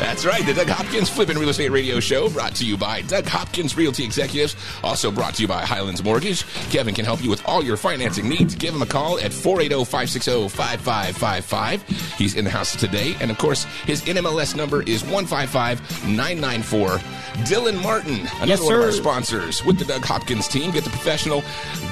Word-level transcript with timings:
That's 0.00 0.24
right, 0.24 0.44
the 0.46 0.54
Doug 0.54 0.68
Hopkins 0.68 1.10
Flippin' 1.10 1.36
Real 1.38 1.48
Estate 1.48 1.70
Radio 1.70 1.98
Show, 1.98 2.28
brought 2.30 2.54
to 2.56 2.64
you 2.64 2.76
by 2.76 3.02
Doug 3.02 3.26
Hopkins 3.26 3.76
Realty 3.76 4.04
Executives, 4.04 4.54
also 4.82 5.10
brought 5.10 5.34
to 5.34 5.42
you 5.42 5.48
by 5.48 5.64
Highlands 5.64 6.04
Mortgage. 6.04 6.44
Kevin 6.70 6.94
can 6.94 7.04
help 7.04 7.20
you 7.22 7.30
with 7.30 7.44
all 7.46 7.64
your 7.64 7.76
financing 7.76 8.28
needs. 8.28 8.54
Give 8.54 8.72
him 8.74 8.82
a 8.82 8.86
call 8.86 9.18
at 9.18 9.32
480-560-5555. 9.32 11.82
He's 12.16 12.36
in 12.36 12.44
the 12.44 12.50
house 12.50 12.76
today, 12.76 13.16
and 13.20 13.30
of 13.30 13.38
course, 13.38 13.64
his 13.86 14.02
NMLS 14.02 14.54
number 14.54 14.82
is 14.82 15.02
155994. 15.04 16.88
Dylan 17.44 17.80
Martin, 17.82 18.20
another 18.36 18.46
Yes, 18.46 18.62
one 18.62 18.74
of 18.74 18.80
our 18.80 18.92
sponsors 18.92 19.64
with 19.64 19.78
the 19.78 19.84
Doug 19.84 20.04
Hopkins 20.04 20.48
team. 20.48 20.70
Get 20.72 20.82
the 20.84 20.90
professional, 20.90 21.42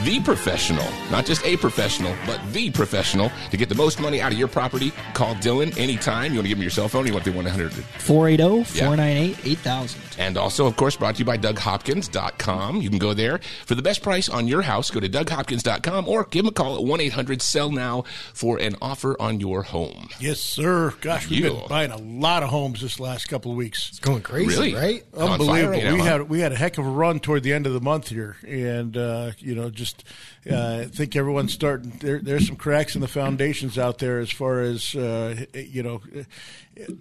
the 0.05 0.21
professional, 0.21 0.87
not 1.11 1.27
just 1.27 1.45
a 1.45 1.57
professional, 1.57 2.15
but 2.27 2.41
the 2.53 2.71
professional 2.71 3.31
to 3.51 3.57
get 3.57 3.69
the 3.69 3.75
most 3.75 4.01
money 4.01 4.21
out 4.21 4.33
of 4.33 4.39
your 4.39 4.49
property. 4.49 4.93
Call 5.15 5.35
Dylan 5.37 5.77
anytime. 5.79 6.33
You 6.33 6.39
want 6.39 6.47
to 6.47 6.49
give 6.49 6.59
him 6.59 6.63
your 6.63 6.71
cell 6.71 6.89
phone? 6.89 7.07
You 7.07 7.13
want 7.13 7.25
the 7.25 7.33
100 7.33 7.73
480 7.99 8.65
498 8.65 9.39
8000. 9.53 10.01
and 10.19 10.37
also, 10.37 10.67
of 10.67 10.77
course, 10.77 10.97
brought 10.97 11.15
to 11.17 11.19
you 11.21 11.25
by 11.25 11.37
DougHopkins.com. 11.39 12.81
You 12.83 12.89
can 12.91 12.99
go 12.99 13.15
there 13.15 13.39
for 13.65 13.75
the 13.75 13.83
best 13.83 14.03
price 14.03 14.29
on 14.29 14.47
your 14.49 14.63
house. 14.63 14.91
Go 14.91 15.01
to 15.01 15.09
DougHopkins.com 15.09 16.09
or 16.09 16.25
give 16.25 16.45
them 16.45 16.51
a 16.51 16.53
call 16.53 16.77
at 16.77 16.83
1 16.85 17.01
800 17.01 17.43
Sell 17.43 17.71
Now 17.71 18.05
for 18.33 18.59
an 18.59 18.77
offer 18.81 19.17
on 19.21 19.41
your 19.41 19.63
home. 19.63 20.09
Yes, 20.21 20.41
sir. 20.41 20.95
Gosh, 21.01 21.29
we've 21.29 21.41
You. 21.45 21.51
been 21.53 21.69
buying 21.69 21.91
a 21.91 21.97
lot 21.99 22.43
of 22.43 22.49
homes 22.51 22.81
this 22.81 23.01
last 23.01 23.29
couple 23.29 23.51
of 23.51 23.57
weeks. 23.57 23.89
It's 23.91 23.99
going 23.99 24.23
crazy, 24.23 24.47
Really? 24.49 24.75
right? 24.75 25.05
On 25.15 25.21
fire 25.27 25.33
Unbelievable. 25.33 25.71
right 25.73 25.85
now, 25.85 25.93
we 25.95 25.99
huh? 26.01 26.05
had 26.07 26.29
we 26.29 26.41
had 26.41 26.53
a 26.53 26.57
heck 26.57 26.79
of 26.79 26.87
a 26.87 26.91
run 26.91 27.21
toward 27.21 27.43
the 27.43 27.53
end 27.53 27.67
of 27.67 27.73
the 27.73 27.81
month 27.81 28.09
here, 28.09 28.37
and 28.47 28.97
uh, 28.97 29.33
you 29.39 29.55
know, 29.55 29.71
just 29.71 30.05
uh, 30.51 30.81
I 30.83 30.85
think 30.87 31.17
everyone's 31.17 31.53
starting. 31.53 31.91
There, 32.01 32.19
there's 32.21 32.47
some 32.47 32.57
cracks 32.57 32.95
in 32.95 33.01
the 33.01 33.09
foundations 33.09 33.79
out 33.79 33.99
there 33.99 34.19
as 34.19 34.31
far 34.31 34.61
as 34.61 34.95
uh, 34.95 35.45
you 35.55 35.83
know, 35.83 36.01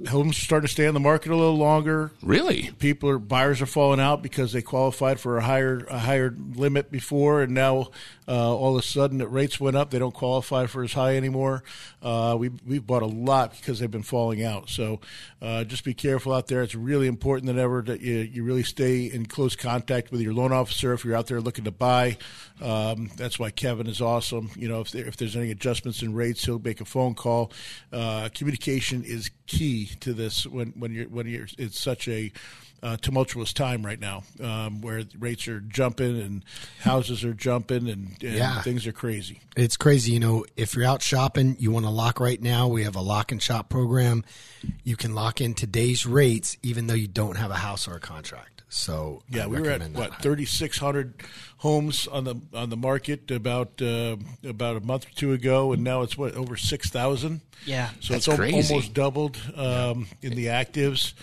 homes 0.09 0.37
starting 0.37 0.67
to 0.67 0.71
stay 0.71 0.87
on 0.87 0.93
the 0.93 0.99
market 0.99 1.31
a 1.31 1.35
little 1.35 1.57
longer. 1.57 2.11
Really? 2.21 2.71
People 2.79 3.09
are 3.09 3.19
buyers 3.19 3.61
are 3.61 3.65
falling 3.65 3.99
out 3.99 4.23
because 4.23 4.53
they 4.53 4.61
qualified 4.61 5.19
for 5.19 5.37
a 5.37 5.41
higher 5.43 5.85
a 5.89 5.99
higher 5.99 6.33
limit 6.55 6.91
before, 6.91 7.41
and 7.41 7.53
now 7.53 7.89
uh, 8.27 8.55
all 8.55 8.75
of 8.75 8.79
a 8.79 8.85
sudden 8.85 9.17
the 9.17 9.27
rates 9.27 9.59
went 9.59 9.77
up. 9.77 9.91
They 9.91 9.99
don't 9.99 10.13
qualify 10.13 10.65
for 10.65 10.83
as 10.83 10.93
high 10.93 11.15
anymore. 11.15 11.63
Uh, 12.01 12.35
we 12.37 12.49
we've 12.65 12.85
bought 12.85 13.03
a 13.03 13.07
lot 13.07 13.55
because 13.55 13.79
they've 13.79 13.91
been 13.91 14.03
falling 14.03 14.43
out. 14.43 14.69
So 14.69 14.99
uh, 15.41 15.63
just 15.63 15.83
be 15.83 15.93
careful 15.93 16.33
out 16.33 16.47
there. 16.47 16.63
It's 16.63 16.75
really 16.75 17.07
important 17.07 17.47
than 17.47 17.59
ever 17.59 17.81
that 17.83 18.01
you, 18.01 18.15
you 18.15 18.43
really 18.43 18.63
stay 18.63 19.05
in 19.05 19.25
close 19.25 19.55
contact 19.55 20.11
with 20.11 20.21
your 20.21 20.33
loan 20.33 20.51
officer 20.51 20.93
if 20.93 21.05
you're 21.05 21.15
out 21.15 21.27
there 21.27 21.41
looking 21.41 21.65
to 21.65 21.71
buy. 21.71 22.17
Um, 22.61 23.11
that's 23.15 23.37
why 23.37 23.51
Kevin 23.51 23.87
is 23.87 24.01
awesome. 24.01 24.49
You 24.55 24.69
know, 24.69 24.81
if 24.81 24.91
there, 24.91 25.05
if 25.05 25.17
there's 25.17 25.35
any 25.35 25.51
adjustments 25.51 26.01
in 26.01 26.13
rates, 26.13 26.45
he'll 26.45 26.59
make 26.59 26.81
a 26.81 26.85
phone 26.85 27.13
call. 27.13 27.51
Uh, 27.91 28.29
communication 28.33 29.03
is 29.03 29.29
key 29.47 29.87
to 29.99 30.13
this 30.13 30.45
when 30.47 30.69
when 30.69 30.91
you're 30.91 31.07
when 31.07 31.27
you're 31.27 31.47
it's 31.57 31.79
such 31.79 32.07
a 32.07 32.31
uh, 32.85 32.97
tumultuous 32.97 33.51
time 33.51 33.83
right 33.85 33.99
now, 33.99 34.21
um, 34.41 34.79
where 34.81 35.01
rates 35.17 35.47
are 35.47 35.59
jumping 35.59 36.21
and 36.21 36.43
houses 36.81 37.23
are 37.25 37.33
jumping 37.33 37.89
and, 37.89 38.15
and 38.21 38.35
Yeah. 38.35 38.61
things 38.61 38.85
are 38.85 38.91
crazy. 38.91 39.39
It's 39.57 39.75
crazy. 39.75 40.11
You 40.13 40.19
know, 40.19 40.45
if 40.55 40.75
you're 40.75 40.85
out 40.85 41.01
shopping, 41.01 41.55
you 41.59 41.71
want 41.71 41.85
to 41.85 41.89
lock 41.89 42.19
right 42.19 42.39
now. 42.41 42.67
We 42.67 42.83
have 42.83 42.95
a 42.95 43.01
lock 43.01 43.31
and 43.31 43.41
shop 43.41 43.69
program. 43.69 44.23
You 44.83 44.95
can 44.95 45.15
lock 45.15 45.41
in 45.41 45.55
today's 45.55 46.05
rates, 46.05 46.57
even 46.61 46.85
though 46.87 46.93
you 46.93 47.07
don't 47.07 47.37
have 47.37 47.49
a 47.49 47.55
house 47.55 47.87
or 47.87 47.95
a 47.95 47.99
contract. 47.99 48.61
So 48.69 49.23
Yeah, 49.29 49.43
I 49.45 49.47
we 49.47 49.53
were 49.61 49.65
at 49.67 49.79
recommend 49.79 49.95
what 49.95 50.21
thirty 50.21 50.43
six 50.45 50.77
hundred 50.79 51.13
homes 51.57 52.07
on 52.07 52.23
the 52.25 52.35
on 52.53 52.69
the 52.69 52.75
market 52.77 53.31
about 53.31 53.81
uh, 53.81 54.17
about 54.43 54.75
a 54.75 54.81
month 54.81 55.07
or 55.07 55.11
two 55.15 55.33
ago, 55.33 55.71
and 55.71 55.83
now 55.83 56.01
it's 56.01 56.17
what 56.17 56.33
over 56.35 56.57
six 56.57 56.89
thousand. 56.89 57.41
Yeah. 57.65 57.89
so 58.01 58.13
That's 58.13 58.27
it's 58.27 58.35
crazy. 58.35 58.73
almost 58.73 58.93
doubled 58.93 59.37
um, 59.55 60.07
in 60.21 60.35
the 60.35 60.47
actives, 60.47 61.13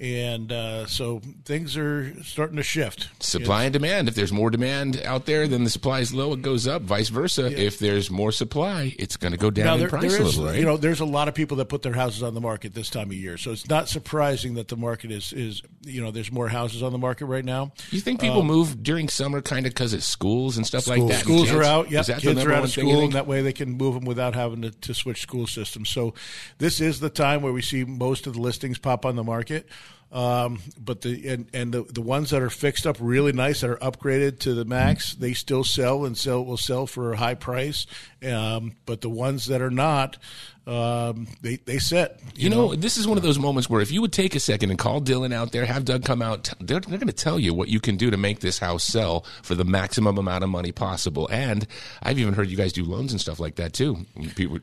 and 0.00 0.50
uh, 0.50 0.86
so 0.86 1.20
things 1.44 1.76
are 1.76 2.14
starting 2.22 2.56
to 2.56 2.62
shift. 2.62 3.10
Supply 3.22 3.64
and 3.64 3.72
demand. 3.72 4.08
If 4.08 4.14
there's 4.14 4.32
more 4.32 4.50
demand 4.50 5.02
out 5.04 5.26
there 5.26 5.46
than 5.46 5.62
the 5.62 5.68
supply 5.68 6.00
is 6.00 6.14
low, 6.14 6.32
it 6.32 6.40
goes 6.40 6.66
up. 6.66 6.80
Vice 6.82 7.10
versa. 7.10 7.46
If 7.46 7.78
there's 7.78 8.10
more 8.10 8.32
supply, 8.32 8.94
it's 8.98 9.18
going 9.18 9.32
to 9.32 9.38
go 9.38 9.50
down 9.50 9.78
Now, 9.78 9.84
in 9.84 9.90
price 9.90 10.10
there 10.10 10.22
a 10.22 10.24
little, 10.24 10.46
right? 10.46 10.58
you 10.58 10.64
know, 10.64 10.78
there's 10.78 11.00
a 11.00 11.04
lot 11.04 11.28
of 11.28 11.34
people 11.34 11.58
that 11.58 11.66
put 11.66 11.82
their 11.82 11.92
houses 11.92 12.22
on 12.22 12.32
the 12.32 12.40
market 12.40 12.72
this 12.72 12.88
time 12.88 13.08
of 13.08 13.12
year, 13.12 13.36
so 13.36 13.52
it's 13.52 13.68
not 13.68 13.90
surprising 13.90 14.54
that 14.54 14.68
the 14.68 14.76
market 14.76 15.10
is 15.10 15.34
is 15.34 15.60
you 15.84 16.02
know 16.02 16.10
there's 16.10 16.32
more 16.32 16.48
houses 16.48 16.82
on 16.82 16.92
the 16.92 16.98
market 16.98 17.26
right 17.26 17.44
now. 17.44 17.72
you 17.90 18.00
think 18.00 18.20
people 18.20 18.42
move 18.42 18.82
during 18.82 19.08
summer 19.08 19.42
kind 19.42 19.66
of 19.66 19.74
because 19.74 19.92
it's 19.92 20.06
schools 20.06 20.56
and 20.56 20.66
stuff 20.66 20.86
like 20.86 21.06
that? 21.08 21.20
Schools 21.20 21.50
are 21.50 21.62
out. 21.62 21.90
Yeah, 21.90 22.00
Is 22.00 22.06
kids 22.06 22.42
are 22.42 22.52
out 22.52 22.64
of 22.64 22.70
school, 22.70 23.04
and 23.04 23.12
that 23.12 23.26
way 23.26 23.42
they 23.42 23.52
can 23.52 23.72
move 23.72 23.94
them 23.94 24.06
without 24.06 24.34
having 24.34 24.62
to, 24.62 24.70
to 24.70 24.94
switch 24.94 25.20
school 25.20 25.46
systems. 25.46 25.90
So, 25.90 26.14
this 26.56 26.80
is 26.80 27.00
the 27.00 27.10
time 27.10 27.42
where 27.42 27.52
we 27.52 27.60
see 27.60 27.84
most 27.84 28.26
of 28.26 28.32
the 28.32 28.40
listings 28.40 28.78
pop 28.78 29.04
on 29.04 29.16
the 29.16 29.24
market. 29.24 29.68
Um, 30.12 30.58
but 30.76 31.02
the 31.02 31.28
and, 31.28 31.48
and 31.54 31.72
the, 31.72 31.82
the 31.84 32.00
ones 32.00 32.30
that 32.30 32.42
are 32.42 32.50
fixed 32.50 32.84
up 32.84 32.96
really 32.98 33.32
nice 33.32 33.60
that 33.60 33.70
are 33.70 33.76
upgraded 33.76 34.40
to 34.40 34.54
the 34.54 34.64
max, 34.64 35.14
they 35.14 35.34
still 35.34 35.62
sell 35.62 36.04
and 36.04 36.18
sell 36.18 36.44
will 36.44 36.56
sell 36.56 36.86
for 36.88 37.12
a 37.12 37.16
high 37.16 37.34
price. 37.34 37.86
Um, 38.26 38.74
but 38.86 39.02
the 39.02 39.08
ones 39.08 39.46
that 39.46 39.62
are 39.62 39.70
not, 39.70 40.18
um, 40.66 41.28
they 41.42 41.56
they 41.56 41.78
sit. 41.78 42.20
You 42.34 42.50
know, 42.50 42.74
this 42.74 42.96
is 42.96 43.06
one 43.06 43.18
of 43.18 43.22
those 43.22 43.38
moments 43.38 43.70
where 43.70 43.80
if 43.80 43.92
you 43.92 44.00
would 44.00 44.12
take 44.12 44.34
a 44.34 44.40
second 44.40 44.70
and 44.70 44.78
call 44.78 45.00
Dylan 45.00 45.32
out 45.32 45.52
there, 45.52 45.64
have 45.64 45.84
Doug 45.84 46.04
come 46.04 46.22
out, 46.22 46.52
they're, 46.58 46.80
they're 46.80 46.98
going 46.98 47.06
to 47.06 47.12
tell 47.12 47.38
you 47.38 47.54
what 47.54 47.68
you 47.68 47.78
can 47.78 47.96
do 47.96 48.10
to 48.10 48.16
make 48.16 48.40
this 48.40 48.58
house 48.58 48.82
sell 48.82 49.24
for 49.42 49.54
the 49.54 49.64
maximum 49.64 50.18
amount 50.18 50.42
of 50.42 50.50
money 50.50 50.72
possible. 50.72 51.28
And 51.30 51.68
I've 52.02 52.18
even 52.18 52.34
heard 52.34 52.48
you 52.48 52.56
guys 52.56 52.72
do 52.72 52.84
loans 52.84 53.12
and 53.12 53.20
stuff 53.20 53.38
like 53.38 53.54
that 53.56 53.74
too. 53.74 54.06
People 54.34 54.58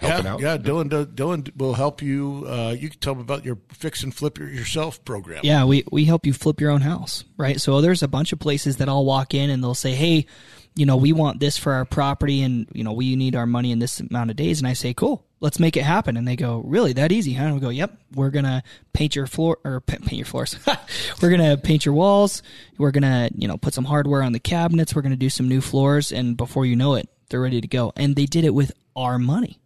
helping 0.00 0.24
yeah, 0.24 0.32
out. 0.32 0.40
yeah. 0.40 0.56
Dylan, 0.56 0.88
Dylan 1.14 1.56
will 1.56 1.74
help 1.74 2.02
you. 2.02 2.44
Uh, 2.46 2.74
you 2.78 2.88
can 2.88 2.98
tell 3.00 3.14
them 3.14 3.20
about 3.22 3.44
your 3.44 3.58
fix 3.72 4.02
and 4.02 4.14
flip 4.14 4.38
your- 4.38 4.50
yourself 4.50 5.04
program. 5.04 5.40
Yeah, 5.42 5.64
we, 5.64 5.84
we 5.90 6.04
help 6.04 6.26
you 6.26 6.32
flip 6.32 6.60
your 6.60 6.70
own 6.70 6.80
house, 6.80 7.24
right? 7.36 7.60
So 7.60 7.80
there's 7.80 8.02
a 8.02 8.08
bunch 8.08 8.32
of 8.32 8.38
places 8.38 8.76
that 8.78 8.88
I'll 8.88 9.04
walk 9.04 9.34
in 9.34 9.50
and 9.50 9.62
they'll 9.62 9.74
say, 9.74 9.94
hey, 9.94 10.26
you 10.74 10.86
know, 10.86 10.96
we 10.96 11.12
want 11.12 11.40
this 11.40 11.58
for 11.58 11.72
our 11.72 11.84
property 11.84 12.42
and, 12.42 12.68
you 12.72 12.84
know, 12.84 12.92
we 12.92 13.16
need 13.16 13.34
our 13.34 13.46
money 13.46 13.72
in 13.72 13.80
this 13.80 13.98
amount 13.98 14.30
of 14.30 14.36
days. 14.36 14.60
And 14.60 14.68
I 14.68 14.74
say, 14.74 14.94
cool, 14.94 15.26
let's 15.40 15.58
make 15.58 15.76
it 15.76 15.82
happen. 15.82 16.16
And 16.16 16.26
they 16.26 16.36
go, 16.36 16.62
really, 16.64 16.92
that 16.92 17.10
easy, 17.10 17.32
huh? 17.32 17.46
And 17.46 17.54
we 17.54 17.60
go, 17.60 17.70
yep, 17.70 17.98
we're 18.14 18.30
going 18.30 18.44
to 18.44 18.62
paint 18.92 19.16
your 19.16 19.26
floor 19.26 19.58
or 19.64 19.80
pa- 19.80 19.96
paint 19.96 20.18
your 20.18 20.26
floors. 20.26 20.56
we're 21.22 21.30
going 21.30 21.50
to 21.50 21.56
paint 21.60 21.84
your 21.84 21.94
walls. 21.94 22.42
We're 22.76 22.92
going 22.92 23.02
to, 23.02 23.30
you 23.36 23.48
know, 23.48 23.56
put 23.56 23.74
some 23.74 23.84
hardware 23.84 24.22
on 24.22 24.32
the 24.32 24.38
cabinets. 24.38 24.94
We're 24.94 25.02
going 25.02 25.10
to 25.10 25.16
do 25.16 25.30
some 25.30 25.48
new 25.48 25.60
floors. 25.60 26.12
And 26.12 26.36
before 26.36 26.64
you 26.64 26.76
know 26.76 26.94
it, 26.94 27.08
they're 27.28 27.40
ready 27.40 27.60
to 27.60 27.68
go. 27.68 27.92
And 27.96 28.14
they 28.14 28.26
did 28.26 28.44
it 28.44 28.54
with 28.54 28.70
our 28.94 29.18
money. 29.18 29.58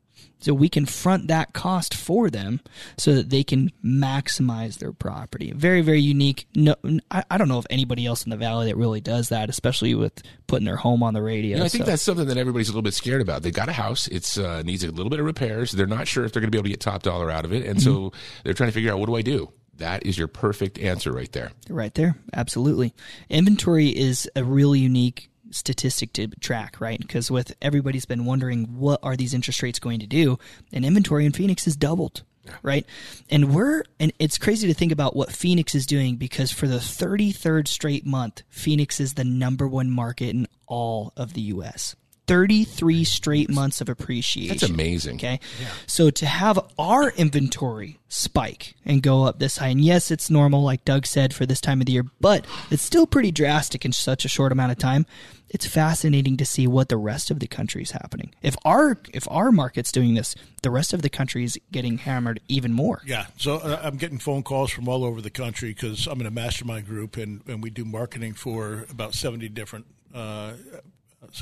So 0.43 0.53
we 0.55 0.69
can 0.69 0.87
front 0.87 1.29
that 1.29 1.53
cost 1.55 1.95
for 1.95 2.29
them 2.29 2.61
so 2.99 3.15
that 3.15 3.31
they 3.31 3.43
can 3.45 3.71
maximize 3.85 4.79
their 4.79 4.93
property. 4.93 5.53
Very, 5.53 5.81
very 5.83 6.01
unique. 6.01 6.47
No, 6.55 6.75
I, 7.11 7.25
I 7.31 7.39
don't 7.39 7.49
know 7.49 7.59
of 7.59 7.67
anybody 7.71 8.07
else 8.07 8.25
in 8.25 8.31
the 8.31 8.37
valley 8.37 8.67
that 8.67 8.77
really 8.77 9.01
does 9.01 9.29
that, 9.31 9.49
especially 9.49 9.95
with 9.95 10.23
putting 10.47 10.65
their 10.67 10.77
home 10.77 11.03
on 11.03 11.15
the 11.15 11.23
radio. 11.23 11.51
You 11.51 11.57
know, 11.59 11.65
I 11.65 11.69
think 11.69 11.85
So- 11.85 11.91
that's 11.91 12.03
something 12.03 12.27
that 12.27 12.37
everybody's 12.37 12.69
a 12.69 12.73
little 12.73 12.83
bit 12.83 12.95
scared 12.95 13.21
about. 13.23 13.43
They 13.43 13.51
got 13.51 13.69
a 13.69 13.73
house; 13.73 14.09
it's 14.09 14.37
uh, 14.39 14.63
needs 14.63 14.85
a 14.85 14.91
little 14.91 15.11
bit 15.11 15.21
of 15.21 15.27
repairs. 15.27 15.73
They're 15.73 15.87
not 15.87 16.09
sure 16.09 16.25
if 16.25 16.33
they're 16.33 16.41
going 16.41 16.51
to 16.51 16.55
be 16.55 16.59
able 16.59 16.65
to 16.65 16.71
get 16.71 16.81
top 16.81 17.03
dollar 17.03 17.31
out 17.31 17.45
of 17.45 17.53
it, 17.53 17.65
and 17.65 17.81
so 17.83 17.93
Mm-hmm. 17.93 18.17
they're 18.45 18.55
trying 18.55 18.69
to 18.69 18.73
figure 18.75 18.93
out 18.93 18.99
what 18.99 19.07
do 19.07 19.15
I 19.17 19.23
do. 19.23 19.53
That 19.79 20.05
is 20.07 20.19
your 20.19 20.29
perfect 20.29 20.79
answer 20.79 21.13
right 21.13 21.31
there. 21.33 21.51
Right 21.69 21.95
there. 21.95 22.17
Absolutely. 22.35 22.95
Inventory 23.31 23.89
is 23.89 24.29
a 24.37 24.45
really 24.45 24.81
unique 24.81 25.31
statistic 25.53 26.13
to 26.15 26.29
track, 26.29 26.81
right? 26.81 27.01
Because 27.01 27.31
with 27.31 27.55
everybody's 27.63 28.07
been 28.07 28.25
wondering 28.25 28.79
what 28.79 29.01
are 29.03 29.17
these 29.17 29.35
interest 29.35 29.63
rates 29.63 29.79
going 29.79 30.01
to 30.01 30.07
do, 30.07 30.39
and 30.73 30.85
inventory 30.85 31.27
in 31.27 31.33
Phoenix 31.33 31.65
has 31.65 31.77
doubled. 31.77 32.23
Right. 32.65 32.85
And 33.31 33.55
we're, 33.55 33.85
and 34.01 34.13
it's 34.19 34.37
crazy 34.37 34.67
to 34.67 34.75
think 34.75 34.91
about 34.91 35.15
what 35.15 35.31
Phoenix 35.31 35.77
is 35.77 35.87
doing 35.87 36.17
because 36.17 36.51
for 36.51 36.67
the 36.67 36.79
33rd 36.79 37.69
straight 37.69 38.05
month, 38.05 38.43
Phoenix 38.49 38.99
is 38.99 39.15
the 39.15 39.23
number 39.23 39.69
one 39.69 39.89
market 39.89 40.31
in 40.31 40.49
all 40.67 41.13
of 41.17 41.35
the 41.35 41.41
U.S. 41.43 41.95
33 42.33 43.05
straight 43.05 43.51
months 43.51 43.83
of 43.83 43.91
appreciation. 43.91 44.57
That's 44.57 44.63
amazing. 44.63 45.17
Okay. 45.17 45.39
So 45.87 46.09
to 46.09 46.25
have 46.25 46.59
our 46.79 47.11
inventory 47.11 47.99
spike 48.09 48.75
and 48.87 49.03
go 49.03 49.25
up 49.25 49.39
this 49.39 49.59
high, 49.59 49.69
and 49.69 49.85
yes, 49.85 50.11
it's 50.11 50.31
normal, 50.31 50.63
like 50.63 50.83
Doug 50.87 51.05
said, 51.05 51.35
for 51.35 51.45
this 51.45 51.61
time 51.61 51.83
of 51.83 51.87
the 51.87 51.93
year, 51.93 52.07
but 52.23 52.47
it's 52.71 52.83
still 52.83 53.07
pretty 53.07 53.33
drastic 53.33 53.85
in 53.85 53.93
such 53.93 54.25
a 54.25 54.29
short 54.29 54.51
amount 54.51 54.73
of 54.73 54.79
time. 54.79 55.05
It's 55.51 55.67
fascinating 55.67 56.39
to 56.39 56.47
see 56.47 56.67
what 56.67 56.89
the 56.89 56.97
rest 56.97 57.31
of 57.31 57.39
the 57.39 57.47
country 57.47 57.83
is 57.83 57.91
happening. 57.91 58.35
If 58.41 58.57
our 58.65 58.97
if 59.13 59.29
our 59.31 59.53
market's 59.53 59.93
doing 59.93 60.15
this, 60.15 60.35
the 60.63 60.71
rest 60.71 60.95
of 60.95 61.03
the 61.03 61.11
country 61.11 61.45
is 61.45 61.61
getting 61.71 61.99
hammered 61.99 62.41
even 62.49 62.73
more. 62.73 63.03
Yeah, 63.05 63.27
so 63.37 63.57
uh, 63.57 63.79
I'm 63.83 63.99
getting 63.99 64.17
phone 64.17 64.43
calls 64.43 64.71
from 64.71 64.89
all 64.89 65.05
over 65.05 65.21
the 65.21 65.29
country 65.29 65.75
because 65.75 66.07
I'm 66.07 66.19
in 66.23 66.27
a 66.27 66.31
mastermind 66.31 66.87
group 66.87 67.19
and, 67.19 67.43
and 67.47 67.63
we 67.63 67.69
do 67.69 67.85
marketing 67.85 68.33
for 68.33 68.87
about 68.91 69.13
70 69.13 69.51
different 69.51 69.85
uh, 70.15 70.55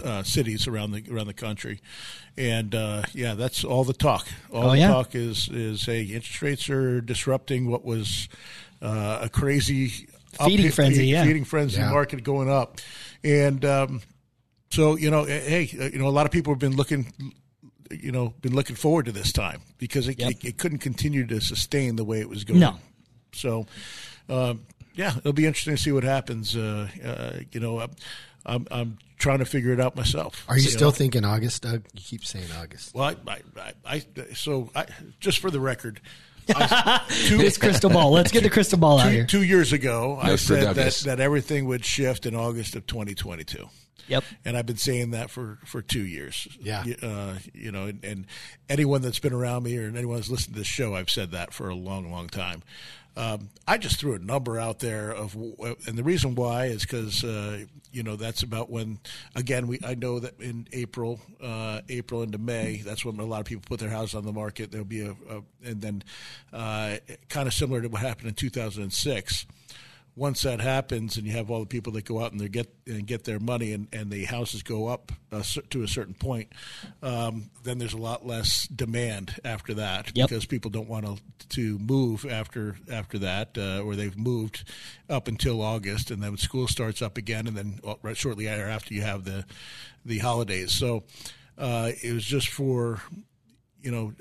uh, 0.05 0.23
cities 0.23 0.67
around 0.67 0.93
the 0.93 1.05
around 1.11 1.27
the 1.27 1.35
country, 1.35 1.81
and 2.37 2.75
uh, 2.75 3.03
yeah, 3.13 3.35
that's 3.35 3.65
all 3.65 3.85
the 3.85 3.93
talk. 3.95 4.27
All 4.53 4.65
Oh, 4.69 4.71
the 4.73 4.79
yeah. 4.79 4.89
talk 4.89 5.15
is 5.15 5.49
is 5.49 5.85
hey, 5.87 6.03
interest 6.05 6.43
rates 6.43 6.71
are 6.71 7.01
disrupting 7.01 7.69
what 7.71 7.85
was 7.85 8.29
uh, 8.83 9.21
a 9.23 9.29
crazy 9.29 10.07
Feeding 10.45 10.69
up- 10.69 10.73
frenzy, 10.75 11.07
yeah. 11.09 11.25
feeding 11.25 11.45
frenzy 11.45 11.79
Yeah. 11.81 11.91
market 11.91 12.23
going 12.23 12.49
up, 12.51 12.79
and 13.25 13.65
um, 13.65 14.01
so 14.71 14.97
you 14.97 15.11
know, 15.11 15.25
hey, 15.25 15.69
uh, 15.81 15.85
you 15.87 15.99
know, 15.99 16.07
a 16.09 16.11
lot 16.11 16.25
of 16.27 16.33
people 16.33 16.53
have 16.53 16.61
been 16.61 16.77
looking 16.77 17.13
you 17.91 18.13
know 18.13 18.33
been 18.41 18.55
looking 18.55 18.77
forward 18.77 19.07
to 19.07 19.13
this 19.13 19.33
time 19.33 19.61
because 19.79 20.07
it, 20.09 20.19
Yep. 20.21 20.31
it, 20.31 20.45
it 20.45 20.59
couldn't 20.59 20.79
continue 20.79 21.27
to 21.27 21.41
sustain 21.41 21.97
the 21.97 22.05
way 22.05 22.21
it 22.21 22.29
was 22.29 22.45
going. 22.45 22.61
No. 22.61 22.77
So, 23.33 23.67
um, 24.29 24.61
yeah, 24.95 25.17
it'll 25.19 25.33
be 25.33 25.47
interesting 25.47 25.75
to 25.77 25.83
see 25.83 25.93
what 25.93 26.05
happens. 26.05 26.57
Uh, 26.57 26.89
uh, 27.05 27.41
you 27.53 27.59
know, 27.61 27.81
I'm, 27.81 27.91
I'm 28.47 28.67
I'm 28.71 28.99
trying 29.19 29.39
to 29.41 29.45
figure 29.45 29.73
it 29.73 29.81
out 29.81 29.97
myself. 29.97 30.45
Are 30.49 30.57
you 30.57 30.63
still 30.63 30.89
know? 30.89 30.93
thinking 30.93 31.25
August, 31.25 31.63
Doug? 31.63 31.85
You 31.95 32.03
keep 32.03 32.25
saying 32.25 32.47
August. 32.59 32.95
Well, 32.95 33.05
I, 33.05 33.17
I, 33.31 33.73
I, 33.85 34.03
I 34.19 34.33
so 34.35 34.71
I, 34.75 34.87
just 35.21 35.39
for 35.39 35.51
the 35.51 35.61
record, 35.61 36.01
I, 36.49 37.03
two, 37.27 37.39
This 37.39 37.59
crystal 37.59 37.91
ball. 37.91 38.11
Let's 38.11 38.33
get 38.33 38.43
the 38.43 38.51
crystal 38.51 38.79
ball 38.79 38.99
out 38.99 39.13
here. 39.13 39.27
two 39.27 39.43
years 39.43 39.73
ago, 39.73 40.19
I 40.21 40.37
said 40.37 40.75
that, 40.75 40.95
that 41.05 41.21
everything 41.21 41.67
would 41.67 41.85
shift 41.85 42.27
in 42.27 42.35
August 42.35 42.77
of 42.77 42.87
2022. 42.87 43.69
Yep. 44.09 44.25
and 44.45 44.57
I've 44.57 44.67
been 44.67 44.77
saying 44.77 45.13
that 45.13 45.31
for, 45.31 45.61
for 45.65 45.83
two 45.83 46.05
years. 46.05 46.49
Yeah. 46.61 46.83
Uh, 47.01 47.35
you 47.55 47.71
know, 47.71 47.87
and, 47.87 48.05
and 48.05 48.27
anyone 48.69 49.03
that's 49.03 49.21
been 49.21 49.33
around 49.33 49.63
me 49.63 49.79
or 49.79 49.87
anyone 49.87 50.17
that's 50.17 50.29
listened 50.29 50.55
to 50.55 50.61
this 50.61 50.67
show, 50.67 50.97
I've 50.97 51.11
said 51.11 51.31
that 51.31 51.55
for 51.55 51.69
a 51.69 51.77
long, 51.77 52.11
long 52.11 52.29
time. 52.29 52.63
Um, 53.17 53.51
I 53.69 53.79
just 53.79 54.01
threw 54.01 54.15
a 54.15 54.19
number 54.19 54.59
out 54.59 54.81
there 54.81 55.13
of, 55.13 55.37
and 55.37 55.97
the 55.97 56.03
reason 56.03 56.35
why 56.35 56.67
is 56.67 56.83
because 56.83 57.23
uh, 57.23 57.65
you 57.93 58.03
know 58.03 58.17
that's 58.17 58.43
about 58.43 58.71
when 58.71 58.99
again 59.35 59.67
we 59.67 59.79
I 59.85 59.95
know 59.95 60.19
that 60.19 60.41
in 60.41 60.69
April, 60.73 61.21
uh, 61.43 61.81
April 61.89 62.23
into 62.23 62.39
May, 62.39 62.79
that's 62.85 63.05
when 63.05 63.19
a 63.19 63.25
lot 63.25 63.41
of 63.41 63.47
people 63.47 63.63
put 63.67 63.81
their 63.81 63.91
house 63.91 64.15
on 64.15 64.25
the 64.25 64.33
market. 64.33 64.71
There'll 64.71 64.85
be 64.87 65.03
a, 65.03 65.11
a 65.11 65.43
and 65.65 65.81
then 65.81 66.03
uh, 66.53 66.97
kind 67.29 67.47
of 67.47 67.55
similar 67.55 67.83
to 67.83 67.89
what 67.89 68.01
happened 68.01 68.29
in 68.29 68.35
2006 68.35 69.47
once 70.21 70.43
that 70.43 70.61
happens 70.61 71.17
and 71.17 71.27
you 71.27 71.33
have 71.33 71.51
all 71.51 71.61
the 71.61 71.67
people 71.67 71.95
that 71.95 72.05
go 72.05 72.23
out 72.23 72.31
and 72.31 72.39
they 72.39 72.47
get 72.47 72.71
and 72.87 73.07
get 73.07 73.25
their 73.25 73.41
money 73.41 73.73
and, 73.73 73.89
and 73.91 74.11
the 74.11 74.27
houses 74.27 74.63
go 74.63 74.87
up 74.87 75.11
uh, 75.33 75.43
to 75.71 75.83
a 75.83 75.89
certain 75.89 76.13
point, 76.13 76.53
um, 77.03 77.49
then 77.63 77.79
there's 77.79 77.95
a 77.95 77.99
lot 77.99 78.27
less 78.27 78.69
demand 78.69 79.41
after 79.47 79.73
that 79.73 80.15
Yep. 80.15 80.29
because 80.29 80.45
people 80.45 80.71
don't 80.71 80.91
want 80.91 81.07
to 81.07 81.17
to 81.57 81.79
move 81.79 82.27
after 82.27 82.77
after 82.93 83.19
that 83.21 83.57
uh, 83.57 83.81
or 83.81 83.97
they've 83.97 84.17
moved 84.19 84.69
up 85.09 85.27
until 85.27 85.63
August 85.63 86.11
and 86.11 86.23
then 86.23 86.37
school 86.37 86.69
starts 86.69 87.01
up 87.01 87.17
again 87.17 87.47
and 87.47 87.57
then 87.57 87.81
right 88.03 88.17
shortly 88.17 88.47
after 88.47 88.93
you 88.93 89.01
have 89.01 89.25
the 89.25 89.47
the 90.05 90.19
holidays. 90.19 90.71
So 90.71 91.05
uh, 91.57 91.93
it 92.03 92.13
was 92.13 92.27
just 92.27 92.49
for 92.49 93.01
you 93.83 93.91
know 93.91 94.13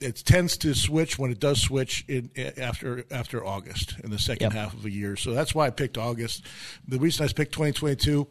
it 0.00 0.16
tends 0.24 0.56
to 0.58 0.74
switch 0.74 1.18
when 1.18 1.30
it 1.30 1.38
does 1.38 1.60
switch 1.60 2.04
in 2.08 2.30
after 2.56 3.04
after 3.10 3.44
August 3.44 3.96
in 4.02 4.10
the 4.10 4.18
second 4.18 4.44
Yep. 4.44 4.52
half 4.52 4.74
of 4.74 4.84
a 4.84 4.90
year. 4.90 5.16
So 5.16 5.32
that's 5.32 5.54
why 5.54 5.66
I 5.66 5.70
picked 5.70 5.98
August. 5.98 6.44
The 6.88 6.98
reason 6.98 7.24
I 7.24 7.28
picked 7.32 7.52
2022, 7.52 8.26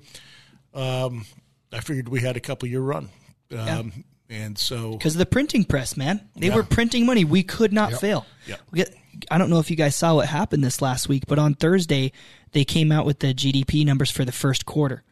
um, 0.74 1.25
I 1.71 1.80
figured 1.81 2.10
we 2.10 2.21
had 2.21 2.36
a 2.38 2.39
couple 2.39 2.68
year 2.68 2.81
run, 2.81 3.10
um, 3.56 4.04
and 4.30 4.57
so 4.57 4.92
Because 4.94 5.16
of 5.16 5.19
the 5.19 5.25
printing 5.25 5.63
press, 5.63 5.95
man. 5.95 6.21
They 6.36 6.50
were 6.50 6.63
printing 6.63 7.06
money. 7.06 7.24
We 7.25 7.44
could 7.44 7.71
not 7.74 7.94
fail. 7.94 8.25
Yep. 8.48 8.60
We 8.71 8.77
get, 8.77 8.95
I 9.30 9.38
don't 9.38 9.50
know 9.50 9.60
if 9.60 9.69
you 9.69 9.75
guys 9.75 9.95
saw 9.95 10.16
what 10.16 10.27
happened 10.27 10.63
this 10.63 10.81
last 10.81 11.07
week, 11.10 11.24
but 11.27 11.38
on 11.39 11.54
Thursday, 11.56 12.12
they 12.51 12.63
came 12.66 12.92
out 12.92 13.06
with 13.06 13.19
the 13.19 13.33
GDP 13.33 13.86
numbers 13.86 14.10
for 14.12 14.25
the 14.25 14.31
first 14.31 14.66
quarter. 14.66 15.04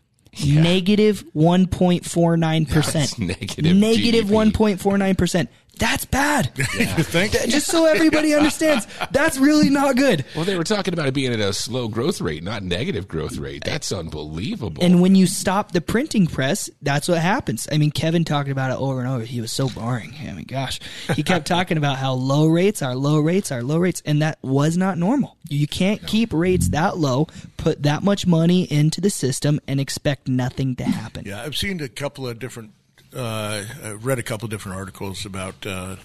Negative 0.45 1.23
1.49%. 1.35 3.19
negative 3.19 3.75
Negative 3.75 4.25
1.49%. 4.25 5.47
That's 5.77 6.05
bad. 6.05 6.51
you 6.57 6.85
think 7.03 7.33
Just 7.33 7.67
so 7.67 7.85
everybody 7.85 8.33
understands, 8.33 8.87
that's 9.11 9.37
really 9.37 9.69
not 9.69 9.95
good. 9.95 10.25
Well, 10.35 10.45
they 10.45 10.55
were 10.55 10.63
talking 10.63 10.93
about 10.93 11.07
it 11.07 11.13
being 11.13 11.33
at 11.33 11.39
a 11.39 11.53
slow 11.53 11.87
growth 11.87 12.21
rate, 12.21 12.43
not 12.43 12.63
negative 12.63 13.07
growth 13.07 13.37
rate. 13.37 13.63
That's 13.63 13.91
unbelievable. 13.91 14.83
And 14.83 15.01
when 15.01 15.15
you 15.15 15.27
stop 15.27 15.71
the 15.71 15.81
printing 15.81 16.27
press, 16.27 16.69
that's 16.81 17.07
what 17.07 17.19
happens. 17.19 17.67
I 17.71 17.77
mean, 17.77 17.91
Kevin 17.91 18.25
talked 18.25 18.49
about 18.49 18.71
it 18.71 18.77
over 18.77 18.99
and 18.99 19.09
over. 19.09 19.23
He 19.23 19.41
was 19.41 19.51
so 19.51 19.69
boring. 19.69 20.13
I 20.21 20.33
mean, 20.33 20.45
gosh, 20.45 20.79
he 21.15 21.23
kept 21.23 21.47
talking 21.47 21.77
about 21.77 21.97
how 21.97 22.13
low 22.13 22.47
rates 22.47 22.81
are 22.81 22.95
low 22.95 23.19
rates 23.19 23.51
are 23.51 23.63
low 23.63 23.77
rates, 23.77 24.01
and 24.05 24.21
that 24.21 24.39
was 24.41 24.77
not 24.77 24.97
normal. 24.97 25.37
You 25.49 25.67
can't 25.67 26.05
keep 26.05 26.33
rates 26.33 26.69
that 26.69 26.97
low, 26.97 27.27
put 27.57 27.83
that 27.83 28.03
much 28.03 28.27
money 28.27 28.63
into 28.63 28.99
the 29.01 29.09
system, 29.09 29.59
and 29.67 29.79
expect 29.79 30.27
nothing 30.27 30.75
to 30.77 30.83
happen. 30.83 31.25
Yeah, 31.25 31.41
I've 31.41 31.55
seen 31.55 31.79
a 31.81 31.87
couple 31.89 32.27
of 32.27 32.39
different, 32.39 32.71
uh, 33.15 33.63
read 34.01 34.19
a 34.19 34.23
couple 34.23 34.47
different 34.47 34.77
articles 34.77 35.25
about 35.25 35.65
uh, 35.65 35.95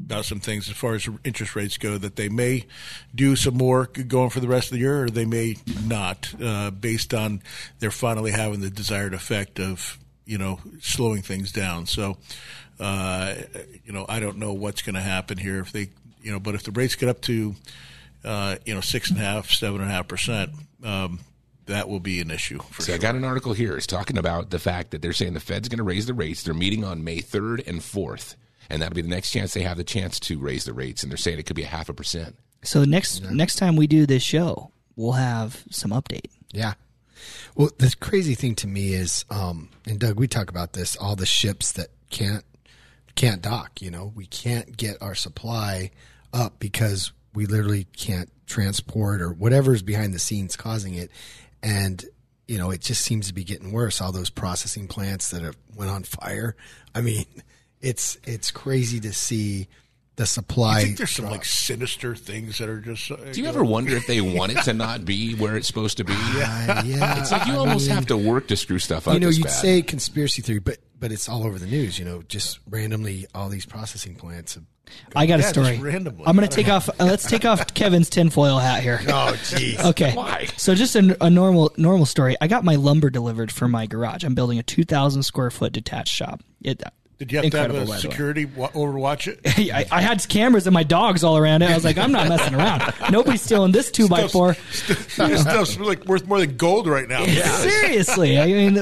about 0.00 0.24
some 0.24 0.40
things 0.40 0.68
as 0.68 0.76
far 0.76 0.94
as 0.94 1.08
interest 1.24 1.56
rates 1.56 1.76
go 1.76 1.98
that 1.98 2.16
they 2.16 2.28
may 2.28 2.64
do 3.14 3.34
some 3.34 3.56
more 3.56 3.86
going 3.86 4.30
for 4.30 4.40
the 4.40 4.48
rest 4.48 4.68
of 4.68 4.72
the 4.72 4.78
year, 4.78 5.04
or 5.04 5.10
they 5.10 5.24
may 5.24 5.56
not, 5.84 6.32
uh, 6.40 6.70
based 6.70 7.12
on 7.12 7.42
they're 7.80 7.90
finally 7.90 8.30
having 8.30 8.60
the 8.60 8.70
desired 8.70 9.14
effect 9.14 9.58
of 9.58 9.98
you 10.24 10.38
know 10.38 10.60
slowing 10.80 11.22
things 11.22 11.52
down. 11.52 11.86
So, 11.86 12.16
uh, 12.78 13.34
you 13.84 13.92
know, 13.92 14.06
I 14.08 14.20
don't 14.20 14.38
know 14.38 14.52
what's 14.52 14.82
going 14.82 14.94
to 14.94 15.00
happen 15.00 15.38
here 15.38 15.58
if 15.60 15.72
they, 15.72 15.90
you 16.22 16.30
know, 16.30 16.38
but 16.38 16.54
if 16.54 16.62
the 16.62 16.72
rates 16.72 16.94
get 16.94 17.08
up 17.08 17.20
to, 17.22 17.54
uh, 18.24 18.56
you 18.64 18.74
know, 18.74 18.80
six 18.80 19.10
and 19.10 19.18
a 19.18 19.22
half, 19.22 19.50
seven 19.50 19.80
and 19.80 19.90
a 19.90 19.92
half 19.92 20.06
percent. 20.06 20.50
Um, 20.84 21.20
that 21.68 21.88
will 21.88 22.00
be 22.00 22.20
an 22.20 22.30
issue 22.30 22.58
for 22.58 22.82
So 22.82 22.94
I 22.94 22.98
got 22.98 23.14
an 23.14 23.24
article 23.24 23.52
here. 23.52 23.76
It's 23.76 23.86
talking 23.86 24.18
about 24.18 24.50
the 24.50 24.58
fact 24.58 24.90
that 24.90 25.00
they're 25.00 25.12
saying 25.12 25.34
the 25.34 25.40
Fed's 25.40 25.68
going 25.68 25.78
to 25.78 25.84
raise 25.84 26.06
the 26.06 26.14
rates. 26.14 26.42
They're 26.42 26.54
meeting 26.54 26.84
on 26.84 27.04
May 27.04 27.18
3rd 27.18 27.66
and 27.66 27.80
4th. 27.80 28.34
And 28.70 28.82
that'll 28.82 28.94
be 28.94 29.02
the 29.02 29.08
next 29.08 29.30
chance 29.30 29.54
they 29.54 29.62
have 29.62 29.76
the 29.76 29.84
chance 29.84 30.20
to 30.20 30.38
raise 30.38 30.64
the 30.64 30.72
rates. 30.72 31.02
And 31.02 31.10
they're 31.10 31.16
saying 31.16 31.38
it 31.38 31.46
could 31.46 31.56
be 31.56 31.62
a 31.62 31.68
half 31.68 31.88
a 31.88 31.94
percent. 31.94 32.36
So 32.62 32.84
next 32.84 33.22
next 33.30 33.56
time 33.56 33.76
we 33.76 33.86
do 33.86 34.04
this 34.04 34.22
show, 34.22 34.72
we'll 34.96 35.12
have 35.12 35.64
some 35.70 35.92
update. 35.92 36.30
Yeah. 36.52 36.74
Well, 37.54 37.70
the 37.78 37.94
crazy 37.98 38.34
thing 38.34 38.54
to 38.56 38.66
me 38.66 38.92
is, 38.92 39.24
um, 39.30 39.70
and 39.86 39.98
Doug, 39.98 40.18
we 40.18 40.28
talk 40.28 40.50
about 40.50 40.72
this, 40.72 40.96
all 40.96 41.16
the 41.16 41.26
ships 41.26 41.72
that 41.72 41.88
can't 42.10 42.44
can't 43.14 43.40
dock. 43.40 43.80
You 43.80 43.90
know, 43.90 44.12
we 44.14 44.26
can't 44.26 44.76
get 44.76 45.00
our 45.00 45.14
supply 45.14 45.90
up 46.32 46.58
because 46.58 47.12
we 47.34 47.46
literally 47.46 47.86
can't 47.96 48.30
transport 48.46 49.20
or 49.20 49.32
whatever 49.32 49.74
is 49.74 49.82
behind 49.82 50.14
the 50.14 50.18
scenes 50.18 50.56
causing 50.56 50.94
it, 50.94 51.10
and 51.62 52.04
you 52.48 52.56
know, 52.56 52.70
it 52.70 52.80
just 52.80 53.02
seems 53.02 53.28
to 53.28 53.34
be 53.34 53.44
getting 53.44 53.72
worse. 53.72 54.00
All 54.00 54.10
those 54.10 54.30
processing 54.30 54.88
plants 54.88 55.30
that 55.30 55.42
have 55.42 55.56
went 55.76 55.90
on 55.90 56.02
fire. 56.02 56.56
I 56.94 57.02
mean, 57.02 57.26
it's 57.80 58.18
it's 58.24 58.50
crazy 58.50 59.00
to 59.00 59.12
see 59.12 59.68
the 60.18 60.26
supply. 60.26 60.78
I 60.80 60.82
think 60.84 60.98
there's 60.98 61.12
some 61.12 61.24
drop. 61.24 61.32
like 61.32 61.44
sinister 61.46 62.14
things 62.14 62.58
that 62.58 62.68
are 62.68 62.80
just. 62.80 63.10
Uh, 63.10 63.16
Do 63.32 63.40
you 63.40 63.48
ever 63.48 63.64
wonder 63.64 63.96
if 63.96 64.06
they 64.06 64.20
want 64.36 64.52
it 64.52 64.62
to 64.64 64.74
not 64.74 65.04
be 65.06 65.34
where 65.34 65.56
it's 65.56 65.66
supposed 65.66 65.96
to 65.96 66.04
be? 66.04 66.12
Uh, 66.18 66.82
yeah, 66.84 67.18
It's 67.20 67.32
like 67.32 67.46
you 67.46 67.54
I 67.54 67.56
almost 67.56 67.86
mean- 67.86 67.94
have 67.96 68.06
to 68.06 68.16
work 68.16 68.48
to 68.48 68.56
screw 68.56 68.78
stuff 68.78 69.08
up. 69.08 69.14
you 69.14 69.20
know, 69.20 69.28
you'd 69.30 69.44
bad. 69.44 69.50
say 69.52 69.80
conspiracy 69.82 70.42
theory, 70.42 70.58
but 70.58 70.76
but 71.00 71.10
it's 71.12 71.28
all 71.28 71.46
over 71.46 71.58
the 71.58 71.66
news. 71.66 71.98
You 71.98 72.04
know, 72.04 72.22
just 72.22 72.58
randomly 72.68 73.26
all 73.34 73.48
these 73.48 73.64
processing 73.64 74.14
plants. 74.16 74.54
Have, 74.54 74.64
I 75.14 75.26
got 75.26 75.38
Yeah, 75.40 75.46
a 75.46 75.48
story. 75.50 75.78
randomly. 75.78 76.24
I'm 76.26 76.34
going 76.34 76.48
to 76.48 76.54
take 76.54 76.68
off. 76.68 76.88
Uh, 76.88 77.04
let's 77.04 77.28
take 77.28 77.44
off 77.44 77.66
Kevin's 77.74 78.08
tinfoil 78.10 78.58
hat 78.58 78.82
here. 78.82 78.98
oh, 79.08 79.32
jeez. 79.36 79.82
Okay. 79.84 80.14
Why? 80.14 80.46
So 80.56 80.74
just 80.74 80.96
a, 80.96 81.16
a 81.24 81.30
normal 81.30 81.72
normal 81.76 82.06
story. 82.06 82.36
I 82.40 82.48
got 82.48 82.64
my 82.64 82.74
lumber 82.76 83.10
delivered 83.10 83.52
for 83.52 83.68
my 83.68 83.86
garage. 83.86 84.24
I'm 84.24 84.34
building 84.34 84.58
a 84.58 84.62
2,000 84.62 85.22
square 85.22 85.50
foot 85.50 85.72
detached 85.72 86.14
shop. 86.14 86.40
It, 86.62 86.82
Did 87.18 87.32
you 87.32 87.38
have 87.38 87.46
incredible, 87.46 87.74
to 87.74 87.80
have 87.80 87.88
the 87.88 87.94
a 87.94 87.98
security 87.98 88.44
wa- 88.44 88.70
overwatch 88.70 89.26
it? 89.26 89.40
I, 89.74 89.86
I 89.90 90.00
had 90.00 90.26
cameras 90.28 90.68
and 90.68 90.74
my 90.74 90.84
dogs 90.84 91.24
all 91.24 91.36
around 91.36 91.62
it. 91.62 91.70
I 91.70 91.74
was 91.74 91.84
like, 91.84 91.98
I'm 91.98 92.12
not 92.12 92.28
messing 92.28 92.54
around. 92.54 92.94
Nobody's 93.10 93.42
stealing 93.42 93.72
this 93.72 93.90
two 93.90 94.08
by 94.08 94.28
four. 94.28 94.56
this 94.86 95.00
stuff's 95.40 95.78
like 95.80 96.04
worth 96.06 96.26
more 96.26 96.38
than 96.38 96.56
gold 96.56 96.86
right 96.86 97.08
now. 97.08 97.24
Seriously, 97.26 98.38
I 98.38 98.46
mean, 98.46 98.78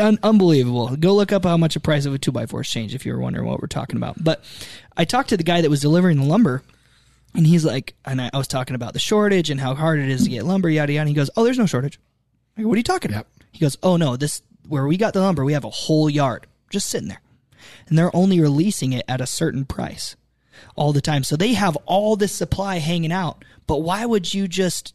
un- 0.00 0.18
unbelievable. 0.22 0.96
Go 0.96 1.14
look 1.14 1.32
up 1.32 1.44
how 1.44 1.58
much 1.58 1.74
the 1.74 1.80
price 1.80 2.06
of 2.06 2.14
a 2.14 2.18
two 2.18 2.32
by 2.32 2.46
four 2.46 2.60
has 2.60 2.68
changed 2.68 2.94
if 2.94 3.04
you 3.04 3.12
were 3.12 3.20
wondering 3.20 3.46
what 3.46 3.60
we're 3.60 3.68
talking 3.68 3.96
about. 3.96 4.22
But 4.24 4.42
I 4.96 5.04
talked 5.04 5.28
to 5.28 5.36
the 5.36 5.44
guy 5.44 5.60
that 5.60 5.68
was 5.68 5.82
delivering 5.82 6.16
the 6.16 6.24
lumber, 6.24 6.62
and 7.34 7.46
he's 7.46 7.64
like, 7.66 7.94
and 8.06 8.22
I, 8.22 8.30
I 8.32 8.38
was 8.38 8.48
talking 8.48 8.74
about 8.74 8.94
the 8.94 8.98
shortage 8.98 9.50
and 9.50 9.60
how 9.60 9.74
hard 9.74 9.98
it 9.98 10.08
is 10.08 10.24
to 10.24 10.30
get 10.30 10.44
lumber, 10.46 10.70
yada 10.70 10.94
yada. 10.94 11.00
And 11.02 11.08
he 11.10 11.14
goes, 11.14 11.28
"Oh, 11.36 11.44
there's 11.44 11.58
no 11.58 11.66
shortage." 11.66 12.00
I 12.56 12.62
go, 12.62 12.68
"What 12.68 12.74
are 12.74 12.78
you 12.78 12.84
talking 12.84 13.10
about?" 13.10 13.26
He 13.52 13.58
goes, 13.58 13.76
"Oh 13.82 13.98
no, 13.98 14.16
this 14.16 14.40
where 14.66 14.86
we 14.86 14.96
got 14.96 15.12
the 15.12 15.20
lumber, 15.20 15.44
we 15.44 15.52
have 15.52 15.64
a 15.64 15.70
whole 15.70 16.08
yard 16.08 16.46
just 16.70 16.88
sitting 16.88 17.08
there, 17.08 17.20
and 17.88 17.96
they're 17.96 18.14
only 18.14 18.40
releasing 18.40 18.92
it 18.92 19.04
at 19.08 19.20
a 19.20 19.26
certain 19.26 19.64
price." 19.64 20.16
all 20.74 20.92
the 20.92 21.00
time. 21.00 21.24
So 21.24 21.36
they 21.36 21.54
have 21.54 21.76
all 21.86 22.16
this 22.16 22.32
supply 22.32 22.76
hanging 22.76 23.12
out. 23.12 23.44
But 23.66 23.78
why 23.78 24.04
would 24.04 24.32
you 24.32 24.46
just 24.46 24.94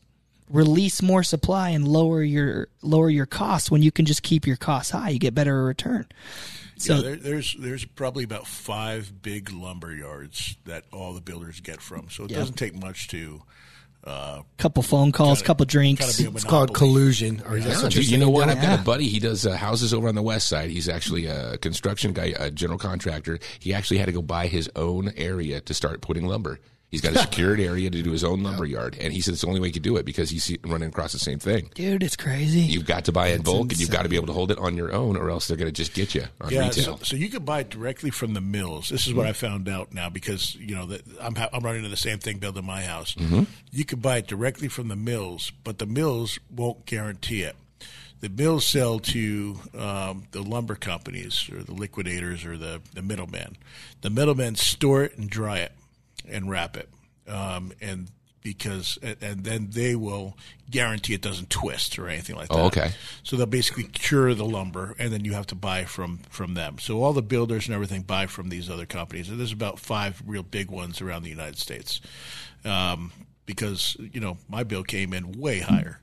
release 0.49 1.01
more 1.01 1.23
supply 1.23 1.69
and 1.69 1.87
lower 1.87 2.21
your 2.21 2.67
lower 2.81 3.09
your 3.09 3.25
costs 3.25 3.71
when 3.71 3.81
you 3.81 3.91
can 3.91 4.05
just 4.05 4.23
keep 4.23 4.47
your 4.47 4.57
costs 4.57 4.91
high? 4.91 5.09
You 5.09 5.19
get 5.19 5.35
better 5.35 5.63
return. 5.63 6.07
So 6.77 6.95
Yeah, 6.95 7.01
there, 7.01 7.15
there's 7.15 7.55
there's 7.59 7.85
probably 7.85 8.23
about 8.23 8.47
five 8.47 9.21
big 9.21 9.51
lumber 9.51 9.93
yards 9.93 10.57
that 10.65 10.85
all 10.91 11.13
the 11.13 11.21
builders 11.21 11.59
get 11.59 11.81
from. 11.81 12.09
So 12.09 12.25
it 12.25 12.31
doesn't 12.31 12.55
take 12.55 12.75
much 12.75 13.07
to 13.09 13.43
uh, 14.03 14.41
Couple 14.57 14.83
phone 14.83 15.11
calls, 15.11 15.39
Gotta- 15.39 15.47
couple 15.47 15.65
drinks. 15.65 16.17
be 16.17 16.27
It's 16.27 16.43
called 16.43 16.73
collusion. 16.73 17.41
Or 17.47 17.57
is 17.57 17.65
Yeah, 17.65 17.81
dude, 17.89 17.93
you're 17.95 18.03
you 18.03 18.17
know 18.17 18.29
what? 18.29 18.47
Doug? 18.47 18.57
I've 18.57 18.63
got 18.63 18.79
a 18.79 18.83
buddy. 18.83 19.07
He 19.07 19.19
does 19.19 19.45
uh, 19.45 19.55
houses 19.55 19.93
over 19.93 20.07
on 20.07 20.15
the 20.15 20.21
west 20.21 20.47
side. 20.47 20.69
He's 20.69 20.89
actually 20.89 21.27
a 21.27 21.57
construction 21.57 22.13
guy, 22.13 22.33
a 22.37 22.49
general 22.51 22.79
contractor. 22.79 23.39
He 23.59 23.73
actually 23.73 23.97
had 23.99 24.05
to 24.07 24.11
go 24.11 24.21
buy 24.21 24.47
his 24.47 24.69
own 24.75 25.11
area 25.17 25.61
to 25.61 25.73
start 25.73 26.01
putting 26.01 26.25
lumber. 26.25 26.59
He's 26.91 26.99
got 27.01 27.13
a 27.15 27.19
secured 27.27 27.59
area 27.61 27.89
to 27.89 28.03
do 28.03 28.11
his 28.11 28.23
own 28.23 28.43
lumber 28.43 28.65
yard, 28.65 28.97
and 28.99 29.13
he 29.13 29.21
said 29.21 29.33
it's 29.33 29.41
the 29.41 29.47
only 29.47 29.61
way 29.61 29.69
he 29.69 29.71
could 29.71 29.81
do 29.81 29.95
it 29.95 30.05
because 30.05 30.29
he's 30.29 30.55
running 30.65 30.89
across 30.89 31.13
the 31.13 31.19
same 31.19 31.39
thing. 31.39 31.71
Dude, 31.73 32.03
it's 32.03 32.17
crazy. 32.17 32.59
You've 32.59 32.85
got 32.85 33.05
to 33.05 33.13
buy 33.13 33.27
in 33.29 33.41
bulk, 33.43 33.71
and 33.71 33.79
you've 33.79 33.89
got 33.89 34.03
to 34.03 34.09
be 34.09 34.17
able 34.17 34.27
to 34.27 34.33
hold 34.33 34.51
it 34.51 34.57
on 34.59 34.75
your 34.75 34.91
own, 34.91 35.15
or 35.15 35.29
else 35.29 35.47
they're 35.47 35.55
going 35.57 35.71
to 35.71 35.75
just 35.75 35.93
get 35.93 36.13
you 36.13 36.25
on 36.41 36.51
Yeah, 36.51 36.67
retail. 36.67 36.97
so, 36.97 37.03
so 37.03 37.15
you 37.15 37.29
can 37.29 37.45
buy 37.45 37.61
it 37.61 37.69
directly 37.69 38.09
from 38.11 38.33
the 38.33 38.41
mills. 38.41 38.89
This 38.89 39.07
is 39.07 39.13
what 39.13 39.25
I 39.25 39.31
found 39.33 39.69
out 39.69 39.93
now 39.93 40.09
because 40.09 40.53
you 40.55 40.75
know 40.75 40.85
that 40.87 41.01
I'm 41.21 41.35
ha- 41.35 41.49
I'm 41.53 41.63
running 41.63 41.79
into 41.79 41.89
the 41.89 41.95
same 41.97 42.19
thing 42.19 42.39
building 42.39 42.65
my 42.65 42.83
house. 42.83 43.15
You 43.71 43.85
can 43.85 43.99
buy 44.01 44.17
it 44.17 44.27
directly 44.27 44.67
from 44.67 44.89
the 44.89 44.95
mills, 44.97 45.51
but 45.63 45.79
the 45.79 45.85
mills 45.85 46.39
won't 46.53 46.85
guarantee 46.85 47.43
it. 47.43 47.55
The 48.19 48.29
mills 48.29 48.65
sell 48.67 48.99
to 48.99 49.57
um, 49.75 50.25
the 50.31 50.43
lumber 50.43 50.75
companies 50.75 51.49
or 51.51 51.63
the 51.63 51.73
liquidators 51.73 52.45
or 52.45 52.57
the 52.57 52.81
the 52.93 53.01
middlemen. 53.01 53.55
The 54.01 54.09
middlemen 54.09 54.55
store 54.55 55.03
it 55.03 55.17
and 55.17 55.29
dry 55.29 55.59
it 55.59 55.71
and 56.29 56.49
wrap 56.49 56.77
it, 56.77 56.89
um, 57.27 57.71
and 57.81 58.09
because 58.41 58.97
and- 59.01 59.43
then 59.43 59.69
they 59.71 59.95
will 59.95 60.35
guarantee 60.69 61.13
it 61.13 61.21
doesn't 61.21 61.49
twist 61.49 61.99
or 61.99 62.07
anything 62.07 62.35
like 62.35 62.47
that. 62.47 62.57
Oh, 62.57 62.65
okay. 62.65 62.91
So 63.23 63.35
they'll 63.35 63.45
basically 63.45 63.83
cure 63.83 64.33
the 64.33 64.45
lumber, 64.45 64.95
and 64.97 65.11
then 65.13 65.25
you 65.25 65.33
have 65.33 65.47
to 65.47 65.55
buy 65.55 65.85
from 65.85 66.19
from 66.29 66.53
them. 66.55 66.77
So 66.79 67.03
all 67.03 67.13
the 67.13 67.21
builders 67.21 67.67
and 67.67 67.75
everything 67.75 68.01
buy 68.01 68.25
from 68.25 68.49
these 68.49 68.69
other 68.69 68.85
companies. 68.85 69.29
And 69.29 69.39
there's 69.39 69.51
about 69.51 69.79
five 69.79 70.23
real 70.25 70.43
big 70.43 70.71
ones 70.71 71.01
around 71.01 71.23
the 71.23 71.29
United 71.29 71.57
States, 71.57 72.01
um, 72.65 73.11
because 73.45 73.95
you 73.99 74.19
know 74.19 74.37
my 74.49 74.63
bill 74.63 74.83
came 74.83 75.13
in 75.13 75.33
way 75.33 75.59
higher, 75.59 75.99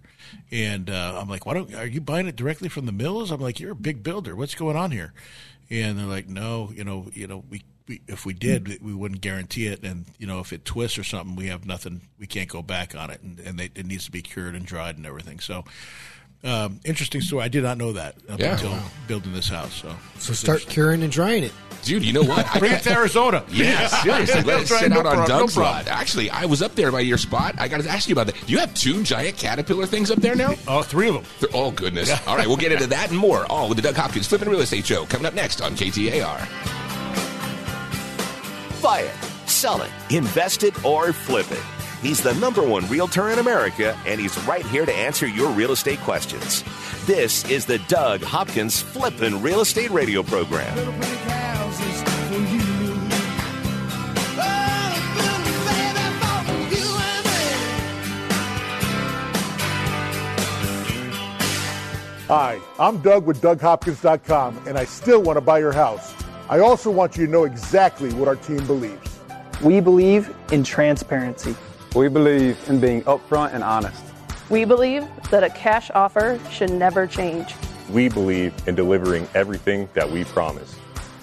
and 0.52 0.88
uh, 0.90 1.18
I'm 1.20 1.28
like, 1.28 1.44
why 1.46 1.54
don't 1.54 1.75
are 1.75 1.87
you 1.87 2.00
buying 2.00 2.28
it 2.28 2.37
directly 2.37 2.68
from 2.68 2.87
the 2.87 2.92
mills? 2.92 3.30
I'm 3.30 3.40
like, 3.40 3.58
you're 3.58 3.72
a 3.72 3.76
big 3.76 4.02
builder. 4.02 4.37
What's 4.37 4.54
going 4.54 4.76
on 4.76 4.90
here? 4.90 5.12
And 5.70 5.98
they're 5.98 6.06
like, 6.06 6.28
no, 6.28 6.70
you 6.75 6.84
know, 6.84 7.08
you 7.12 7.26
know, 7.26 7.42
we. 7.50 7.62
We, 7.88 8.00
if 8.07 8.26
we 8.26 8.35
did, 8.35 8.83
we 8.83 8.92
wouldn't 8.95 9.21
guarantee 9.23 9.66
it, 9.66 9.83
and 9.83 10.04
you 10.18 10.26
know, 10.26 10.40
if 10.40 10.52
it 10.52 10.64
twists 10.64 10.99
or 10.99 11.04
something, 11.04 11.37
we 11.37 11.47
have 11.47 11.64
nothing. 11.66 12.02
We 12.18 12.26
can't 12.26 12.49
go 12.49 12.61
back 12.62 12.95
on 12.95 13.11
it, 13.11 13.21
and, 13.23 13.40
and 13.40 13.59
they, 13.59 13.71
it 13.75 13.87
needs 13.87 14.04
to 14.04 14.11
be 14.11 14.21
cured 14.23 14.54
and 14.54 14.66
dried 14.66 14.97
and 14.99 15.07
everything. 15.07 15.40
So, 15.40 15.64
um, 16.45 16.80
interesting 16.85 17.21
story. 17.21 17.45
I 17.45 17.49
did 17.49 17.62
not 17.64 17.78
know 17.78 17.95
that 17.95 18.14
up 18.28 18.38
Yeah. 18.38 18.52
until 18.52 18.78
building 19.09 19.33
this 19.33 19.49
house. 19.49 19.75
So, 19.75 19.97
So 20.18 20.33
start 20.35 20.61
curing 20.61 21.02
and 21.02 21.11
drying 21.11 21.42
it. 21.45 21.52
Dude, 21.83 22.04
you 22.04 22.12
know 22.12 22.23
what? 22.25 22.47
I 22.54 22.59
bring 22.59 22.73
it 22.73 22.83
to 22.83 22.92
Arizona. 22.92 23.42
Yeah, 23.50 23.87
seriously. 23.88 24.42
Let 24.42 24.62
it 24.62 24.66
sit 24.68 24.90
no 24.90 24.99
out 25.00 25.07
on 25.07 25.14
prob- 25.14 25.28
no 25.28 25.38
Doug's 25.40 25.54
problem. 25.54 25.87
lot. 25.87 25.88
Actually, 25.88 26.28
I 26.28 26.45
was 26.45 26.61
up 26.61 26.75
there 26.75 26.92
by 26.92 27.00
your 27.00 27.18
spot. 27.18 27.54
I 27.59 27.68
got 27.68 27.80
to 27.80 27.88
ask 27.88 28.09
you 28.09 28.12
about 28.14 28.26
that. 28.26 28.35
Do 28.47 28.52
you 28.52 28.59
have 28.59 28.75
two 28.75 29.02
giant 29.04 29.37
caterpillar 29.38 29.87
things 29.87 30.11
up 30.11 30.18
there 30.18 30.35
now? 30.35 30.54
Oh, 30.68 30.83
three 30.83 31.09
of 31.09 31.14
them. 31.14 31.25
They're- 31.40 31.50
Oh, 31.54 31.71
goodness. 31.71 32.11
All 32.26 32.37
right, 32.37 32.47
we'll 32.47 32.57
get 32.57 32.73
into 32.73 32.88
that 32.88 33.11
and 33.11 33.18
more. 33.18 33.47
All 33.50 33.68
with 33.68 33.76
the 33.76 33.83
Doug 33.83 33.95
Hopkins 33.95 34.26
Flipping 34.26 34.49
Real 34.49 34.61
Estate 34.61 34.85
Show 34.87 35.07
coming 35.07 35.25
up 35.25 35.35
next 35.35 35.61
on 35.62 35.75
KTAR. 35.76 36.77
Buy 38.82 39.00
it, 39.00 39.49
sell 39.49 39.82
it, 39.82 39.90
invest 40.11 40.62
it, 40.62 40.85
or 40.85 41.12
flip 41.12 41.50
it. 41.50 41.62
He's 42.00 42.23
the 42.23 42.35
number 42.35 42.62
one 42.62 42.87
realtor 42.87 43.30
in 43.30 43.40
America, 43.40 43.99
and 44.06 44.20
he's 44.20 44.38
right 44.44 44.64
here 44.64 44.87
to 44.87 44.94
answer 44.94 45.26
your 45.26 45.50
real 45.50 45.73
estate 45.73 45.99
questions. 46.00 46.62
This 47.04 47.44
is 47.50 47.66
the 47.66 47.78
Doug 47.88 48.23
Hopkins 48.23 48.80
Flippin' 48.80 49.42
Real 49.42 49.61
Estate 49.62 49.90
Radio 49.90 50.23
Program. 50.23 50.76
Hi, 62.28 62.61
I'm 62.78 62.99
Doug 62.99 63.25
with 63.26 63.40
DougHopkins.com, 63.40 64.64
and 64.68 64.78
I 64.78 64.85
still 64.85 65.23
want 65.23 65.38
to 65.38 65.40
buy 65.40 65.58
your 65.58 65.73
house. 65.73 66.17
I 66.50 66.61
also 66.61 66.90
want 66.90 67.14
you 67.14 67.26
to 67.26 67.31
know 67.31 67.45
exactly 67.45 68.11
what 68.14 68.26
our 68.26 68.37
team 68.37 68.67
believes. 68.67 69.19
We 69.62 69.81
believe 69.81 70.35
in 70.50 70.64
transparency. 70.64 71.55
We 71.95 72.09
believe 72.09 72.59
in 72.71 72.81
being 72.81 73.02
upfront 73.02 73.52
and 73.52 73.62
honest. 73.62 74.02
We 74.49 74.64
believe 74.64 75.07
that 75.31 75.45
a 75.45 75.50
cash 75.50 75.90
offer 75.95 76.40
should 76.50 76.71
never 76.71 77.07
change. 77.07 77.55
We 77.90 78.09
believe 78.09 78.55
in 78.67 78.75
delivering 78.75 79.28
everything 79.35 79.90
that 79.93 80.11
we 80.11 80.25
promise. 80.25 80.75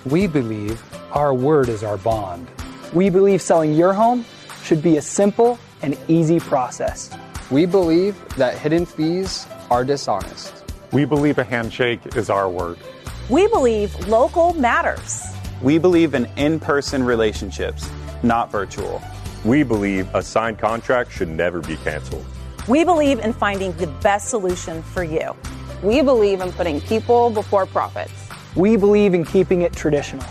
We 0.06 0.28
believe 0.28 0.84
our 1.12 1.34
word 1.34 1.70
is 1.70 1.84
our 1.84 1.98
bond. 1.98 2.48
We 2.94 3.10
believe 3.10 3.42
selling 3.42 3.74
your 3.74 3.94
home 3.94 4.26
should 4.62 4.84
be 4.84 4.98
a 4.98 5.02
simple 5.02 5.58
and 5.82 5.98
easy 6.08 6.40
process. 6.40 7.10
We 7.50 7.66
believe 7.66 8.16
that 8.36 8.60
hidden 8.60 8.86
fees 8.86 9.48
are 9.72 9.84
dishonest. 9.84 10.54
We 10.92 11.04
believe 11.04 11.40
a 11.40 11.44
handshake 11.44 12.16
is 12.16 12.30
our 12.30 12.48
word. 12.48 12.78
We 13.28 13.48
believe 13.48 14.08
local 14.08 14.54
matters. 14.54 15.24
We 15.60 15.80
believe 15.80 16.14
in 16.14 16.26
in 16.38 16.60
person 16.60 17.02
relationships, 17.02 17.90
not 18.22 18.52
virtual. 18.52 19.02
We 19.44 19.64
believe 19.64 20.14
a 20.14 20.22
signed 20.22 20.60
contract 20.60 21.12
should 21.12 21.30
never 21.30 21.60
be 21.60 21.76
canceled. 21.78 22.24
We 22.68 22.84
believe 22.84 23.18
in 23.18 23.34
finding 23.34 23.72
the 23.78 23.88
best 23.88 24.30
solution 24.30 24.84
for 24.84 25.04
you. 25.04 25.36
We 25.82 26.04
believe 26.04 26.40
in 26.40 26.52
putting 26.52 26.82
people 26.82 27.32
before 27.32 27.66
profits. 27.66 28.14
We 28.56 28.78
believe 28.78 29.16
in 29.16 29.26
keeping 29.26 29.64
it 29.64 29.74
traditional. 29.74 30.24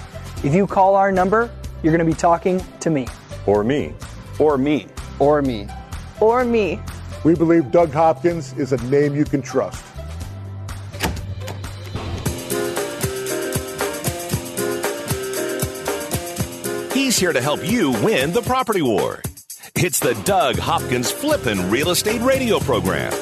If 0.44 0.54
you 0.54 0.64
call 0.64 0.94
our 0.94 1.10
number, 1.10 1.50
you're 1.82 1.96
going 1.96 2.06
to 2.06 2.12
be 2.12 2.16
talking 2.16 2.64
to 2.78 2.90
me. 2.90 3.08
Or 3.44 3.64
me. 3.64 3.92
Or 4.38 4.56
me. 4.56 4.86
Or 5.18 5.42
me. 5.42 5.66
Or 6.20 6.44
me. 6.44 6.80
We 7.24 7.34
believe 7.34 7.72
Doug 7.72 7.90
Hopkins 7.90 8.52
is 8.52 8.72
a 8.72 8.76
name 8.84 9.16
you 9.16 9.24
can 9.24 9.42
trust. 9.42 9.84
He's 17.14 17.20
here 17.20 17.32
to 17.32 17.40
help 17.40 17.64
you 17.64 17.92
win 18.02 18.32
the 18.32 18.42
property 18.42 18.82
war. 18.82 19.22
It's 19.76 20.00
the 20.00 20.14
Doug 20.24 20.58
Hopkins 20.58 21.12
Flippin' 21.12 21.70
Real 21.70 21.90
Estate 21.90 22.20
Radio 22.22 22.58
Program. 22.58 23.12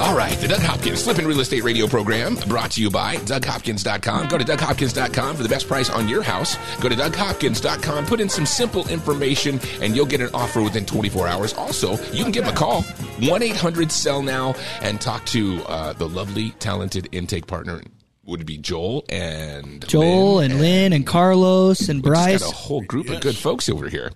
All 0.00 0.16
right, 0.16 0.34
the 0.38 0.48
Doug 0.48 0.62
Hopkins 0.62 1.02
Flipping 1.02 1.26
Real 1.26 1.40
Estate 1.40 1.62
Radio 1.64 1.86
Program 1.86 2.36
brought 2.48 2.70
to 2.70 2.80
you 2.80 2.88
by 2.88 3.16
DougHopkins.com. 3.16 4.28
Go 4.28 4.38
to 4.38 4.44
DougHopkins.com 4.44 5.36
for 5.36 5.42
the 5.42 5.48
best 5.50 5.68
price 5.68 5.90
on 5.90 6.08
your 6.08 6.22
house. 6.22 6.56
Go 6.80 6.88
to 6.88 6.94
DougHopkins.com, 6.94 8.06
put 8.06 8.20
in 8.20 8.30
some 8.30 8.46
simple 8.46 8.88
information, 8.88 9.60
and 9.82 9.94
you'll 9.94 10.06
get 10.06 10.22
an 10.22 10.30
offer 10.32 10.62
within 10.62 10.86
24 10.86 11.28
hours. 11.28 11.52
Also, 11.52 12.02
you 12.10 12.22
can 12.22 12.32
give 12.32 12.46
them 12.46 12.54
a 12.54 12.56
call, 12.56 12.84
1 13.20 13.42
800 13.42 13.92
Sell 13.92 14.22
Now, 14.22 14.54
and 14.80 14.98
talk 14.98 15.26
to 15.26 15.62
uh, 15.64 15.92
the 15.92 16.08
lovely, 16.08 16.52
talented 16.52 17.10
intake 17.12 17.46
partner. 17.46 17.82
Would 18.26 18.40
it 18.42 18.44
be 18.44 18.58
Joel 18.58 19.04
and 19.08 19.86
Joel 19.86 20.36
Lynn 20.36 20.50
and 20.52 20.60
Lynn 20.60 20.92
and 20.92 21.06
Carlos 21.06 21.88
and 21.88 22.02
We 22.02 22.10
just 22.10 22.24
Bryce. 22.24 22.40
got 22.42 22.52
a 22.52 22.56
whole 22.56 22.80
group 22.82 23.06
Yes. 23.06 23.16
of 23.16 23.22
good 23.22 23.36
folks 23.36 23.68
over 23.68 23.88
here. 23.88 24.12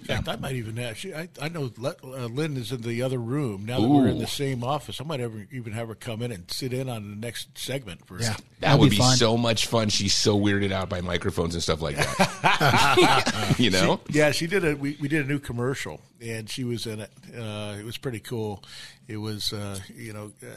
In 0.00 0.06
fact, 0.08 0.26
I 0.28 0.34
might 0.34 0.56
even 0.56 0.80
actually. 0.80 1.14
I, 1.14 1.28
I 1.40 1.48
know 1.48 1.70
uh, 1.80 2.26
Lynn 2.26 2.56
is 2.56 2.72
in 2.72 2.80
the 2.82 3.02
other 3.02 3.18
room 3.18 3.64
now 3.66 3.80
that 3.80 3.86
we're 3.88 4.08
in 4.08 4.18
the 4.18 4.26
same 4.26 4.64
office. 4.64 5.00
I 5.00 5.04
might 5.04 5.20
ever 5.20 5.46
even 5.52 5.72
have 5.74 5.86
her 5.86 5.94
come 5.94 6.22
in 6.22 6.32
and 6.32 6.50
sit 6.50 6.72
in 6.72 6.88
on 6.88 7.08
the 7.08 7.16
next 7.16 7.56
segment 7.56 8.04
for. 8.04 8.18
Yeah. 8.20 8.30
That 8.32 8.42
That'd 8.60 8.80
would 8.80 8.90
be 8.90 8.96
be, 8.96 9.02
so 9.02 9.36
much 9.36 9.66
fun. 9.68 9.90
She's 9.90 10.12
so 10.14 10.36
weirded 10.36 10.72
out 10.72 10.88
by 10.88 11.02
microphones 11.02 11.54
and 11.54 11.62
stuff 11.62 11.82
like 11.82 11.94
that. 11.96 13.54
you 13.58 13.70
know? 13.70 14.00
Yeah, 14.10 14.32
she 14.32 14.48
did 14.48 14.64
a. 14.64 14.74
We, 14.74 14.96
we 15.00 15.06
did 15.06 15.24
a 15.24 15.28
new 15.28 15.38
commercial, 15.38 16.00
and 16.20 16.50
she 16.50 16.64
was 16.64 16.86
in 16.86 16.98
it. 16.98 17.10
Uh, 17.36 17.76
it 17.78 17.84
was 17.84 17.96
pretty 17.96 18.20
cool. 18.20 18.64
It 19.06 19.18
was, 19.18 19.52
uh, 19.52 19.78
you 19.94 20.12
know, 20.12 20.32
uh, 20.42 20.48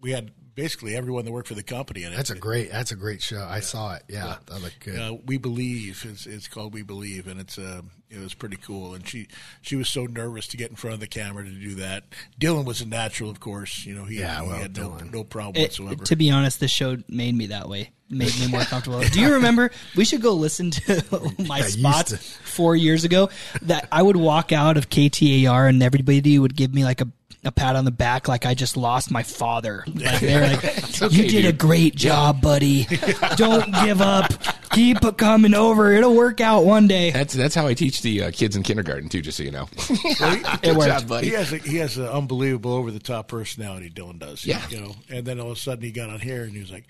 we 0.00 0.10
had 0.10 0.32
basically 0.54 0.94
everyone 0.96 1.24
that 1.24 1.32
worked 1.32 1.48
for 1.48 1.54
the 1.54 1.62
company 1.62 2.02
in 2.04 2.12
it. 2.12 2.16
That's 2.16 2.30
a 2.30 2.34
great. 2.36 2.70
That's 2.70 2.92
a 2.92 2.96
great 2.96 3.22
show. 3.22 3.46
I 3.48 3.60
saw 3.60 3.94
it. 3.94 4.02
Yeah, 4.08 4.36
that 4.46 4.62
looked 4.62 4.80
good. 4.80 4.98
Uh, 4.98 5.16
we 5.26 5.38
believe 5.38 6.04
it's, 6.08 6.26
it's 6.26 6.48
called 6.48 6.74
We 6.74 6.82
Believe, 6.82 7.26
and 7.26 7.40
it's 7.40 7.58
uh, 7.58 7.82
it 8.10 8.18
was 8.18 8.34
pretty 8.34 8.56
cool. 8.56 8.94
And 8.94 9.06
she 9.08 9.28
she 9.60 9.76
was 9.76 9.88
so 9.88 10.04
nervous 10.04 10.46
to 10.48 10.56
get 10.56 10.70
in 10.70 10.76
front 10.76 10.94
of 10.94 11.00
the 11.00 11.06
camera 11.06 11.44
to 11.44 11.50
do 11.50 11.74
that. 11.76 12.04
Dylan 12.40 12.64
was 12.64 12.80
a 12.80 12.86
natural, 12.86 13.30
of 13.30 13.40
course. 13.40 13.84
You 13.86 13.94
know, 13.94 14.04
he, 14.04 14.20
Yeah, 14.20 14.42
he 14.42 14.48
well, 14.48 14.56
had 14.58 14.76
no, 14.76 14.96
no 14.98 15.24
problem 15.24 15.56
It- 15.62 15.68
whatsoever. 15.68 16.04
to 16.04 16.16
be 16.16 16.30
honest, 16.30 16.60
this 16.60 16.70
show 16.70 16.96
made 17.08 17.34
me 17.34 17.46
that 17.46 17.68
way. 17.68 17.90
Made 18.10 18.38
me 18.38 18.46
more 18.46 18.60
comfortable. 18.64 19.00
Do 19.00 19.20
you 19.20 19.32
remember? 19.32 19.70
We 19.96 20.04
should 20.04 20.20
go 20.20 20.34
listen 20.34 20.70
to 20.72 21.32
my 21.48 21.56
I 21.56 21.58
used 21.60 21.78
spots 21.78 22.10
to. 22.10 22.16
four 22.18 22.76
years 22.76 23.04
ago. 23.04 23.30
That 23.62 23.88
I 23.90 24.02
would 24.02 24.18
walk 24.18 24.52
out 24.52 24.76
of 24.76 24.90
KTAR 24.90 25.66
and 25.70 25.82
everybody 25.82 26.38
would 26.38 26.54
give 26.54 26.74
me 26.74 26.84
like 26.84 27.00
a, 27.00 27.08
a 27.44 27.50
pat 27.52 27.74
on 27.76 27.84
the 27.84 27.90
back, 27.90 28.28
like 28.28 28.46
I 28.46 28.54
just 28.54 28.76
lost 28.76 29.10
my 29.10 29.22
father. 29.22 29.84
Like 29.94 30.20
they're 30.20 30.40
like, 30.42 31.02
okay, 31.02 31.14
"You 31.16 31.28
did 31.28 31.44
a 31.46 31.52
great 31.52 31.94
job, 31.96 32.40
buddy. 32.40 32.84
Don't 33.36 33.72
give 33.84 34.00
up. 34.00 34.32
Keep 34.72 35.16
coming 35.18 35.54
over. 35.54 35.92
It'll 35.92 36.14
work 36.14 36.40
out 36.40 36.64
one 36.64 36.86
day." 36.88 37.10
That's 37.10 37.34
that's 37.34 37.54
how 37.54 37.66
I 37.66 37.74
teach 37.74 38.02
the 38.02 38.24
uh, 38.24 38.30
kids 38.30 38.54
in 38.56 38.62
kindergarten 38.62 39.08
too. 39.08 39.20
Just 39.22 39.36
so 39.38 39.42
you 39.44 39.50
know. 39.50 39.68
It 39.78 40.62
Good 40.62 40.76
worked. 40.76 40.88
job, 40.88 41.08
buddy. 41.08 41.28
he 41.28 41.32
has 41.34 41.52
a, 41.52 41.58
he 41.58 41.76
has 41.78 41.96
an 41.98 42.06
unbelievable 42.06 42.72
over 42.74 42.90
the 42.90 42.98
top 43.00 43.28
personality. 43.28 43.90
Dylan 43.90 44.18
does. 44.18 44.44
Yeah. 44.46 44.62
you 44.68 44.80
know. 44.80 44.94
And 45.10 45.24
then 45.26 45.40
all 45.40 45.50
of 45.50 45.56
a 45.56 45.60
sudden 45.60 45.82
he 45.84 45.90
got 45.90 46.10
on 46.10 46.20
here 46.20 46.44
and 46.44 46.52
he 46.52 46.60
was 46.60 46.70
like, 46.72 46.84